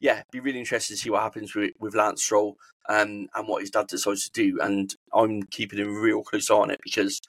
yeah, 0.00 0.22
be 0.30 0.40
really 0.40 0.58
interested 0.58 0.94
to 0.94 0.98
see 0.98 1.10
what 1.10 1.22
happens 1.22 1.54
with, 1.54 1.72
with 1.78 1.94
Lance 1.94 2.22
Stroll 2.22 2.58
um, 2.88 3.28
and 3.34 3.48
what 3.48 3.62
his 3.62 3.70
dad 3.70 3.86
decides 3.86 4.28
to 4.28 4.32
do. 4.32 4.58
And 4.60 4.94
I'm 5.14 5.44
keeping 5.44 5.78
a 5.78 5.88
real 5.88 6.22
close 6.22 6.50
eye 6.50 6.54
on 6.54 6.70
it 6.70 6.80
because 6.84 7.22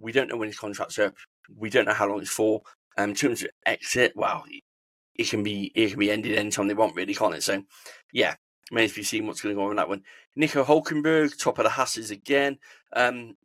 we 0.00 0.12
don't 0.12 0.28
know 0.28 0.36
when 0.36 0.48
his 0.48 0.58
contract's 0.58 0.98
up. 0.98 1.14
We 1.54 1.70
don't 1.70 1.86
know 1.86 1.94
how 1.94 2.08
long 2.08 2.20
it's 2.20 2.30
for. 2.30 2.62
Um, 2.96 3.10
in 3.10 3.16
terms 3.16 3.42
of 3.42 3.50
exit, 3.66 4.12
well, 4.16 4.44
it 5.14 5.28
can 5.28 5.42
be 5.42 5.70
it 5.74 5.90
can 5.90 5.98
be 5.98 6.10
ended 6.10 6.36
anytime 6.36 6.66
they 6.66 6.74
want, 6.74 6.96
really, 6.96 7.14
can't 7.14 7.34
it? 7.34 7.42
So, 7.42 7.62
yeah, 8.12 8.34
remains 8.70 8.92
to 8.92 9.00
be 9.00 9.04
seen 9.04 9.26
what's 9.26 9.42
going 9.42 9.58
on 9.58 9.70
in 9.70 9.76
that 9.76 9.88
one. 9.88 10.02
Nico 10.36 10.64
Hulkenberg, 10.64 11.38
top 11.38 11.58
of 11.58 11.64
the 11.64 11.70
Hasses 11.70 12.10
again. 12.10 12.58
Um, 12.92 13.36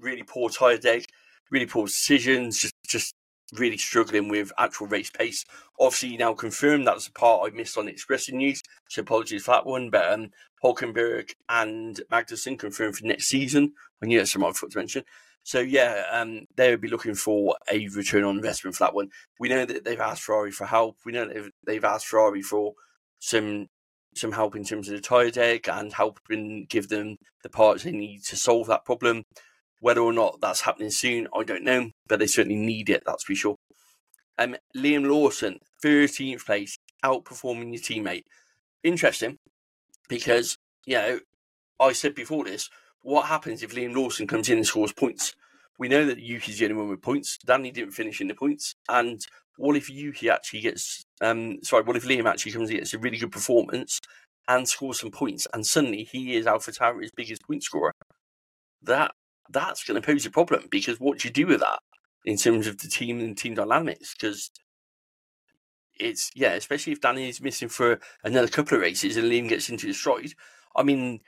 really 0.00 0.22
poor 0.22 0.48
tyre 0.48 0.78
deck, 0.78 1.04
really 1.50 1.66
poor 1.66 1.86
decisions, 1.86 2.60
just 2.60 2.74
just 2.86 3.14
really 3.54 3.76
struggling 3.76 4.28
with 4.28 4.52
actual 4.58 4.86
race 4.86 5.10
pace. 5.10 5.44
Obviously, 5.78 6.16
now 6.16 6.32
confirmed 6.32 6.86
that 6.86 6.94
was 6.94 7.06
the 7.06 7.12
part 7.12 7.50
I 7.50 7.54
missed 7.54 7.76
on 7.76 7.88
Expressing 7.88 8.38
News, 8.38 8.62
so 8.88 9.02
apologies 9.02 9.44
for 9.44 9.52
that 9.52 9.66
one. 9.66 9.90
But 9.90 10.10
um, 10.12 10.30
Hulkenberg 10.64 11.32
and 11.48 12.00
Magnussen 12.10 12.58
confirmed 12.58 12.96
for 12.96 13.06
next 13.06 13.26
season. 13.26 13.72
I 14.02 14.06
knew 14.06 14.18
that's 14.18 14.32
something 14.32 14.48
I 14.48 14.52
forgot 14.52 14.72
to 14.72 14.78
mention. 14.78 15.04
So 15.44 15.60
yeah, 15.60 16.04
um, 16.10 16.46
they 16.56 16.70
would 16.70 16.80
be 16.80 16.88
looking 16.88 17.14
for 17.14 17.56
a 17.70 17.88
return 17.88 18.24
on 18.24 18.36
investment 18.36 18.76
for 18.76 18.84
that 18.84 18.94
one. 18.94 19.10
We 19.40 19.48
know 19.48 19.64
that 19.64 19.84
they've 19.84 20.00
asked 20.00 20.22
Ferrari 20.22 20.52
for 20.52 20.66
help. 20.66 20.98
We 21.04 21.12
know 21.12 21.26
that 21.26 21.50
they've, 21.66 21.84
asked 21.84 22.06
Ferrari 22.06 22.42
for 22.42 22.74
some 23.18 23.68
some 24.14 24.32
help 24.32 24.54
in 24.54 24.64
terms 24.64 24.88
of 24.88 24.94
the 24.94 25.00
tyre 25.00 25.30
deck 25.30 25.68
and 25.68 25.92
helping 25.92 26.66
give 26.68 26.88
them 26.88 27.16
the 27.42 27.48
parts 27.48 27.82
they 27.82 27.92
need 27.92 28.22
to 28.24 28.36
solve 28.36 28.66
that 28.66 28.84
problem. 28.84 29.24
Whether 29.80 30.00
or 30.00 30.12
not 30.12 30.40
that's 30.40 30.60
happening 30.60 30.90
soon, 30.90 31.26
I 31.34 31.42
don't 31.42 31.64
know, 31.64 31.90
but 32.08 32.20
they 32.20 32.26
certainly 32.26 32.58
need 32.58 32.88
it, 32.88 33.02
that's 33.04 33.24
for 33.24 33.34
sure. 33.34 33.56
Um, 34.38 34.56
Liam 34.76 35.08
Lawson, 35.08 35.58
13th 35.82 36.44
place, 36.44 36.78
outperforming 37.04 37.72
your 37.72 37.82
teammate. 37.82 38.24
Interesting, 38.84 39.38
because, 40.08 40.56
you 40.86 40.96
know, 40.96 41.20
I 41.80 41.92
said 41.92 42.14
before 42.14 42.44
this, 42.44 42.68
what 43.02 43.26
happens 43.26 43.62
if 43.62 43.74
Liam 43.74 43.94
Lawson 43.94 44.26
comes 44.26 44.48
in 44.48 44.58
and 44.58 44.66
scores 44.66 44.92
points? 44.92 45.34
We 45.78 45.88
know 45.88 46.06
that 46.06 46.20
Yuki's 46.20 46.58
the 46.58 46.66
only 46.66 46.76
one 46.76 46.88
with 46.88 47.02
points. 47.02 47.38
Danny 47.44 47.70
didn't 47.70 47.92
finish 47.92 48.20
in 48.20 48.28
the 48.28 48.34
points. 48.34 48.74
And 48.88 49.20
what 49.56 49.76
if 49.76 49.90
Yuki 49.90 50.30
actually 50.30 50.60
gets, 50.60 51.04
um, 51.20 51.58
sorry, 51.62 51.82
what 51.82 51.96
if 51.96 52.04
Liam 52.04 52.26
actually 52.26 52.52
comes 52.52 52.70
in 52.70 52.76
and 52.76 52.80
gets 52.82 52.94
a 52.94 52.98
really 52.98 53.18
good 53.18 53.32
performance 53.32 54.00
and 54.48 54.68
scores 54.68 55.00
some 55.00 55.10
points 55.10 55.46
and 55.52 55.66
suddenly 55.66 56.04
he 56.04 56.36
is 56.36 56.46
Alpha 56.46 56.72
Tauri's 56.72 57.10
biggest 57.14 57.42
point 57.42 57.62
scorer? 57.62 57.92
That 58.82 59.12
that's 59.50 59.84
going 59.84 60.00
to 60.00 60.06
pose 60.06 60.24
a 60.24 60.30
problem 60.30 60.66
because 60.70 60.98
what 61.00 61.18
do 61.18 61.28
you 61.28 61.32
do 61.32 61.46
with 61.46 61.60
that 61.60 61.80
in 62.24 62.36
terms 62.36 62.66
of 62.66 62.78
the 62.78 62.88
team 62.88 63.20
and 63.20 63.36
team 63.36 63.54
dynamics? 63.54 64.14
Because 64.14 64.50
it's 65.98 66.30
yeah, 66.34 66.52
especially 66.52 66.92
if 66.92 67.00
Danny 67.00 67.28
is 67.28 67.40
missing 67.40 67.68
for 67.68 68.00
another 68.24 68.48
couple 68.48 68.76
of 68.76 68.82
races 68.82 69.16
and 69.16 69.30
Liam 69.30 69.48
gets 69.48 69.68
into 69.68 69.86
the 69.86 69.92
stride. 69.92 70.32
I 70.74 70.82
mean, 70.82 71.20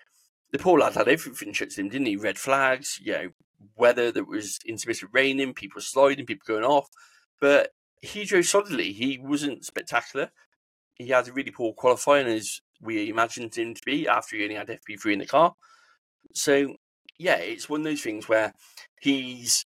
the 0.55 0.59
poor 0.61 0.79
lad 0.79 0.95
had 0.95 1.09
everything 1.09 1.53
shut 1.53 1.71
to 1.71 1.81
him, 1.81 1.89
didn't 1.89 2.07
he? 2.07 2.15
Red 2.15 2.39
flags, 2.39 3.01
you 3.03 3.13
know, 3.13 3.29
weather 3.77 4.13
that 4.13 4.29
was 4.29 4.61
intermittent 4.65 5.11
raining, 5.13 5.53
people 5.53 5.81
sliding, 5.81 6.27
people 6.27 6.45
going 6.47 6.63
off. 6.63 6.87
But 7.41 7.71
he 8.01 8.25
drove 8.25 8.45
solidly. 8.45 8.93
He 8.93 9.19
wasn't 9.19 9.65
spectacular. 9.65 10.31
He 10.95 11.09
had 11.09 11.27
a 11.27 11.33
really 11.33 11.51
poor 11.51 11.73
qualifying 11.73 12.29
as 12.29 12.61
we 12.81 13.11
imagined 13.11 13.57
him 13.57 13.75
to 13.75 13.81
be 13.85 14.07
after 14.07 14.37
he 14.37 14.45
only 14.45 14.55
had 14.55 14.69
FP3 14.69 15.15
in 15.15 15.19
the 15.19 15.27
car. 15.27 15.55
So 16.35 16.77
yeah, 17.19 17.39
it's 17.39 17.69
one 17.69 17.81
of 17.81 17.85
those 17.87 18.03
things 18.03 18.29
where 18.29 18.53
he's 19.01 19.65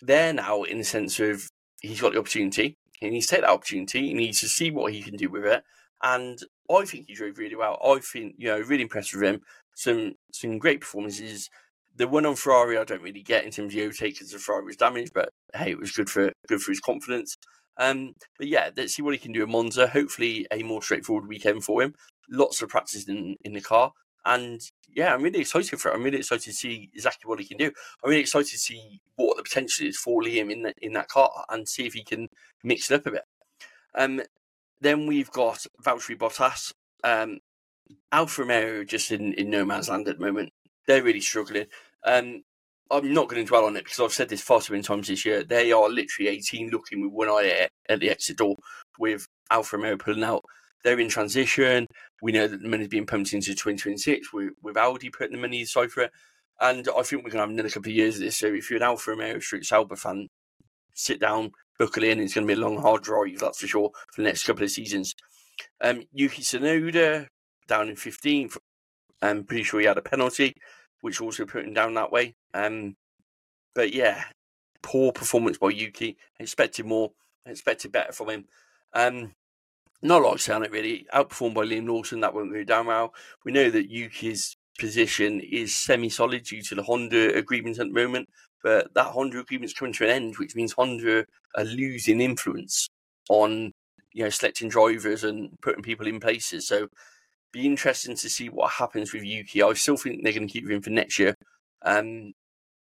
there 0.00 0.32
now 0.32 0.62
in 0.62 0.78
the 0.78 0.84
sense 0.84 1.20
of 1.20 1.46
he's 1.82 2.00
got 2.00 2.14
the 2.14 2.18
opportunity. 2.18 2.78
He 2.98 3.10
needs 3.10 3.26
to 3.26 3.34
take 3.34 3.42
that 3.42 3.50
opportunity. 3.50 4.10
And 4.10 4.18
he 4.20 4.26
needs 4.26 4.40
to 4.40 4.48
see 4.48 4.70
what 4.70 4.94
he 4.94 5.02
can 5.02 5.16
do 5.16 5.28
with 5.28 5.44
it 5.44 5.64
and 6.04 6.38
I 6.70 6.84
think 6.84 7.06
he 7.08 7.14
drove 7.14 7.38
really 7.38 7.56
well. 7.56 7.78
I 7.84 7.98
think 7.98 8.36
you 8.38 8.48
know 8.48 8.60
really 8.60 8.82
impressed 8.82 9.14
with 9.14 9.24
him. 9.24 9.40
Some 9.74 10.14
some 10.32 10.58
great 10.58 10.80
performances. 10.80 11.50
The 11.96 12.08
one 12.08 12.26
on 12.26 12.34
Ferrari 12.34 12.76
I 12.76 12.84
don't 12.84 13.02
really 13.02 13.22
get 13.22 13.44
in 13.44 13.50
terms 13.50 13.72
of 13.72 13.78
the 13.78 13.84
overtake 13.84 14.14
because 14.14 14.30
the 14.30 14.38
Ferrari 14.38 14.64
was 14.64 14.76
damaged, 14.76 15.12
but 15.14 15.30
hey, 15.54 15.70
it 15.70 15.78
was 15.78 15.92
good 15.92 16.10
for 16.10 16.32
good 16.48 16.60
for 16.60 16.72
his 16.72 16.80
confidence. 16.80 17.36
Um, 17.76 18.14
but 18.38 18.48
yeah, 18.48 18.70
let's 18.76 18.94
see 18.94 19.02
what 19.02 19.14
he 19.14 19.18
can 19.18 19.32
do 19.32 19.42
at 19.42 19.48
Monza. 19.48 19.86
Hopefully, 19.86 20.46
a 20.52 20.62
more 20.62 20.82
straightforward 20.82 21.28
weekend 21.28 21.64
for 21.64 21.82
him. 21.82 21.94
Lots 22.30 22.62
of 22.62 22.68
practice 22.68 23.08
in, 23.08 23.36
in 23.44 23.52
the 23.52 23.60
car, 23.60 23.92
and 24.24 24.60
yeah, 24.94 25.12
I'm 25.12 25.22
really 25.22 25.40
excited 25.40 25.80
for 25.80 25.90
it. 25.90 25.94
I'm 25.94 26.02
really 26.02 26.18
excited 26.18 26.44
to 26.44 26.52
see 26.52 26.88
exactly 26.94 27.28
what 27.28 27.40
he 27.40 27.46
can 27.46 27.58
do. 27.58 27.66
I'm 28.02 28.10
really 28.10 28.22
excited 28.22 28.50
to 28.50 28.58
see 28.58 29.00
what 29.16 29.36
the 29.36 29.42
potential 29.42 29.86
is 29.86 29.96
for 29.96 30.22
Liam 30.22 30.52
in 30.52 30.62
that 30.62 30.76
in 30.80 30.92
that 30.92 31.08
car 31.08 31.30
and 31.50 31.68
see 31.68 31.86
if 31.86 31.94
he 31.94 32.04
can 32.04 32.28
mix 32.62 32.90
it 32.90 32.94
up 32.94 33.06
a 33.06 33.10
bit. 33.12 33.24
Um, 33.94 34.22
then 34.80 35.06
we've 35.06 35.30
got 35.30 35.66
Valtteri 35.82 36.16
Bottas. 36.16 36.72
Um, 37.02 37.38
Alfa 38.12 38.42
Romeo 38.42 38.84
just 38.84 39.10
in, 39.10 39.32
in 39.34 39.50
no 39.50 39.64
man's 39.64 39.88
land 39.88 40.08
at 40.08 40.18
the 40.18 40.24
moment. 40.24 40.52
They're 40.86 41.02
really 41.02 41.20
struggling. 41.20 41.66
Um, 42.04 42.42
I'm 42.90 43.14
not 43.14 43.28
going 43.28 43.42
to 43.42 43.48
dwell 43.48 43.64
on 43.64 43.76
it 43.76 43.84
because 43.84 44.00
I've 44.00 44.12
said 44.12 44.28
this 44.28 44.42
far 44.42 44.60
too 44.60 44.74
many 44.74 44.82
times 44.82 45.08
this 45.08 45.24
year. 45.24 45.42
They 45.42 45.72
are 45.72 45.88
literally 45.88 46.30
18 46.30 46.70
looking 46.70 47.00
with 47.02 47.12
one 47.12 47.28
eye 47.28 47.68
at 47.88 48.00
the 48.00 48.10
exit 48.10 48.38
door 48.38 48.56
with 48.98 49.26
Alfa 49.50 49.76
Romeo 49.76 49.96
pulling 49.96 50.22
out. 50.22 50.44
They're 50.82 51.00
in 51.00 51.08
transition. 51.08 51.86
We 52.20 52.32
know 52.32 52.46
that 52.46 52.62
the 52.62 52.68
money's 52.68 52.88
being 52.88 53.06
pumped 53.06 53.32
into 53.32 53.52
2026 53.52 54.32
with, 54.32 54.52
with 54.62 54.76
Audi 54.76 55.10
putting 55.10 55.34
the 55.34 55.40
money 55.40 55.62
aside 55.62 55.90
for 55.90 56.02
it. 56.02 56.10
And 56.60 56.86
I 56.96 57.02
think 57.02 57.24
we're 57.24 57.30
going 57.30 57.32
to 57.32 57.38
have 57.38 57.50
another 57.50 57.70
couple 57.70 57.90
of 57.90 57.96
years 57.96 58.16
of 58.16 58.20
this. 58.20 58.36
So 58.36 58.48
if 58.48 58.70
you're 58.70 58.76
an 58.76 58.84
Alfa 58.84 59.10
Romeo 59.10 59.38
Street 59.40 59.64
Sauber 59.64 59.96
fan, 59.96 60.28
sit 60.94 61.20
down, 61.20 61.52
buckle 61.78 62.04
in. 62.04 62.20
It's 62.20 62.34
going 62.34 62.46
to 62.46 62.54
be 62.54 62.60
a 62.60 62.64
long, 62.64 62.78
hard 62.78 63.02
drive, 63.02 63.38
that's 63.38 63.60
for 63.60 63.66
sure, 63.66 63.90
for 64.12 64.22
the 64.22 64.28
next 64.28 64.44
couple 64.44 64.62
of 64.62 64.70
seasons. 64.70 65.14
Um, 65.80 66.02
Yuki 66.12 66.42
Tsunoda 66.42 67.26
down 67.66 67.88
in 67.88 67.96
15th. 67.96 68.56
I'm 69.22 69.44
pretty 69.44 69.62
sure 69.62 69.80
he 69.80 69.86
had 69.86 69.98
a 69.98 70.02
penalty, 70.02 70.56
which 71.00 71.20
also 71.20 71.46
put 71.46 71.64
him 71.64 71.74
down 71.74 71.94
that 71.94 72.12
way. 72.12 72.34
Um, 72.52 72.96
but 73.74 73.92
yeah, 73.92 74.24
poor 74.82 75.12
performance 75.12 75.58
by 75.58 75.70
Yuki. 75.70 76.16
I 76.38 76.42
expected 76.42 76.86
more. 76.86 77.12
I 77.46 77.50
expected 77.50 77.92
better 77.92 78.12
from 78.12 78.30
him. 78.30 78.44
Um, 78.92 79.32
not 80.02 80.20
a 80.20 80.24
lot 80.24 80.34
of 80.34 80.40
saying 80.40 80.64
it 80.64 80.70
really. 80.70 81.06
Outperformed 81.14 81.54
by 81.54 81.62
Liam 81.62 81.88
Lawson, 81.88 82.20
that 82.20 82.34
won't 82.34 82.52
go 82.52 82.62
down 82.62 82.86
well. 82.86 83.14
We 83.44 83.52
know 83.52 83.70
that 83.70 83.90
Yuki's 83.90 84.56
position 84.78 85.40
is 85.40 85.74
semi 85.74 86.10
solid 86.10 86.44
due 86.44 86.62
to 86.62 86.74
the 86.74 86.82
Honda 86.82 87.34
agreement 87.36 87.78
at 87.78 87.86
the 87.86 87.92
moment, 87.92 88.28
but 88.62 88.92
that 88.94 89.06
Honda 89.06 89.40
agreement's 89.40 89.72
coming 89.72 89.94
to 89.94 90.04
an 90.04 90.10
end, 90.10 90.36
which 90.38 90.54
means 90.54 90.72
Honda 90.72 91.24
are 91.56 91.64
losing 91.64 92.20
influence 92.20 92.88
on 93.28 93.72
you 94.12 94.24
know 94.24 94.30
selecting 94.30 94.68
drivers 94.68 95.24
and 95.24 95.50
putting 95.62 95.82
people 95.82 96.06
in 96.06 96.20
places. 96.20 96.68
So 96.68 96.88
be 97.54 97.66
interesting 97.66 98.16
to 98.16 98.28
see 98.28 98.48
what 98.48 98.72
happens 98.72 99.12
with 99.12 99.22
Yuki. 99.22 99.62
I 99.62 99.72
still 99.74 99.96
think 99.96 100.22
they're 100.22 100.32
going 100.32 100.48
to 100.48 100.52
keep 100.52 100.68
him 100.68 100.82
for 100.82 100.90
next 100.90 101.18
year. 101.18 101.36
Um, 101.82 102.32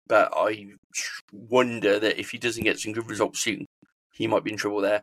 but 0.06 0.32
I 0.34 0.66
wonder 1.32 1.98
that 1.98 2.18
if 2.18 2.30
he 2.30 2.38
doesn't 2.38 2.64
get 2.64 2.78
some 2.78 2.92
good 2.92 3.10
results 3.10 3.40
soon, 3.40 3.66
he 4.12 4.26
might 4.26 4.44
be 4.44 4.52
in 4.52 4.56
trouble 4.56 4.80
there. 4.80 5.02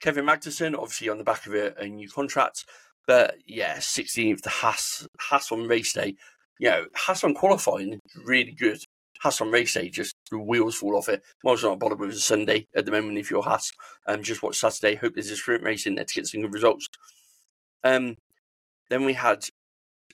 Kevin 0.00 0.26
Magnussen, 0.26 0.74
obviously 0.74 1.08
on 1.08 1.18
the 1.18 1.24
back 1.24 1.46
of 1.46 1.54
a, 1.54 1.74
a 1.78 1.88
new 1.88 2.08
contract. 2.08 2.64
But 3.06 3.36
yeah, 3.46 3.78
16th, 3.78 4.42
the 4.42 4.50
Haas, 4.50 5.06
Haas 5.18 5.50
on 5.50 5.66
race 5.66 5.92
day. 5.94 6.14
You 6.58 6.70
know, 6.70 6.84
Haas 6.94 7.24
on 7.24 7.34
qualifying, 7.34 7.98
really 8.24 8.52
good. 8.52 8.78
Haas 9.20 9.40
on 9.40 9.50
race 9.50 9.74
day, 9.74 9.88
just 9.88 10.14
the 10.30 10.38
wheels 10.38 10.76
fall 10.76 10.96
off 10.96 11.08
it. 11.08 11.22
Miles 11.42 11.62
not 11.62 11.78
bothered 11.78 12.00
with 12.00 12.10
a 12.10 12.14
Sunday 12.14 12.66
at 12.74 12.84
the 12.84 12.92
moment 12.92 13.18
if 13.18 13.30
you're 13.30 13.42
Haas. 13.42 13.72
Um, 14.06 14.22
just 14.22 14.42
watch 14.42 14.58
Saturday. 14.58 14.94
Hope 14.94 15.14
there's 15.14 15.30
a 15.30 15.36
sprint 15.36 15.62
race 15.62 15.86
in 15.86 15.94
there 15.94 16.04
to 16.04 16.14
get 16.14 16.26
some 16.26 16.42
good 16.42 16.52
results. 16.52 16.86
Um, 17.82 18.16
then 18.90 19.04
we 19.04 19.14
had 19.14 19.46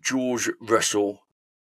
George 0.01 0.49
Russell. 0.61 1.21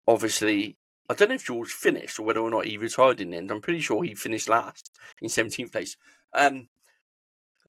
Obviously, 0.07 0.77
I 1.09 1.15
don't 1.15 1.29
know 1.29 1.35
if 1.35 1.45
George 1.45 1.71
finished 1.71 2.19
or 2.19 2.23
whether 2.23 2.41
or 2.41 2.51
not 2.51 2.65
he 2.65 2.77
retired 2.77 3.19
in 3.19 3.31
the 3.31 3.37
end. 3.37 3.49
I'm 3.49 3.61
pretty 3.61 3.79
sure 3.79 4.03
he 4.03 4.13
finished 4.13 4.49
last 4.49 4.91
in 5.21 5.29
17th 5.29 5.71
place. 5.71 5.97
Um, 6.33 6.67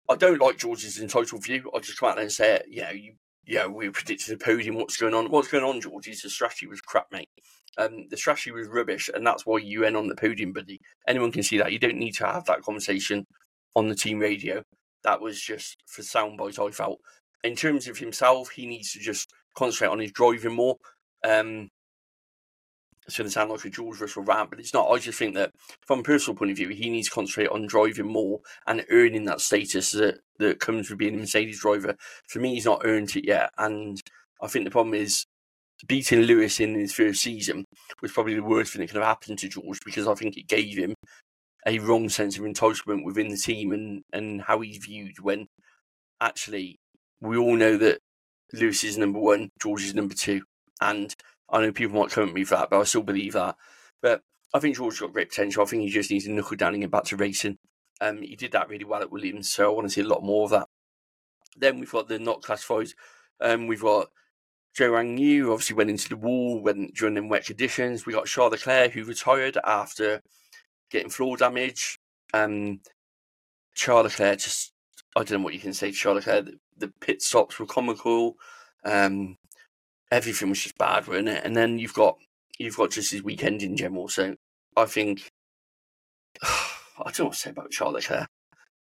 I 0.08 0.16
don't 0.16 0.40
like 0.40 0.58
George's 0.58 1.00
entitled 1.00 1.44
view. 1.44 1.70
I 1.74 1.80
just 1.80 1.98
come 1.98 2.10
out 2.10 2.16
there 2.16 2.24
and 2.24 2.32
say, 2.32 2.56
it, 2.56 2.66
you 2.68 2.84
you, 2.94 3.12
yeah, 3.46 3.66
we 3.66 3.90
predicted 3.90 4.34
a 4.34 4.42
podium. 4.42 4.76
What's 4.76 4.96
going 4.96 5.14
on? 5.14 5.30
What's 5.30 5.48
going 5.48 5.64
on, 5.64 5.80
George? 5.80 6.06
The 6.06 6.30
strategy 6.30 6.66
was 6.66 6.80
crap, 6.80 7.06
mate. 7.10 7.28
Um, 7.76 8.06
the 8.08 8.16
strategy 8.16 8.52
was 8.52 8.68
rubbish, 8.68 9.10
and 9.12 9.26
that's 9.26 9.44
why 9.44 9.58
you 9.58 9.80
went 9.80 9.96
on 9.96 10.06
the 10.06 10.14
podium, 10.14 10.52
buddy. 10.52 10.80
Anyone 11.08 11.32
can 11.32 11.42
see 11.42 11.58
that. 11.58 11.72
You 11.72 11.78
don't 11.78 11.98
need 11.98 12.14
to 12.16 12.26
have 12.26 12.44
that 12.46 12.62
conversation 12.62 13.26
on 13.74 13.88
the 13.88 13.94
team 13.94 14.20
radio. 14.20 14.62
That 15.02 15.20
was 15.20 15.40
just 15.40 15.82
for 15.86 16.02
soundbite. 16.02 16.64
I 16.64 16.70
felt. 16.70 17.00
In 17.44 17.54
terms 17.54 17.86
of 17.86 17.98
himself, 17.98 18.50
he 18.50 18.66
needs 18.66 18.92
to 18.92 18.98
just 18.98 19.30
concentrate 19.54 19.88
on 19.88 20.00
his 20.00 20.12
driving 20.12 20.54
more. 20.54 20.76
Um, 21.22 21.68
it's 23.06 23.18
going 23.18 23.28
to 23.28 23.32
sound 23.32 23.50
like 23.50 23.64
a 23.64 23.70
George 23.70 24.00
Russell 24.00 24.22
rant, 24.22 24.50
but 24.50 24.58
it's 24.58 24.72
not. 24.72 24.88
I 24.88 24.98
just 24.98 25.18
think 25.18 25.34
that 25.34 25.50
from 25.86 26.00
a 26.00 26.02
personal 26.02 26.36
point 26.36 26.50
of 26.50 26.56
view, 26.56 26.68
he 26.68 26.88
needs 26.88 27.08
to 27.08 27.14
concentrate 27.14 27.48
on 27.48 27.66
driving 27.66 28.06
more 28.06 28.40
and 28.66 28.84
earning 28.90 29.26
that 29.26 29.42
status 29.42 29.90
that, 29.92 30.20
that 30.38 30.60
comes 30.60 30.88
with 30.88 30.98
being 30.98 31.14
a 31.14 31.18
Mercedes 31.18 31.60
driver. 31.60 31.96
For 32.28 32.38
me, 32.38 32.54
he's 32.54 32.64
not 32.64 32.82
earned 32.84 33.14
it 33.14 33.26
yet. 33.26 33.50
And 33.58 34.00
I 34.40 34.46
think 34.46 34.64
the 34.64 34.70
problem 34.70 34.94
is 34.94 35.26
beating 35.86 36.22
Lewis 36.22 36.60
in 36.60 36.74
his 36.74 36.94
first 36.94 37.20
season 37.20 37.64
was 38.00 38.12
probably 38.12 38.34
the 38.34 38.42
worst 38.42 38.72
thing 38.72 38.80
that 38.80 38.86
could 38.86 38.96
have 38.96 39.06
happened 39.06 39.38
to 39.40 39.48
George 39.48 39.80
because 39.84 40.06
I 40.06 40.14
think 40.14 40.36
it 40.36 40.48
gave 40.48 40.78
him 40.78 40.94
a 41.66 41.78
wrong 41.80 42.08
sense 42.08 42.38
of 42.38 42.44
entitlement 42.44 43.04
within 43.04 43.28
the 43.28 43.36
team 43.36 43.72
and, 43.72 44.02
and 44.12 44.42
how 44.42 44.60
he's 44.60 44.78
viewed 44.78 45.18
when 45.20 45.46
actually 46.20 46.78
we 47.20 47.36
all 47.36 47.56
know 47.56 47.76
that 47.76 48.00
Lewis 48.52 48.84
is 48.84 48.98
number 48.98 49.18
one, 49.18 49.50
George 49.60 49.84
is 49.84 49.94
number 49.94 50.14
two. 50.14 50.42
And 50.80 51.14
I 51.50 51.60
know 51.60 51.72
people 51.72 52.00
might 52.00 52.10
come 52.10 52.28
at 52.28 52.34
me 52.34 52.44
for 52.44 52.56
that, 52.56 52.70
but 52.70 52.80
I 52.80 52.84
still 52.84 53.02
believe 53.02 53.34
that. 53.34 53.56
But 54.02 54.22
I 54.52 54.60
think 54.60 54.76
George's 54.76 55.00
got 55.00 55.12
great 55.12 55.30
potential. 55.30 55.62
I 55.62 55.66
think 55.66 55.82
he 55.82 55.88
just 55.88 56.10
needs 56.10 56.24
to 56.24 56.32
knuckle 56.32 56.56
down 56.56 56.74
and 56.74 56.82
get 56.82 56.90
back 56.90 57.04
to 57.04 57.16
racing. 57.16 57.58
Um, 58.00 58.22
he 58.22 58.36
did 58.36 58.52
that 58.52 58.68
really 58.68 58.84
well 58.84 59.02
at 59.02 59.10
Williams, 59.10 59.50
so 59.50 59.70
I 59.70 59.74
want 59.74 59.86
to 59.86 59.92
see 59.92 60.00
a 60.00 60.06
lot 60.06 60.22
more 60.22 60.44
of 60.44 60.50
that. 60.50 60.68
Then 61.56 61.78
we've 61.78 61.90
got 61.90 62.08
the 62.08 62.18
not 62.18 62.42
classified. 62.42 62.88
Um, 63.40 63.66
we've 63.66 63.82
got 63.82 64.08
Zhou 64.76 65.18
Yu 65.18 65.52
obviously 65.52 65.76
went 65.76 65.90
into 65.90 66.08
the 66.08 66.16
wall 66.16 66.60
when 66.60 66.90
during 66.94 67.14
them 67.14 67.28
wet 67.28 67.46
conditions. 67.46 68.04
We 68.04 68.12
got 68.12 68.26
Charles 68.26 68.52
Leclerc 68.52 68.92
who 68.92 69.04
retired 69.04 69.56
after 69.64 70.20
getting 70.90 71.10
floor 71.10 71.36
damage. 71.36 71.98
Um, 72.32 72.80
Charles 73.74 74.04
Leclerc 74.04 74.40
just 74.40 74.72
I 75.16 75.22
don't 75.22 75.38
know 75.38 75.44
what 75.44 75.54
you 75.54 75.60
can 75.60 75.74
say. 75.74 75.92
Charles 75.92 76.26
Leclerc 76.26 76.56
the, 76.78 76.86
the 76.86 76.92
pit 77.00 77.22
stops 77.22 77.58
were 77.58 77.66
comical. 77.66 78.36
Um, 78.84 79.38
everything 80.10 80.50
was 80.50 80.62
just 80.62 80.78
bad, 80.78 81.06
wasn't 81.06 81.28
it? 81.28 81.44
And 81.44 81.56
then 81.56 81.78
you've 81.78 81.94
got 81.94 82.16
you've 82.58 82.76
got 82.76 82.90
just 82.90 83.12
his 83.12 83.22
weekend 83.22 83.62
in 83.62 83.76
general. 83.76 84.08
So 84.08 84.36
I 84.76 84.84
think 84.84 85.30
I 86.42 87.10
don't 87.12 87.26
what 87.26 87.32
to 87.32 87.38
say 87.38 87.50
about 87.50 87.70
Charles 87.70 87.94
Leclerc. 87.94 88.28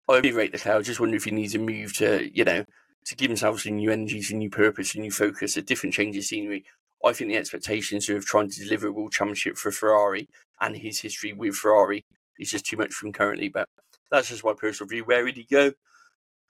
I 0.09 0.15
really 0.15 0.31
rate 0.31 0.53
Leclerc. 0.53 0.77
I 0.77 0.81
just 0.81 0.99
wonder 0.99 1.15
if 1.15 1.25
he 1.25 1.31
needs 1.31 1.55
a 1.55 1.59
move 1.59 1.93
to 1.97 2.29
you 2.33 2.43
know 2.43 2.65
to 3.05 3.15
give 3.15 3.29
himself 3.29 3.61
some 3.61 3.77
new 3.77 3.91
energies, 3.91 4.29
some 4.29 4.39
new 4.39 4.49
purpose, 4.49 4.91
some 4.91 5.01
new 5.01 5.11
focus, 5.11 5.57
a 5.57 5.61
different 5.61 5.93
change 5.93 6.17
of 6.17 6.23
scenery. 6.23 6.65
I 7.03 7.13
think 7.13 7.31
the 7.31 7.37
expectations 7.37 8.09
of 8.09 8.25
trying 8.25 8.49
to 8.49 8.63
deliver 8.63 8.87
a 8.87 8.91
world 8.91 9.11
championship 9.11 9.57
for 9.57 9.71
Ferrari 9.71 10.29
and 10.59 10.77
his 10.77 10.99
history 10.99 11.33
with 11.33 11.55
Ferrari 11.55 12.05
is 12.37 12.51
just 12.51 12.65
too 12.65 12.77
much 12.77 12.93
for 12.93 13.07
him 13.07 13.13
currently. 13.13 13.49
But 13.49 13.67
that's 14.11 14.29
just 14.29 14.45
my 14.45 14.53
personal 14.53 14.87
view. 14.87 15.03
Where 15.03 15.23
would 15.23 15.37
he 15.37 15.47
go? 15.49 15.71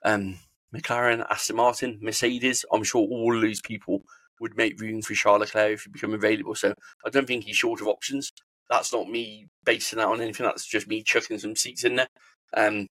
Um, 0.04 0.40
McLaren, 0.76 1.26
Aston 1.30 1.58
Martin, 1.58 2.00
Mercedes. 2.02 2.66
I'm 2.72 2.84
sure 2.84 3.02
all 3.02 3.36
of 3.36 3.42
these 3.42 3.62
people 3.62 4.04
would 4.40 4.58
make 4.58 4.80
room 4.80 5.02
for 5.02 5.14
Charles 5.14 5.42
Leclerc 5.42 5.74
if 5.74 5.84
he 5.84 5.92
become 5.92 6.14
available. 6.14 6.56
So 6.56 6.74
I 7.06 7.10
don't 7.10 7.28
think 7.28 7.44
he's 7.44 7.58
short 7.58 7.82
of 7.82 7.88
options. 7.88 8.32
That's 8.70 8.94
not 8.94 9.10
me 9.10 9.48
basing 9.66 10.00
that 10.00 10.08
on 10.08 10.22
anything. 10.22 10.46
That's 10.46 10.66
just 10.66 10.88
me 10.88 11.04
chucking 11.04 11.40
some 11.40 11.56
seats 11.56 11.84
in 11.84 11.98
there. 11.98 12.08
Um, 12.54 12.88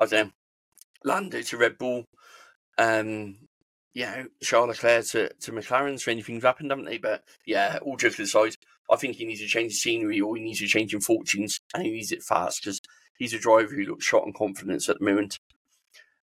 I 0.00 0.06
don't 0.06 0.26
know. 0.26 0.32
Lando 1.04 1.42
to 1.42 1.56
Red 1.56 1.78
Bull. 1.78 2.04
Um, 2.78 3.36
yeah, 3.94 4.24
Charles 4.42 4.68
Leclerc 4.68 5.06
to, 5.06 5.32
to 5.32 5.52
McLaren. 5.52 6.00
So 6.00 6.10
anything's 6.10 6.44
happened, 6.44 6.70
haven't 6.70 6.86
they? 6.86 6.98
But 6.98 7.24
yeah, 7.46 7.78
all 7.82 7.96
jokes 7.96 8.18
aside, 8.18 8.56
I 8.90 8.96
think 8.96 9.16
he 9.16 9.24
needs 9.24 9.40
to 9.40 9.46
change 9.46 9.72
the 9.72 9.76
scenery 9.76 10.20
or 10.20 10.36
he 10.36 10.42
needs 10.42 10.58
to 10.60 10.66
change 10.66 10.94
in 10.94 11.00
fortunes 11.00 11.58
and 11.74 11.84
he 11.84 11.90
needs 11.90 12.12
it 12.12 12.22
fast 12.22 12.62
because 12.62 12.80
he's 13.18 13.32
a 13.32 13.38
driver 13.38 13.74
who 13.74 13.84
looks 13.84 14.04
shot 14.04 14.24
on 14.24 14.32
confidence 14.32 14.88
at 14.88 14.98
the 14.98 15.04
moment. 15.04 15.38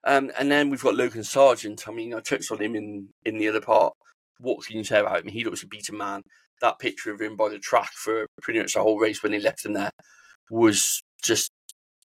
Um, 0.03 0.31
and 0.39 0.51
then 0.51 0.69
we've 0.69 0.83
got 0.83 0.95
Logan 0.95 1.23
Sargent. 1.23 1.87
I 1.87 1.91
mean, 1.91 2.13
I 2.13 2.19
touched 2.19 2.51
on 2.51 2.61
him 2.61 2.75
in, 2.75 3.09
in 3.25 3.37
the 3.37 3.49
other 3.49 3.61
part 3.61 3.93
what 4.39 4.65
can 4.65 4.77
you 4.77 4.83
say 4.83 4.99
about 4.99 5.21
him? 5.23 5.27
He 5.27 5.43
looks 5.43 5.63
a 5.63 5.67
beaten 5.67 5.97
man. 5.97 6.23
That 6.61 6.79
picture 6.79 7.11
of 7.11 7.21
him 7.21 7.35
by 7.35 7.49
the 7.49 7.59
track 7.59 7.91
for 7.93 8.25
pretty 8.41 8.59
much 8.59 8.73
the 8.73 8.81
whole 8.81 8.99
race 8.99 9.21
when 9.21 9.33
he 9.33 9.39
left 9.39 9.65
him 9.65 9.73
there 9.73 9.91
was 10.49 11.03
just, 11.21 11.51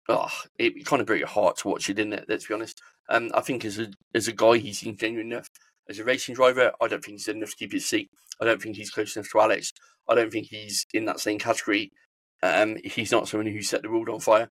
oh, 0.08 0.32
it 0.58 0.86
kind 0.86 1.02
of 1.02 1.08
broke 1.08 1.20
your 1.20 1.28
heart 1.28 1.58
to 1.58 1.68
watch 1.68 1.90
it, 1.90 1.96
didn't 1.96 2.14
it? 2.14 2.26
Let's 2.28 2.48
be 2.48 2.54
honest. 2.54 2.82
Um, 3.10 3.32
I 3.34 3.42
think 3.42 3.66
as 3.66 3.80
a 3.80 3.88
as 4.14 4.28
a 4.28 4.34
guy, 4.34 4.58
he 4.58 4.74
seems 4.74 5.00
genuine 5.00 5.32
enough. 5.32 5.48
As 5.88 6.00
a 6.00 6.04
racing 6.04 6.36
driver, 6.36 6.72
I 6.80 6.88
don't 6.88 7.04
think 7.04 7.18
he's 7.18 7.28
enough 7.28 7.52
to 7.52 7.56
keep 7.56 7.72
his 7.72 7.88
seat. 7.88 8.10
I 8.40 8.46
don't 8.46 8.62
think 8.62 8.76
he's 8.76 8.92
close 8.92 9.16
enough 9.16 9.30
to 9.32 9.42
Alex. 9.42 9.72
I 10.08 10.16
don't 10.16 10.32
think 10.32 10.48
he's 10.48 10.86
in 10.94 11.06
that 11.06 11.20
same 11.20 11.40
category. 11.40 11.92
Um, 12.42 12.78
he's 12.84 13.12
not 13.12 13.28
someone 13.28 13.48
who 13.48 13.62
set 13.62 13.82
the 13.82 13.90
world 13.90 14.10
on 14.10 14.20
fire, 14.20 14.50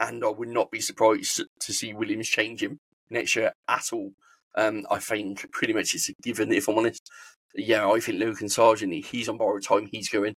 and 0.00 0.24
I 0.24 0.28
would 0.28 0.48
not 0.48 0.70
be 0.70 0.80
surprised 0.80 1.42
to 1.60 1.72
see 1.72 1.94
Williams 1.94 2.28
change 2.28 2.62
him 2.62 2.80
next 3.10 3.36
year 3.36 3.52
at 3.68 3.92
all. 3.92 4.12
Um, 4.56 4.86
I 4.90 4.98
think 4.98 5.50
pretty 5.52 5.72
much 5.72 5.94
it's 5.94 6.08
a 6.08 6.14
given, 6.22 6.52
if 6.52 6.68
I'm 6.68 6.78
honest. 6.78 7.10
Yeah, 7.54 7.88
I 7.90 8.00
think 8.00 8.20
Logan 8.20 8.48
Sargent, 8.48 8.92
he's 9.04 9.28
on 9.28 9.38
borrowed 9.38 9.64
time, 9.64 9.88
he's 9.90 10.08
going. 10.08 10.34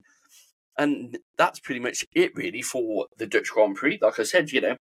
And 0.78 1.18
that's 1.38 1.60
pretty 1.60 1.80
much 1.80 2.06
it, 2.14 2.36
really, 2.36 2.62
for 2.62 3.08
the 3.18 3.28
Dutch 3.28 3.50
Grand 3.52 3.76
Prix. 3.76 4.00
Like 4.02 4.20
I 4.20 4.24
said, 4.24 4.52
you 4.52 4.62
know, 4.62 4.76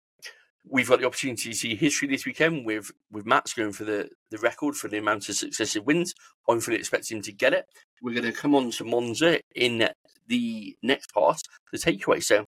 we've 0.68 0.88
got 0.88 1.00
the 1.00 1.06
opportunity 1.06 1.50
to 1.50 1.56
see 1.56 1.74
history 1.74 2.08
this 2.08 2.24
weekend 2.24 2.64
with 2.64 2.90
with 3.10 3.26
Max 3.26 3.52
going 3.52 3.72
for 3.72 3.84
the, 3.84 4.08
the 4.30 4.38
record 4.38 4.74
for 4.74 4.88
the 4.88 4.98
amount 4.98 5.28
of 5.28 5.36
successive 5.36 5.84
wins. 5.84 6.14
I'm 6.48 6.60
fully 6.60 6.78
expecting 6.78 7.18
him 7.18 7.22
to 7.24 7.32
get 7.32 7.52
it. 7.52 7.66
We're 8.00 8.14
going 8.14 8.32
to 8.32 8.38
come 8.38 8.54
on 8.54 8.70
to 8.72 8.84
Monza 8.84 9.40
in 9.54 9.88
the 10.26 10.76
next 10.82 11.12
part, 11.12 11.42
the 11.72 11.78
takeaway. 11.78 12.22
So, 12.22 12.46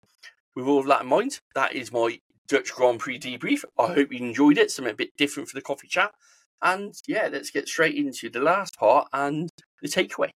with 0.57 0.65
all 0.65 0.79
of 0.79 0.87
that 0.87 1.01
in 1.01 1.07
mind, 1.07 1.39
that 1.53 1.75
is 1.75 1.91
my 1.91 2.19
Dutch 2.47 2.73
Grand 2.73 2.99
Prix 2.99 3.19
debrief. 3.19 3.63
I 3.77 3.93
hope 3.93 4.11
you 4.11 4.17
enjoyed 4.17 4.57
it, 4.57 4.71
something 4.71 4.91
a 4.91 4.97
bit 4.97 5.15
different 5.15 5.47
for 5.47 5.55
the 5.55 5.61
coffee 5.61 5.87
chat. 5.87 6.11
And 6.63 6.95
yeah, 7.07 7.29
let's 7.31 7.51
get 7.51 7.67
straight 7.67 7.93
into 7.93 8.27
the 8.27 8.39
last 8.39 8.75
part 8.75 9.07
and 9.13 9.51
the 9.83 9.87
takeaway. 9.87 10.31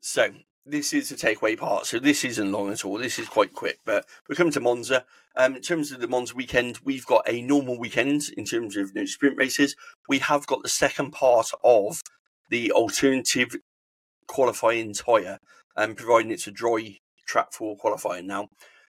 So, 0.00 0.30
this 0.64 0.94
is 0.94 1.10
the 1.10 1.16
takeaway 1.16 1.58
part. 1.58 1.84
So 1.84 1.98
this 1.98 2.24
isn't 2.24 2.52
long 2.52 2.72
at 2.72 2.86
all. 2.86 2.96
This 2.96 3.18
is 3.18 3.28
quite 3.28 3.52
quick, 3.52 3.80
but 3.84 4.06
we're 4.26 4.36
coming 4.36 4.52
to 4.54 4.60
Monza. 4.60 5.04
Um, 5.36 5.56
in 5.56 5.60
terms 5.60 5.92
of 5.92 6.00
the 6.00 6.08
Monza 6.08 6.34
weekend, 6.34 6.78
we've 6.84 7.04
got 7.04 7.28
a 7.28 7.42
normal 7.42 7.78
weekend 7.78 8.30
in 8.34 8.46
terms 8.46 8.78
of 8.78 8.92
you 8.94 9.02
know, 9.02 9.04
sprint 9.04 9.36
races. 9.36 9.76
We 10.08 10.20
have 10.20 10.46
got 10.46 10.62
the 10.62 10.70
second 10.70 11.10
part 11.10 11.50
of 11.62 12.00
the 12.48 12.72
alternative 12.72 13.56
qualifying 14.26 14.94
tyre, 14.94 15.38
and 15.76 15.96
providing 15.96 16.30
it's 16.30 16.46
a 16.46 16.52
dry 16.52 16.98
track 17.26 17.52
for 17.52 17.76
qualifying. 17.76 18.26
Now, 18.26 18.48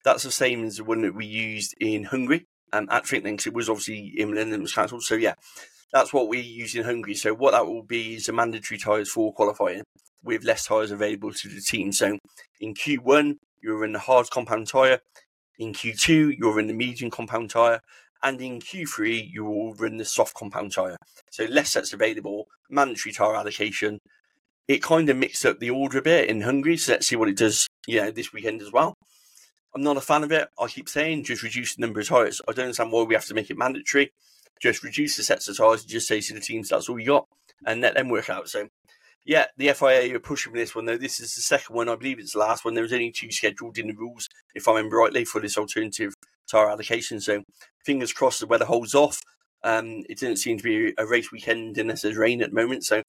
that's 0.04 0.24
the 0.24 0.32
same 0.32 0.66
as 0.66 0.78
the 0.78 0.84
one 0.84 1.02
that 1.02 1.16
we 1.16 1.26
used 1.26 1.76
in 1.80 2.06
Hungary 2.06 2.46
um, 2.74 2.88
at 2.90 3.08
Finland. 3.08 3.46
It 3.46 3.54
was 3.54 3.70
obviously 3.70 4.14
in 4.16 4.38
and 4.38 4.62
was 4.62 4.74
cancelled. 4.74 5.04
So 5.04 5.16
yeah, 5.16 5.34
that's 5.92 6.14
what 6.14 6.28
we 6.28 6.40
use 6.40 6.76
in 6.76 6.84
Hungary. 6.84 7.16
So 7.16 7.34
what 7.34 7.52
that 7.52 7.66
will 7.66 7.84
be 7.84 8.16
is 8.16 8.30
a 8.30 8.34
mandatory 8.34 8.78
tyres 8.78 9.10
for 9.10 9.34
qualifying 9.34 9.84
with 10.24 10.44
less 10.44 10.66
tyres 10.66 10.92
available 10.92 11.32
to 11.32 11.50
the 11.50 11.62
team. 11.62 11.92
So 11.92 12.18
in 12.60 12.74
Q1, 12.74 13.38
you're 13.62 13.84
in 13.84 13.94
the 13.94 14.00
hard 14.00 14.30
compound 14.30 14.68
tyre. 14.68 15.00
In 15.60 15.74
Q2, 15.74 16.36
you're 16.38 16.60
in 16.60 16.68
the 16.68 16.74
medium 16.74 17.10
compound 17.10 17.50
tyre. 17.50 17.82
And 18.24 18.42
in 18.42 18.60
Q3, 18.60 19.30
you 19.32 19.46
will 19.46 19.76
run 19.76 19.98
the 19.98 20.06
soft 20.06 20.36
compound 20.36 20.74
tyre. 20.74 20.98
So 21.32 21.46
less 21.46 21.72
sets 21.72 21.94
available, 21.94 22.48
mandatory 22.70 23.14
tyre 23.14 23.36
allocation. 23.36 24.00
It 24.68 24.84
kind 24.84 25.10
of 25.10 25.18
mixed 25.18 25.46
up 25.46 25.60
the 25.60 25.70
order 25.70 26.00
a 26.00 26.02
bit 26.02 26.30
in 26.30 26.42
Hungary. 26.42 26.78
So 26.78 26.94
let's 26.94 27.08
see 27.08 27.16
what 27.16 27.30
it 27.30 27.38
does, 27.38 27.68
you 27.88 28.02
know, 28.02 28.12
this 28.12 28.34
weekend 28.34 28.62
as 28.62 28.72
well. 28.72 28.94
I'm 29.74 29.84
not 29.84 29.98
a 29.98 30.02
fan 30.02 30.24
of 30.24 30.32
it. 30.32 30.50
I 30.60 30.68
keep 30.68 30.90
saying 30.90 31.24
just 31.24 31.44
reduce 31.44 31.76
the 31.76 31.82
number 31.82 32.00
of 32.00 32.08
tyres. 32.08 32.42
I 32.48 32.52
don't 32.52 32.66
understand 32.66 32.92
why 32.92 33.04
we 33.04 33.14
have 33.14 33.26
to 33.26 33.34
make 33.34 33.50
it 33.50 33.58
mandatory. 33.58 34.12
Just 34.60 34.84
reduce 34.84 35.16
the 35.16 35.24
sets 35.24 35.48
of 35.48 35.58
tyres. 35.58 35.82
and 35.82 35.90
Just 35.90 36.08
say 36.08 36.20
to 36.20 36.34
the 36.34 36.40
teams 36.40 36.70
that's 36.70 36.90
all 36.90 37.00
you 37.00 37.06
got, 37.06 37.28
and 37.66 37.82
let 37.82 37.94
them 37.96 38.10
work 38.10 38.30
out. 38.30 38.50
So 38.50 38.68
yeah, 39.24 39.46
the 39.58 39.74
FIA 39.74 40.16
are 40.16 40.20
pushing 40.20 40.52
for 40.54 40.58
this 40.58 40.74
one 40.74 40.86
though. 40.86 40.98
This 40.98 41.20
is 41.20 41.36
the 41.36 41.42
second 41.42 41.76
one. 41.76 41.90
I 41.90 41.96
believe 41.96 42.18
it's 42.18 42.34
the 42.34 42.40
last 42.40 42.66
one. 42.66 42.74
There 42.74 42.84
was 42.84 42.94
only 42.94 43.12
two 43.12 43.32
scheduled 43.32 43.78
in 43.78 43.88
the 43.88 43.94
rules, 43.94 44.28
if 44.56 44.68
I 44.68 44.72
remember 44.72 44.98
rightly, 44.98 45.26
for 45.26 45.42
this 45.42 45.58
alternative 45.58 46.14
tyre 46.50 46.70
allocation. 46.70 47.20
So 47.20 47.44
fingers 47.86 48.14
crossed 48.14 48.40
the 48.40 48.48
weather 48.48 48.66
holds 48.66 48.96
off. 48.96 49.22
Um, 49.64 50.04
it 50.10 50.18
didn't 50.18 50.38
seem 50.38 50.58
to 50.58 50.64
be 50.64 50.94
a 50.98 51.06
race 51.06 51.32
weekend 51.32 51.78
unless 51.78 52.02
there's 52.02 52.18
rain 52.18 52.42
at 52.42 52.50
the 52.50 52.56
moment. 52.56 52.86
So 52.86 53.04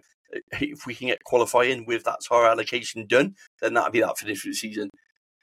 if 0.52 0.86
we 0.86 0.94
can 0.94 1.08
get 1.08 1.24
qualifying 1.24 1.84
with 1.86 2.04
that 2.04 2.20
tyre 2.28 2.46
allocation 2.46 3.06
done, 3.06 3.34
then 3.60 3.74
that'll 3.74 3.90
be 3.90 4.00
that 4.00 4.18
for 4.18 4.26
this 4.26 4.42
season. 4.42 4.90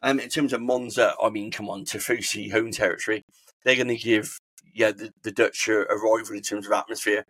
Um, 0.01 0.19
in 0.19 0.29
terms 0.29 0.53
of 0.53 0.61
Monza, 0.61 1.15
I 1.21 1.29
mean, 1.29 1.51
come 1.51 1.69
on, 1.69 1.85
Tifosi 1.85 2.51
home 2.51 2.71
territory. 2.71 3.23
They're 3.63 3.75
going 3.75 3.87
to 3.87 3.97
give 3.97 4.37
yeah 4.73 4.91
the, 4.91 5.11
the 5.23 5.31
Dutch 5.31 5.67
a, 5.67 5.81
a 5.91 5.97
rival 5.97 6.35
in 6.35 6.41
terms 6.41 6.67
of 6.67 6.73
atmosphere. 6.73 7.25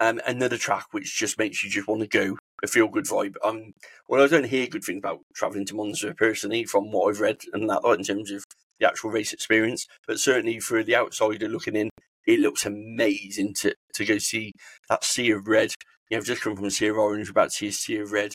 Um, 0.00 0.20
another 0.26 0.56
track 0.56 0.86
which 0.90 1.16
just 1.16 1.38
makes 1.38 1.62
you 1.62 1.70
just 1.70 1.86
want 1.86 2.00
to 2.00 2.08
go 2.08 2.36
a 2.62 2.66
feel 2.66 2.88
good 2.88 3.04
vibe. 3.04 3.34
Um, 3.44 3.74
well, 4.08 4.22
I 4.22 4.26
don't 4.26 4.46
hear 4.46 4.66
good 4.66 4.82
things 4.82 4.98
about 4.98 5.20
travelling 5.34 5.66
to 5.66 5.74
Monza 5.74 6.14
personally, 6.14 6.64
from 6.64 6.90
what 6.90 7.10
I've 7.10 7.20
read 7.20 7.38
and 7.52 7.68
that, 7.70 7.84
like 7.84 7.98
in 7.98 8.04
terms 8.04 8.30
of 8.30 8.42
the 8.80 8.88
actual 8.88 9.10
race 9.10 9.32
experience. 9.32 9.86
But 10.06 10.18
certainly 10.18 10.60
for 10.60 10.82
the 10.82 10.96
outsider 10.96 11.48
looking 11.48 11.76
in, 11.76 11.90
it 12.26 12.40
looks 12.40 12.64
amazing 12.66 13.54
to 13.54 13.74
to 13.94 14.04
go 14.04 14.18
see 14.18 14.52
that 14.88 15.04
sea 15.04 15.30
of 15.30 15.46
red. 15.46 15.72
You 16.10 16.18
I've 16.18 16.24
just 16.24 16.42
come 16.42 16.56
from 16.56 16.66
a 16.66 16.70
sea 16.70 16.90
orange, 16.90 17.30
about 17.30 17.50
to 17.50 17.70
see 17.70 17.96
a 17.96 18.04
red. 18.04 18.34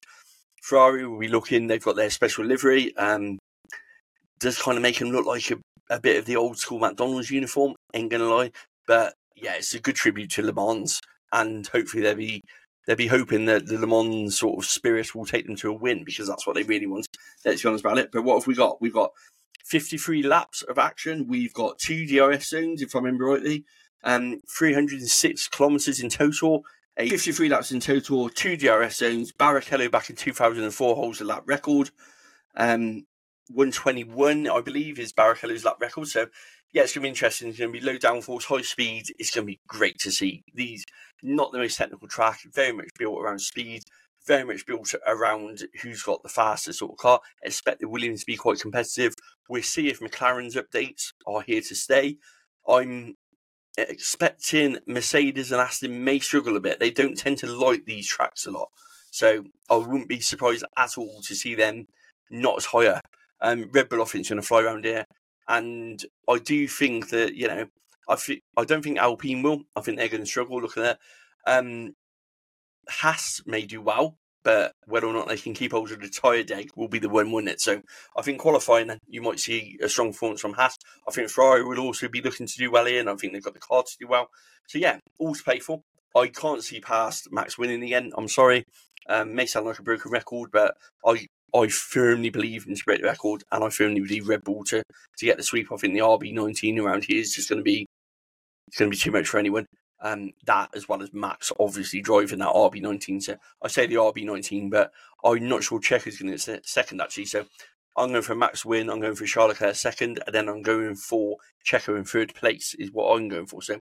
Ferrari 0.61 1.07
will 1.07 1.19
be 1.19 1.27
looking. 1.27 1.67
They've 1.67 1.83
got 1.83 1.95
their 1.95 2.09
special 2.09 2.45
livery. 2.45 2.95
Um, 2.97 3.37
does 4.39 4.61
kind 4.61 4.77
of 4.77 4.81
make 4.81 4.99
them 4.99 5.11
look 5.11 5.25
like 5.25 5.51
a, 5.51 5.57
a 5.89 5.99
bit 5.99 6.17
of 6.17 6.25
the 6.25 6.35
old 6.35 6.57
school 6.57 6.79
McDonald's 6.79 7.31
uniform. 7.31 7.75
Ain't 7.93 8.09
gonna 8.09 8.29
lie, 8.29 8.51
but 8.87 9.13
yeah, 9.35 9.55
it's 9.55 9.73
a 9.73 9.79
good 9.79 9.95
tribute 9.95 10.31
to 10.31 10.43
Le 10.43 10.53
Mans, 10.53 10.99
and 11.31 11.67
hopefully 11.67 12.03
they'll 12.03 12.15
be 12.15 12.41
they'll 12.87 12.95
be 12.95 13.07
hoping 13.07 13.45
that 13.45 13.67
the 13.67 13.77
Le 13.77 13.87
Mans 13.87 14.37
sort 14.37 14.57
of 14.57 14.69
spirit 14.69 15.13
will 15.13 15.25
take 15.25 15.45
them 15.45 15.55
to 15.57 15.69
a 15.69 15.73
win 15.73 16.03
because 16.03 16.27
that's 16.27 16.47
what 16.47 16.55
they 16.55 16.63
really 16.63 16.87
want. 16.87 17.07
Let's 17.45 17.61
be 17.61 17.69
honest 17.69 17.85
about 17.85 17.99
it. 17.99 18.11
But 18.11 18.23
what 18.23 18.39
have 18.39 18.47
we 18.47 18.55
got? 18.55 18.81
We've 18.81 18.93
got 18.93 19.11
53 19.65 20.23
laps 20.23 20.63
of 20.63 20.77
action. 20.77 21.27
We've 21.27 21.53
got 21.53 21.77
two 21.77 22.07
DRS 22.07 22.49
zones, 22.49 22.81
if 22.81 22.95
I 22.95 22.99
remember 22.99 23.25
rightly, 23.25 23.65
and 24.03 24.35
um, 24.35 24.41
306 24.49 25.47
kilometres 25.49 25.99
in 25.99 26.09
total. 26.09 26.63
A 26.99 27.07
53 27.07 27.47
laps 27.47 27.71
in 27.71 27.79
total, 27.79 28.27
two 28.27 28.57
DRS 28.57 28.97
zones. 28.97 29.31
Barrichello 29.31 29.89
back 29.89 30.09
in 30.09 30.17
2004 30.17 30.95
holds 30.95 31.19
the 31.19 31.25
lap 31.25 31.43
record. 31.45 31.91
Um, 32.57 33.05
121, 33.47 34.49
I 34.49 34.59
believe, 34.59 34.99
is 34.99 35.13
Barrichello's 35.13 35.63
lap 35.63 35.77
record. 35.79 36.09
So 36.09 36.27
yeah, 36.73 36.83
it's 36.83 36.93
going 36.93 37.03
to 37.03 37.05
be 37.05 37.07
interesting. 37.07 37.47
It's 37.47 37.57
going 37.57 37.71
to 37.71 37.79
be 37.79 37.85
low 37.85 37.95
downforce, 37.95 38.43
high 38.43 38.63
speed. 38.63 39.05
It's 39.17 39.33
going 39.33 39.47
to 39.47 39.51
be 39.53 39.61
great 39.65 39.97
to 39.99 40.11
see. 40.11 40.43
These 40.53 40.85
not 41.23 41.53
the 41.53 41.59
most 41.59 41.77
technical 41.77 42.09
track, 42.09 42.41
very 42.53 42.73
much 42.73 42.89
built 42.97 43.17
around 43.17 43.39
speed, 43.39 43.83
very 44.27 44.43
much 44.43 44.65
built 44.65 44.93
around 45.07 45.63
who's 45.81 46.03
got 46.03 46.21
the 46.21 46.27
fastest 46.27 46.79
sort 46.79 46.91
of 46.91 46.97
car. 46.97 47.21
Expect 47.43 47.79
the 47.79 47.87
Williams 47.87 48.21
to 48.21 48.25
be 48.25 48.35
quite 48.35 48.59
competitive. 48.59 49.15
We'll 49.47 49.63
see 49.63 49.87
if 49.87 50.01
McLaren's 50.01 50.57
updates 50.57 51.13
are 51.25 51.43
here 51.43 51.61
to 51.61 51.75
stay. 51.75 52.17
I'm 52.67 53.15
expecting 53.87 54.79
Mercedes 54.87 55.51
and 55.51 55.61
Aston 55.61 56.03
may 56.03 56.19
struggle 56.19 56.57
a 56.57 56.61
bit. 56.61 56.79
They 56.79 56.91
don't 56.91 57.17
tend 57.17 57.37
to 57.39 57.47
like 57.47 57.85
these 57.85 58.07
tracks 58.07 58.45
a 58.45 58.51
lot. 58.51 58.69
So 59.11 59.43
I 59.69 59.75
wouldn't 59.75 60.09
be 60.09 60.19
surprised 60.19 60.63
at 60.77 60.97
all 60.97 61.21
to 61.21 61.35
see 61.35 61.55
them 61.55 61.87
not 62.29 62.57
as 62.57 62.65
high 62.65 62.87
up. 62.87 63.07
Um, 63.41 63.69
Red 63.73 63.89
Bull, 63.89 64.01
is 64.01 64.11
going 64.11 64.23
to 64.23 64.41
fly 64.41 64.61
around 64.61 64.85
here. 64.85 65.05
And 65.47 66.03
I 66.27 66.37
do 66.37 66.67
think 66.67 67.09
that, 67.09 67.35
you 67.35 67.47
know, 67.47 67.67
I, 68.07 68.17
I 68.57 68.65
don't 68.65 68.83
think 68.83 68.99
Alpine 68.99 69.41
will. 69.41 69.63
I 69.75 69.81
think 69.81 69.97
they're 69.97 70.09
going 70.09 70.23
to 70.23 70.27
struggle 70.27 70.61
looking 70.61 70.83
at 70.83 70.99
um, 71.47 71.95
Haas 72.87 73.41
may 73.45 73.65
do 73.65 73.81
well, 73.81 74.17
but 74.43 74.73
whether 74.85 75.07
or 75.07 75.13
not 75.13 75.27
they 75.27 75.37
can 75.37 75.53
keep 75.53 75.71
hold 75.71 75.91
of 75.91 76.01
the 76.01 76.09
tyre 76.09 76.43
deg 76.43 76.69
will 76.75 76.87
be 76.87 76.99
the 76.99 77.09
one, 77.09 77.31
wouldn't 77.31 77.51
it? 77.51 77.61
So 77.61 77.81
I 78.17 78.21
think 78.21 78.39
qualifying, 78.39 78.97
you 79.07 79.21
might 79.21 79.39
see 79.39 79.77
a 79.81 79.89
strong 79.89 80.11
performance 80.11 80.41
from 80.41 80.53
Haas. 80.53 80.77
I 81.07 81.11
think 81.11 81.29
Ferrari 81.29 81.63
will 81.63 81.79
also 81.79 82.07
be 82.07 82.21
looking 82.21 82.47
to 82.47 82.57
do 82.57 82.71
well 82.71 82.85
here, 82.85 82.99
and 82.99 83.09
I 83.09 83.15
think 83.15 83.33
they've 83.33 83.43
got 83.43 83.53
the 83.53 83.59
car 83.59 83.83
to 83.83 83.97
do 83.99 84.07
well. 84.07 84.29
So 84.67 84.77
yeah, 84.77 84.99
all 85.19 85.35
to 85.35 85.43
pay 85.43 85.59
for. 85.59 85.81
I 86.15 86.27
can't 86.27 86.63
see 86.63 86.79
past 86.79 87.31
Max 87.31 87.57
winning 87.57 87.83
again. 87.83 88.11
I'm 88.17 88.27
sorry. 88.27 88.63
Um, 89.07 89.33
may 89.35 89.45
sound 89.45 89.65
like 89.65 89.79
a 89.79 89.83
broken 89.83 90.11
record, 90.11 90.51
but 90.51 90.75
I 91.05 91.27
I 91.55 91.67
firmly 91.67 92.29
believe 92.29 92.67
in 92.67 92.75
Spirit 92.75 93.01
Record, 93.01 93.43
and 93.51 93.63
I 93.63 93.69
firmly 93.69 94.01
believe 94.01 94.27
Red 94.27 94.43
Bull 94.43 94.63
to, 94.65 94.83
to 95.17 95.25
get 95.25 95.37
the 95.37 95.43
sweep. 95.43 95.71
off 95.71 95.83
in 95.83 95.93
the 95.93 95.99
RB19 95.99 96.79
around 96.79 97.05
here 97.05 97.19
is 97.19 97.33
just 97.33 97.49
going 97.49 97.59
to 97.59 97.63
be 97.63 97.85
it's 98.67 98.77
going 98.77 98.91
to 98.91 98.95
be 98.95 98.99
too 98.99 99.11
much 99.11 99.27
for 99.27 99.39
anyone. 99.39 99.65
Um, 100.01 100.31
that 100.45 100.69
as 100.75 100.87
well 100.87 101.03
as 101.03 101.13
Max 101.13 101.51
obviously 101.59 102.01
driving 102.01 102.39
that 102.39 102.53
RB19. 102.53 103.21
So 103.23 103.35
I 103.61 103.67
say 103.67 103.85
the 103.85 103.95
RB19, 103.95 104.71
but 104.71 104.91
I'm 105.25 105.49
not 105.49 105.63
sure 105.63 105.79
Checo's 105.79 106.17
going 106.17 106.37
to 106.37 106.61
second 106.63 107.01
actually. 107.01 107.25
So 107.25 107.45
I'm 107.97 108.11
going 108.11 108.21
for 108.21 108.35
Max 108.35 108.63
win. 108.63 108.89
I'm 108.89 109.01
going 109.01 109.15
for 109.15 109.25
Charles 109.25 109.49
Leclerc 109.49 109.75
second, 109.75 110.21
and 110.25 110.33
then 110.33 110.47
I'm 110.47 110.61
going 110.61 110.95
for 110.95 111.37
Checo 111.65 111.97
in 111.97 112.05
third 112.05 112.33
place 112.33 112.73
is 112.79 112.91
what 112.91 113.13
I'm 113.13 113.27
going 113.27 113.47
for. 113.47 113.61
So 113.61 113.79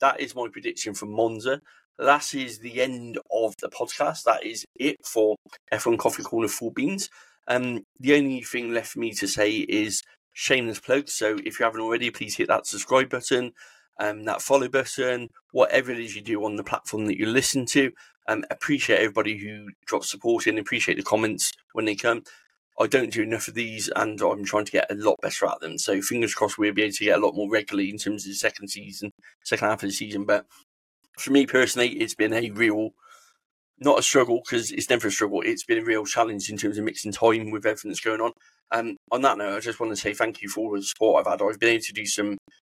that 0.00 0.20
is 0.20 0.36
my 0.36 0.46
prediction 0.52 0.94
for 0.94 1.06
Monza 1.06 1.60
that 1.98 2.34
is 2.34 2.58
the 2.58 2.82
end 2.82 3.18
of 3.30 3.54
the 3.60 3.68
podcast. 3.68 4.24
That 4.24 4.44
is 4.44 4.64
it 4.74 4.96
for 5.04 5.36
F1 5.72 5.98
Coffee 5.98 6.22
Corner 6.22 6.48
Full 6.48 6.70
Beans. 6.70 7.08
Um, 7.48 7.84
the 8.00 8.14
only 8.16 8.42
thing 8.42 8.72
left 8.72 8.92
for 8.92 8.98
me 8.98 9.12
to 9.12 9.26
say 9.26 9.50
is 9.50 10.02
shameless 10.32 10.80
plug. 10.80 11.08
So 11.08 11.38
if 11.44 11.58
you 11.58 11.64
haven't 11.64 11.80
already, 11.80 12.10
please 12.10 12.36
hit 12.36 12.48
that 12.48 12.66
subscribe 12.66 13.08
button, 13.08 13.52
um, 13.98 14.24
that 14.24 14.42
follow 14.42 14.68
button, 14.68 15.28
whatever 15.52 15.90
it 15.92 16.00
is 16.00 16.14
you 16.14 16.22
do 16.22 16.44
on 16.44 16.56
the 16.56 16.64
platform 16.64 17.06
that 17.06 17.18
you 17.18 17.26
listen 17.26 17.66
to. 17.66 17.92
Um, 18.28 18.44
appreciate 18.50 18.98
everybody 18.98 19.38
who 19.38 19.68
drops 19.86 20.10
support 20.10 20.46
in, 20.46 20.58
appreciate 20.58 20.96
the 20.96 21.02
comments 21.02 21.52
when 21.72 21.84
they 21.84 21.94
come. 21.94 22.22
I 22.78 22.86
don't 22.86 23.12
do 23.12 23.22
enough 23.22 23.48
of 23.48 23.54
these, 23.54 23.88
and 23.96 24.20
I'm 24.20 24.44
trying 24.44 24.66
to 24.66 24.72
get 24.72 24.90
a 24.90 24.94
lot 24.94 25.16
better 25.22 25.46
at 25.46 25.60
them. 25.60 25.78
So 25.78 26.02
fingers 26.02 26.34
crossed 26.34 26.58
we'll 26.58 26.74
be 26.74 26.82
able 26.82 26.92
to 26.92 27.04
get 27.04 27.18
a 27.18 27.24
lot 27.24 27.34
more 27.34 27.48
regularly 27.50 27.88
in 27.88 27.96
terms 27.96 28.24
of 28.24 28.30
the 28.30 28.34
second 28.34 28.68
season, 28.68 29.10
second 29.44 29.68
half 29.68 29.82
of 29.82 29.88
the 29.88 29.94
season. 29.94 30.24
But 30.24 30.44
for 31.18 31.30
me 31.30 31.46
personally, 31.46 31.88
it's 31.88 32.14
been 32.14 32.34
a 32.34 32.50
real, 32.50 32.90
not 33.78 33.98
a 33.98 34.02
struggle 34.02 34.42
because 34.44 34.72
it's 34.72 34.90
never 34.90 35.08
a 35.08 35.10
struggle. 35.10 35.40
It's 35.40 35.64
been 35.64 35.78
a 35.78 35.84
real 35.84 36.04
challenge 36.04 36.50
in 36.50 36.58
terms 36.58 36.76
of 36.76 36.84
mixing 36.84 37.12
time 37.12 37.50
with 37.50 37.64
everything 37.64 37.90
that's 37.90 38.00
going 38.00 38.20
on. 38.20 38.32
Um, 38.72 38.96
on 39.10 39.22
that 39.22 39.38
note, 39.38 39.56
I 39.56 39.60
just 39.60 39.80
want 39.80 39.92
to 39.92 39.96
say 39.96 40.12
thank 40.12 40.42
you 40.42 40.50
for 40.50 40.60
all 40.60 40.76
the 40.76 40.82
support 40.82 41.26
I've 41.26 41.32
had. 41.32 41.40
I've 41.40 41.58
been 41.58 41.70
able 41.70 41.84
to 41.84 41.92
do 41.92 42.04
some 42.04 42.36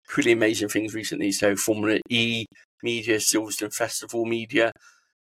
pretty 0.09 0.31
amazing 0.31 0.67
things 0.67 0.93
recently. 0.93 1.31
So 1.31 1.55
Formula 1.55 1.99
E 2.09 2.45
media, 2.83 3.17
Silverstone 3.17 3.73
Festival 3.73 4.25
media, 4.25 4.73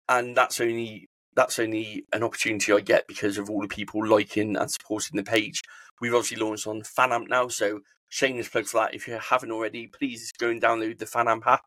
and 0.07 0.37
that's 0.37 0.61
only 0.61 1.07
that's 1.35 1.59
only 1.59 2.05
an 2.13 2.23
opportunity 2.23 2.71
I 2.71 2.79
get 2.79 3.07
because 3.07 3.37
of 3.37 3.49
all 3.49 3.61
the 3.61 3.67
people 3.67 4.05
liking 4.05 4.55
and 4.55 4.71
supporting 4.71 5.17
the 5.17 5.23
page. 5.23 5.61
We've 5.99 6.13
obviously 6.13 6.37
launched 6.37 6.67
on 6.67 6.81
FanAmp 6.81 7.27
now, 7.27 7.47
so 7.47 7.81
shameless 8.09 8.49
plug 8.49 8.65
for 8.65 8.79
that. 8.79 8.95
If 8.95 9.07
you 9.07 9.19
haven't 9.21 9.51
already, 9.51 9.87
please 9.87 10.31
go 10.39 10.49
and 10.49 10.61
download 10.61 10.97
the 10.97 11.05
FanAmp 11.05 11.45
app. 11.45 11.65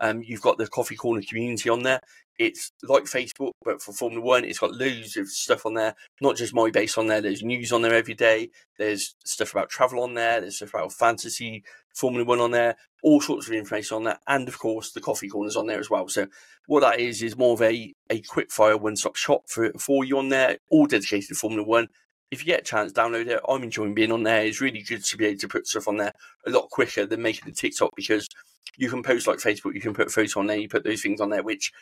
Um, 0.00 0.22
you've 0.22 0.40
got 0.40 0.56
the 0.56 0.66
Coffee 0.66 0.96
Corner 0.96 1.20
community 1.20 1.68
on 1.68 1.82
there. 1.82 2.00
It's 2.38 2.70
like 2.82 3.04
Facebook, 3.04 3.50
but 3.62 3.82
for 3.82 3.92
Formula 3.92 4.24
One, 4.24 4.44
it's 4.46 4.58
got 4.58 4.72
loads 4.74 5.18
of 5.18 5.28
stuff 5.28 5.66
on 5.66 5.74
there. 5.74 5.94
Not 6.22 6.36
just 6.36 6.54
my 6.54 6.70
base 6.70 6.96
on 6.96 7.06
there. 7.06 7.20
There's 7.20 7.42
news 7.42 7.70
on 7.70 7.82
there 7.82 7.92
every 7.92 8.14
day. 8.14 8.48
There's 8.78 9.14
stuff 9.26 9.52
about 9.52 9.68
travel 9.68 10.02
on 10.02 10.14
there. 10.14 10.40
There's 10.40 10.56
stuff 10.56 10.70
about 10.70 10.94
fantasy 10.94 11.62
Formula 11.94 12.24
One 12.24 12.40
on 12.40 12.50
there. 12.50 12.76
All 13.02 13.20
sorts 13.20 13.46
of 13.46 13.54
information 13.54 13.96
on 13.96 14.04
there, 14.04 14.18
and 14.26 14.46
of 14.46 14.58
course 14.58 14.92
the 14.92 15.00
coffee 15.00 15.28
corners 15.28 15.56
on 15.56 15.66
there 15.66 15.80
as 15.80 15.88
well. 15.88 16.08
So 16.08 16.26
what 16.66 16.80
that 16.80 17.00
is 17.00 17.22
is 17.22 17.36
more 17.36 17.54
of 17.54 17.62
a 17.62 17.94
a 18.10 18.20
quick 18.22 18.50
fire 18.50 18.76
one 18.76 18.96
stop 18.96 19.16
shop 19.16 19.42
for 19.48 19.72
for 19.78 20.04
you 20.04 20.18
on 20.18 20.28
there, 20.28 20.58
all 20.70 20.86
dedicated 20.86 21.28
to 21.28 21.34
Formula 21.34 21.62
One. 21.66 21.88
If 22.30 22.40
you 22.40 22.46
get 22.46 22.60
a 22.60 22.64
chance, 22.64 22.92
download 22.92 23.26
it. 23.26 23.40
I'm 23.48 23.62
enjoying 23.62 23.94
being 23.94 24.12
on 24.12 24.22
there. 24.22 24.44
It's 24.44 24.60
really 24.60 24.82
good 24.82 25.04
to 25.04 25.16
be 25.16 25.26
able 25.26 25.40
to 25.40 25.48
put 25.48 25.66
stuff 25.66 25.88
on 25.88 25.96
there 25.96 26.12
a 26.46 26.50
lot 26.50 26.70
quicker 26.70 27.06
than 27.06 27.22
making 27.22 27.48
a 27.48 27.52
TikTok 27.52 27.90
because 27.96 28.28
you 28.76 28.88
can 28.88 29.02
post 29.02 29.26
like 29.26 29.38
Facebook, 29.38 29.74
you 29.74 29.80
can 29.80 29.94
put 29.94 30.10
photos 30.10 30.36
on 30.36 30.46
there, 30.46 30.58
you 30.58 30.68
put 30.68 30.84
those 30.84 31.02
things 31.02 31.20
on 31.20 31.30
there, 31.30 31.42
which 31.42 31.72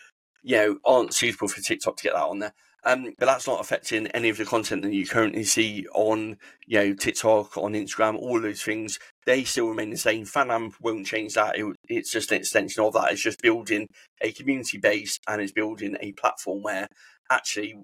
you 0.42 0.56
know 0.56 0.78
aren't 0.84 1.14
suitable 1.14 1.48
for 1.48 1.60
TikTok 1.60 1.96
to 1.96 2.02
get 2.02 2.14
that 2.14 2.22
on 2.22 2.38
there. 2.38 2.54
Um, 2.84 3.12
but 3.18 3.26
that's 3.26 3.46
not 3.46 3.60
affecting 3.60 4.06
any 4.08 4.28
of 4.28 4.36
the 4.36 4.44
content 4.44 4.82
that 4.82 4.92
you 4.92 5.06
currently 5.06 5.44
see 5.44 5.86
on 5.94 6.38
you 6.66 6.78
know 6.78 6.94
TikTok, 6.94 7.56
on 7.56 7.72
Instagram, 7.72 8.16
all 8.16 8.40
those 8.40 8.62
things. 8.62 8.98
They 9.28 9.44
still 9.44 9.68
remain 9.68 9.90
the 9.90 9.98
same. 9.98 10.24
FanAmp 10.24 10.76
won't 10.80 11.06
change 11.06 11.34
that. 11.34 11.58
It, 11.58 11.76
it's 11.86 12.10
just 12.10 12.32
an 12.32 12.38
extension 12.38 12.82
of 12.82 12.94
that. 12.94 13.12
It's 13.12 13.20
just 13.20 13.42
building 13.42 13.86
a 14.22 14.32
community 14.32 14.78
base 14.78 15.18
and 15.28 15.42
it's 15.42 15.52
building 15.52 15.98
a 16.00 16.12
platform 16.12 16.62
where 16.62 16.88
actually 17.30 17.74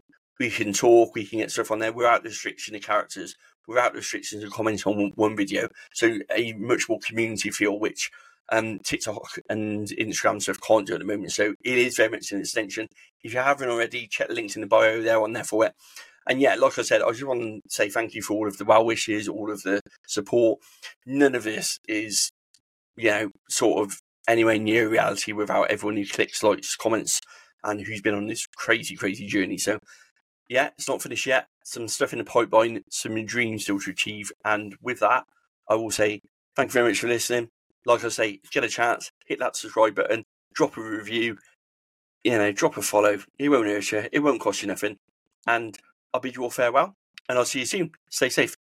we 0.41 0.49
can 0.49 0.73
talk, 0.73 1.15
we 1.15 1.27
can 1.27 1.41
get 1.41 1.51
stuff 1.51 1.71
on 1.71 1.81
there 1.81 1.93
without 1.93 2.25
restriction 2.25 2.75
of 2.75 2.81
characters, 2.81 3.35
without 3.69 3.95
restrictions 3.95 4.43
of 4.43 4.53
comments 4.53 4.87
on 4.87 5.13
one 5.17 5.37
video. 5.37 5.69
So 5.93 6.17
a 6.35 6.55
much 6.55 6.89
more 6.89 6.99
community 7.07 7.51
feel, 7.51 7.79
which 7.79 8.11
um, 8.51 8.79
TikTok 8.79 9.39
and 9.51 9.87
Instagram 9.89 10.41
stuff 10.41 10.63
can't 10.67 10.87
do 10.87 10.95
at 10.95 11.01
the 11.01 11.05
moment. 11.05 11.33
So 11.33 11.53
it 11.63 11.79
is 11.79 11.99
very 11.99 12.09
much 12.09 12.33
an 12.33 12.41
extension. 12.41 12.89
If 13.23 13.35
you 13.35 13.41
haven't 13.41 13.69
already, 13.69 14.07
check 14.07 14.29
the 14.29 14.35
links 14.35 14.57
in 14.57 14.63
the 14.63 14.67
bio. 14.67 15.03
They're 15.03 15.21
on 15.21 15.35
there 15.35 15.45
for 15.45 15.67
it. 15.67 15.75
And 16.27 16.41
yeah, 16.41 16.55
like 16.55 16.79
I 16.79 16.83
said, 16.83 17.03
I 17.03 17.11
just 17.11 17.25
want 17.25 17.41
to 17.41 17.61
say 17.69 17.89
thank 17.89 18.15
you 18.15 18.23
for 18.23 18.35
all 18.35 18.49
of 18.49 18.59
the 18.59 18.65
well 18.65 18.85
wishes, 18.85 19.29
all 19.29 19.51
of 19.51 19.63
the 19.63 19.81
support. 20.07 20.61
None 21.07 21.35
of 21.35 21.45
this 21.45 21.79
is, 21.89 22.31
you 22.97 23.11
know, 23.11 23.31
sort 23.49 23.87
of 23.87 23.99
anywhere 24.27 24.59
near 24.59 24.89
reality 24.89 25.33
without 25.33 25.71
everyone 25.71 25.97
who 25.97 26.07
clicks, 26.07 26.43
likes, 26.43 26.77
comments, 26.77 27.21
and 27.63 27.81
who's 27.81 28.01
been 28.01 28.15
on 28.15 28.27
this 28.27 28.47
crazy, 28.47 28.97
crazy 28.97 29.27
journey. 29.27 29.59
So 29.59 29.79
yeah, 30.49 30.71
it's 30.79 30.89
not 30.89 31.03
finished 31.03 31.27
yet. 31.27 31.47
Some 31.65 31.89
stuff 31.89 32.13
in 32.13 32.19
the 32.19 32.25
pipeline, 32.25 32.83
some 32.91 33.25
dreams 33.27 33.65
still 33.65 33.81
to 33.81 33.91
achieve. 33.91 34.33
And 34.45 34.77
with 34.83 35.01
that, 35.01 35.25
I 35.69 35.75
will 35.75 35.91
say 35.91 36.21
thank 36.57 36.71
you 36.71 36.73
very 36.75 36.91
much 36.91 37.01
for 37.01 37.09
listening 37.09 37.49
like 37.87 38.05
I 38.05 38.09
say, 38.09 38.41
get 38.51 38.65
a 38.65 38.69
chance, 38.69 39.11
hit 39.27 39.39
that 39.41 39.57
subscribe 39.57 39.95
button, 39.95 40.25
drop 40.55 40.77
a 40.77 40.83
review, 40.83 41.39
you 42.23 42.33
know, 42.33 42.53
drop 42.53 42.77
a 42.77 42.83
follow. 42.83 43.19
It 43.39 43.49
won't 43.49 43.67
hurt 43.67 43.93
you. 43.93 44.05
It 44.13 44.21
won't 44.21 44.41
cost 44.41 44.63
you 44.63 44.69
nothing. 44.69 44.97
And 45.47 45.77
I'll 46.15 46.21
bid 46.21 46.37
you 46.37 46.45
all 46.45 46.51
farewell, 46.51 46.97
and 47.29 47.37
I'll 47.39 47.45
see 47.45 47.59
you 47.61 47.67
soon. 47.67 47.91
Stay 48.09 48.31
safe. 48.31 48.57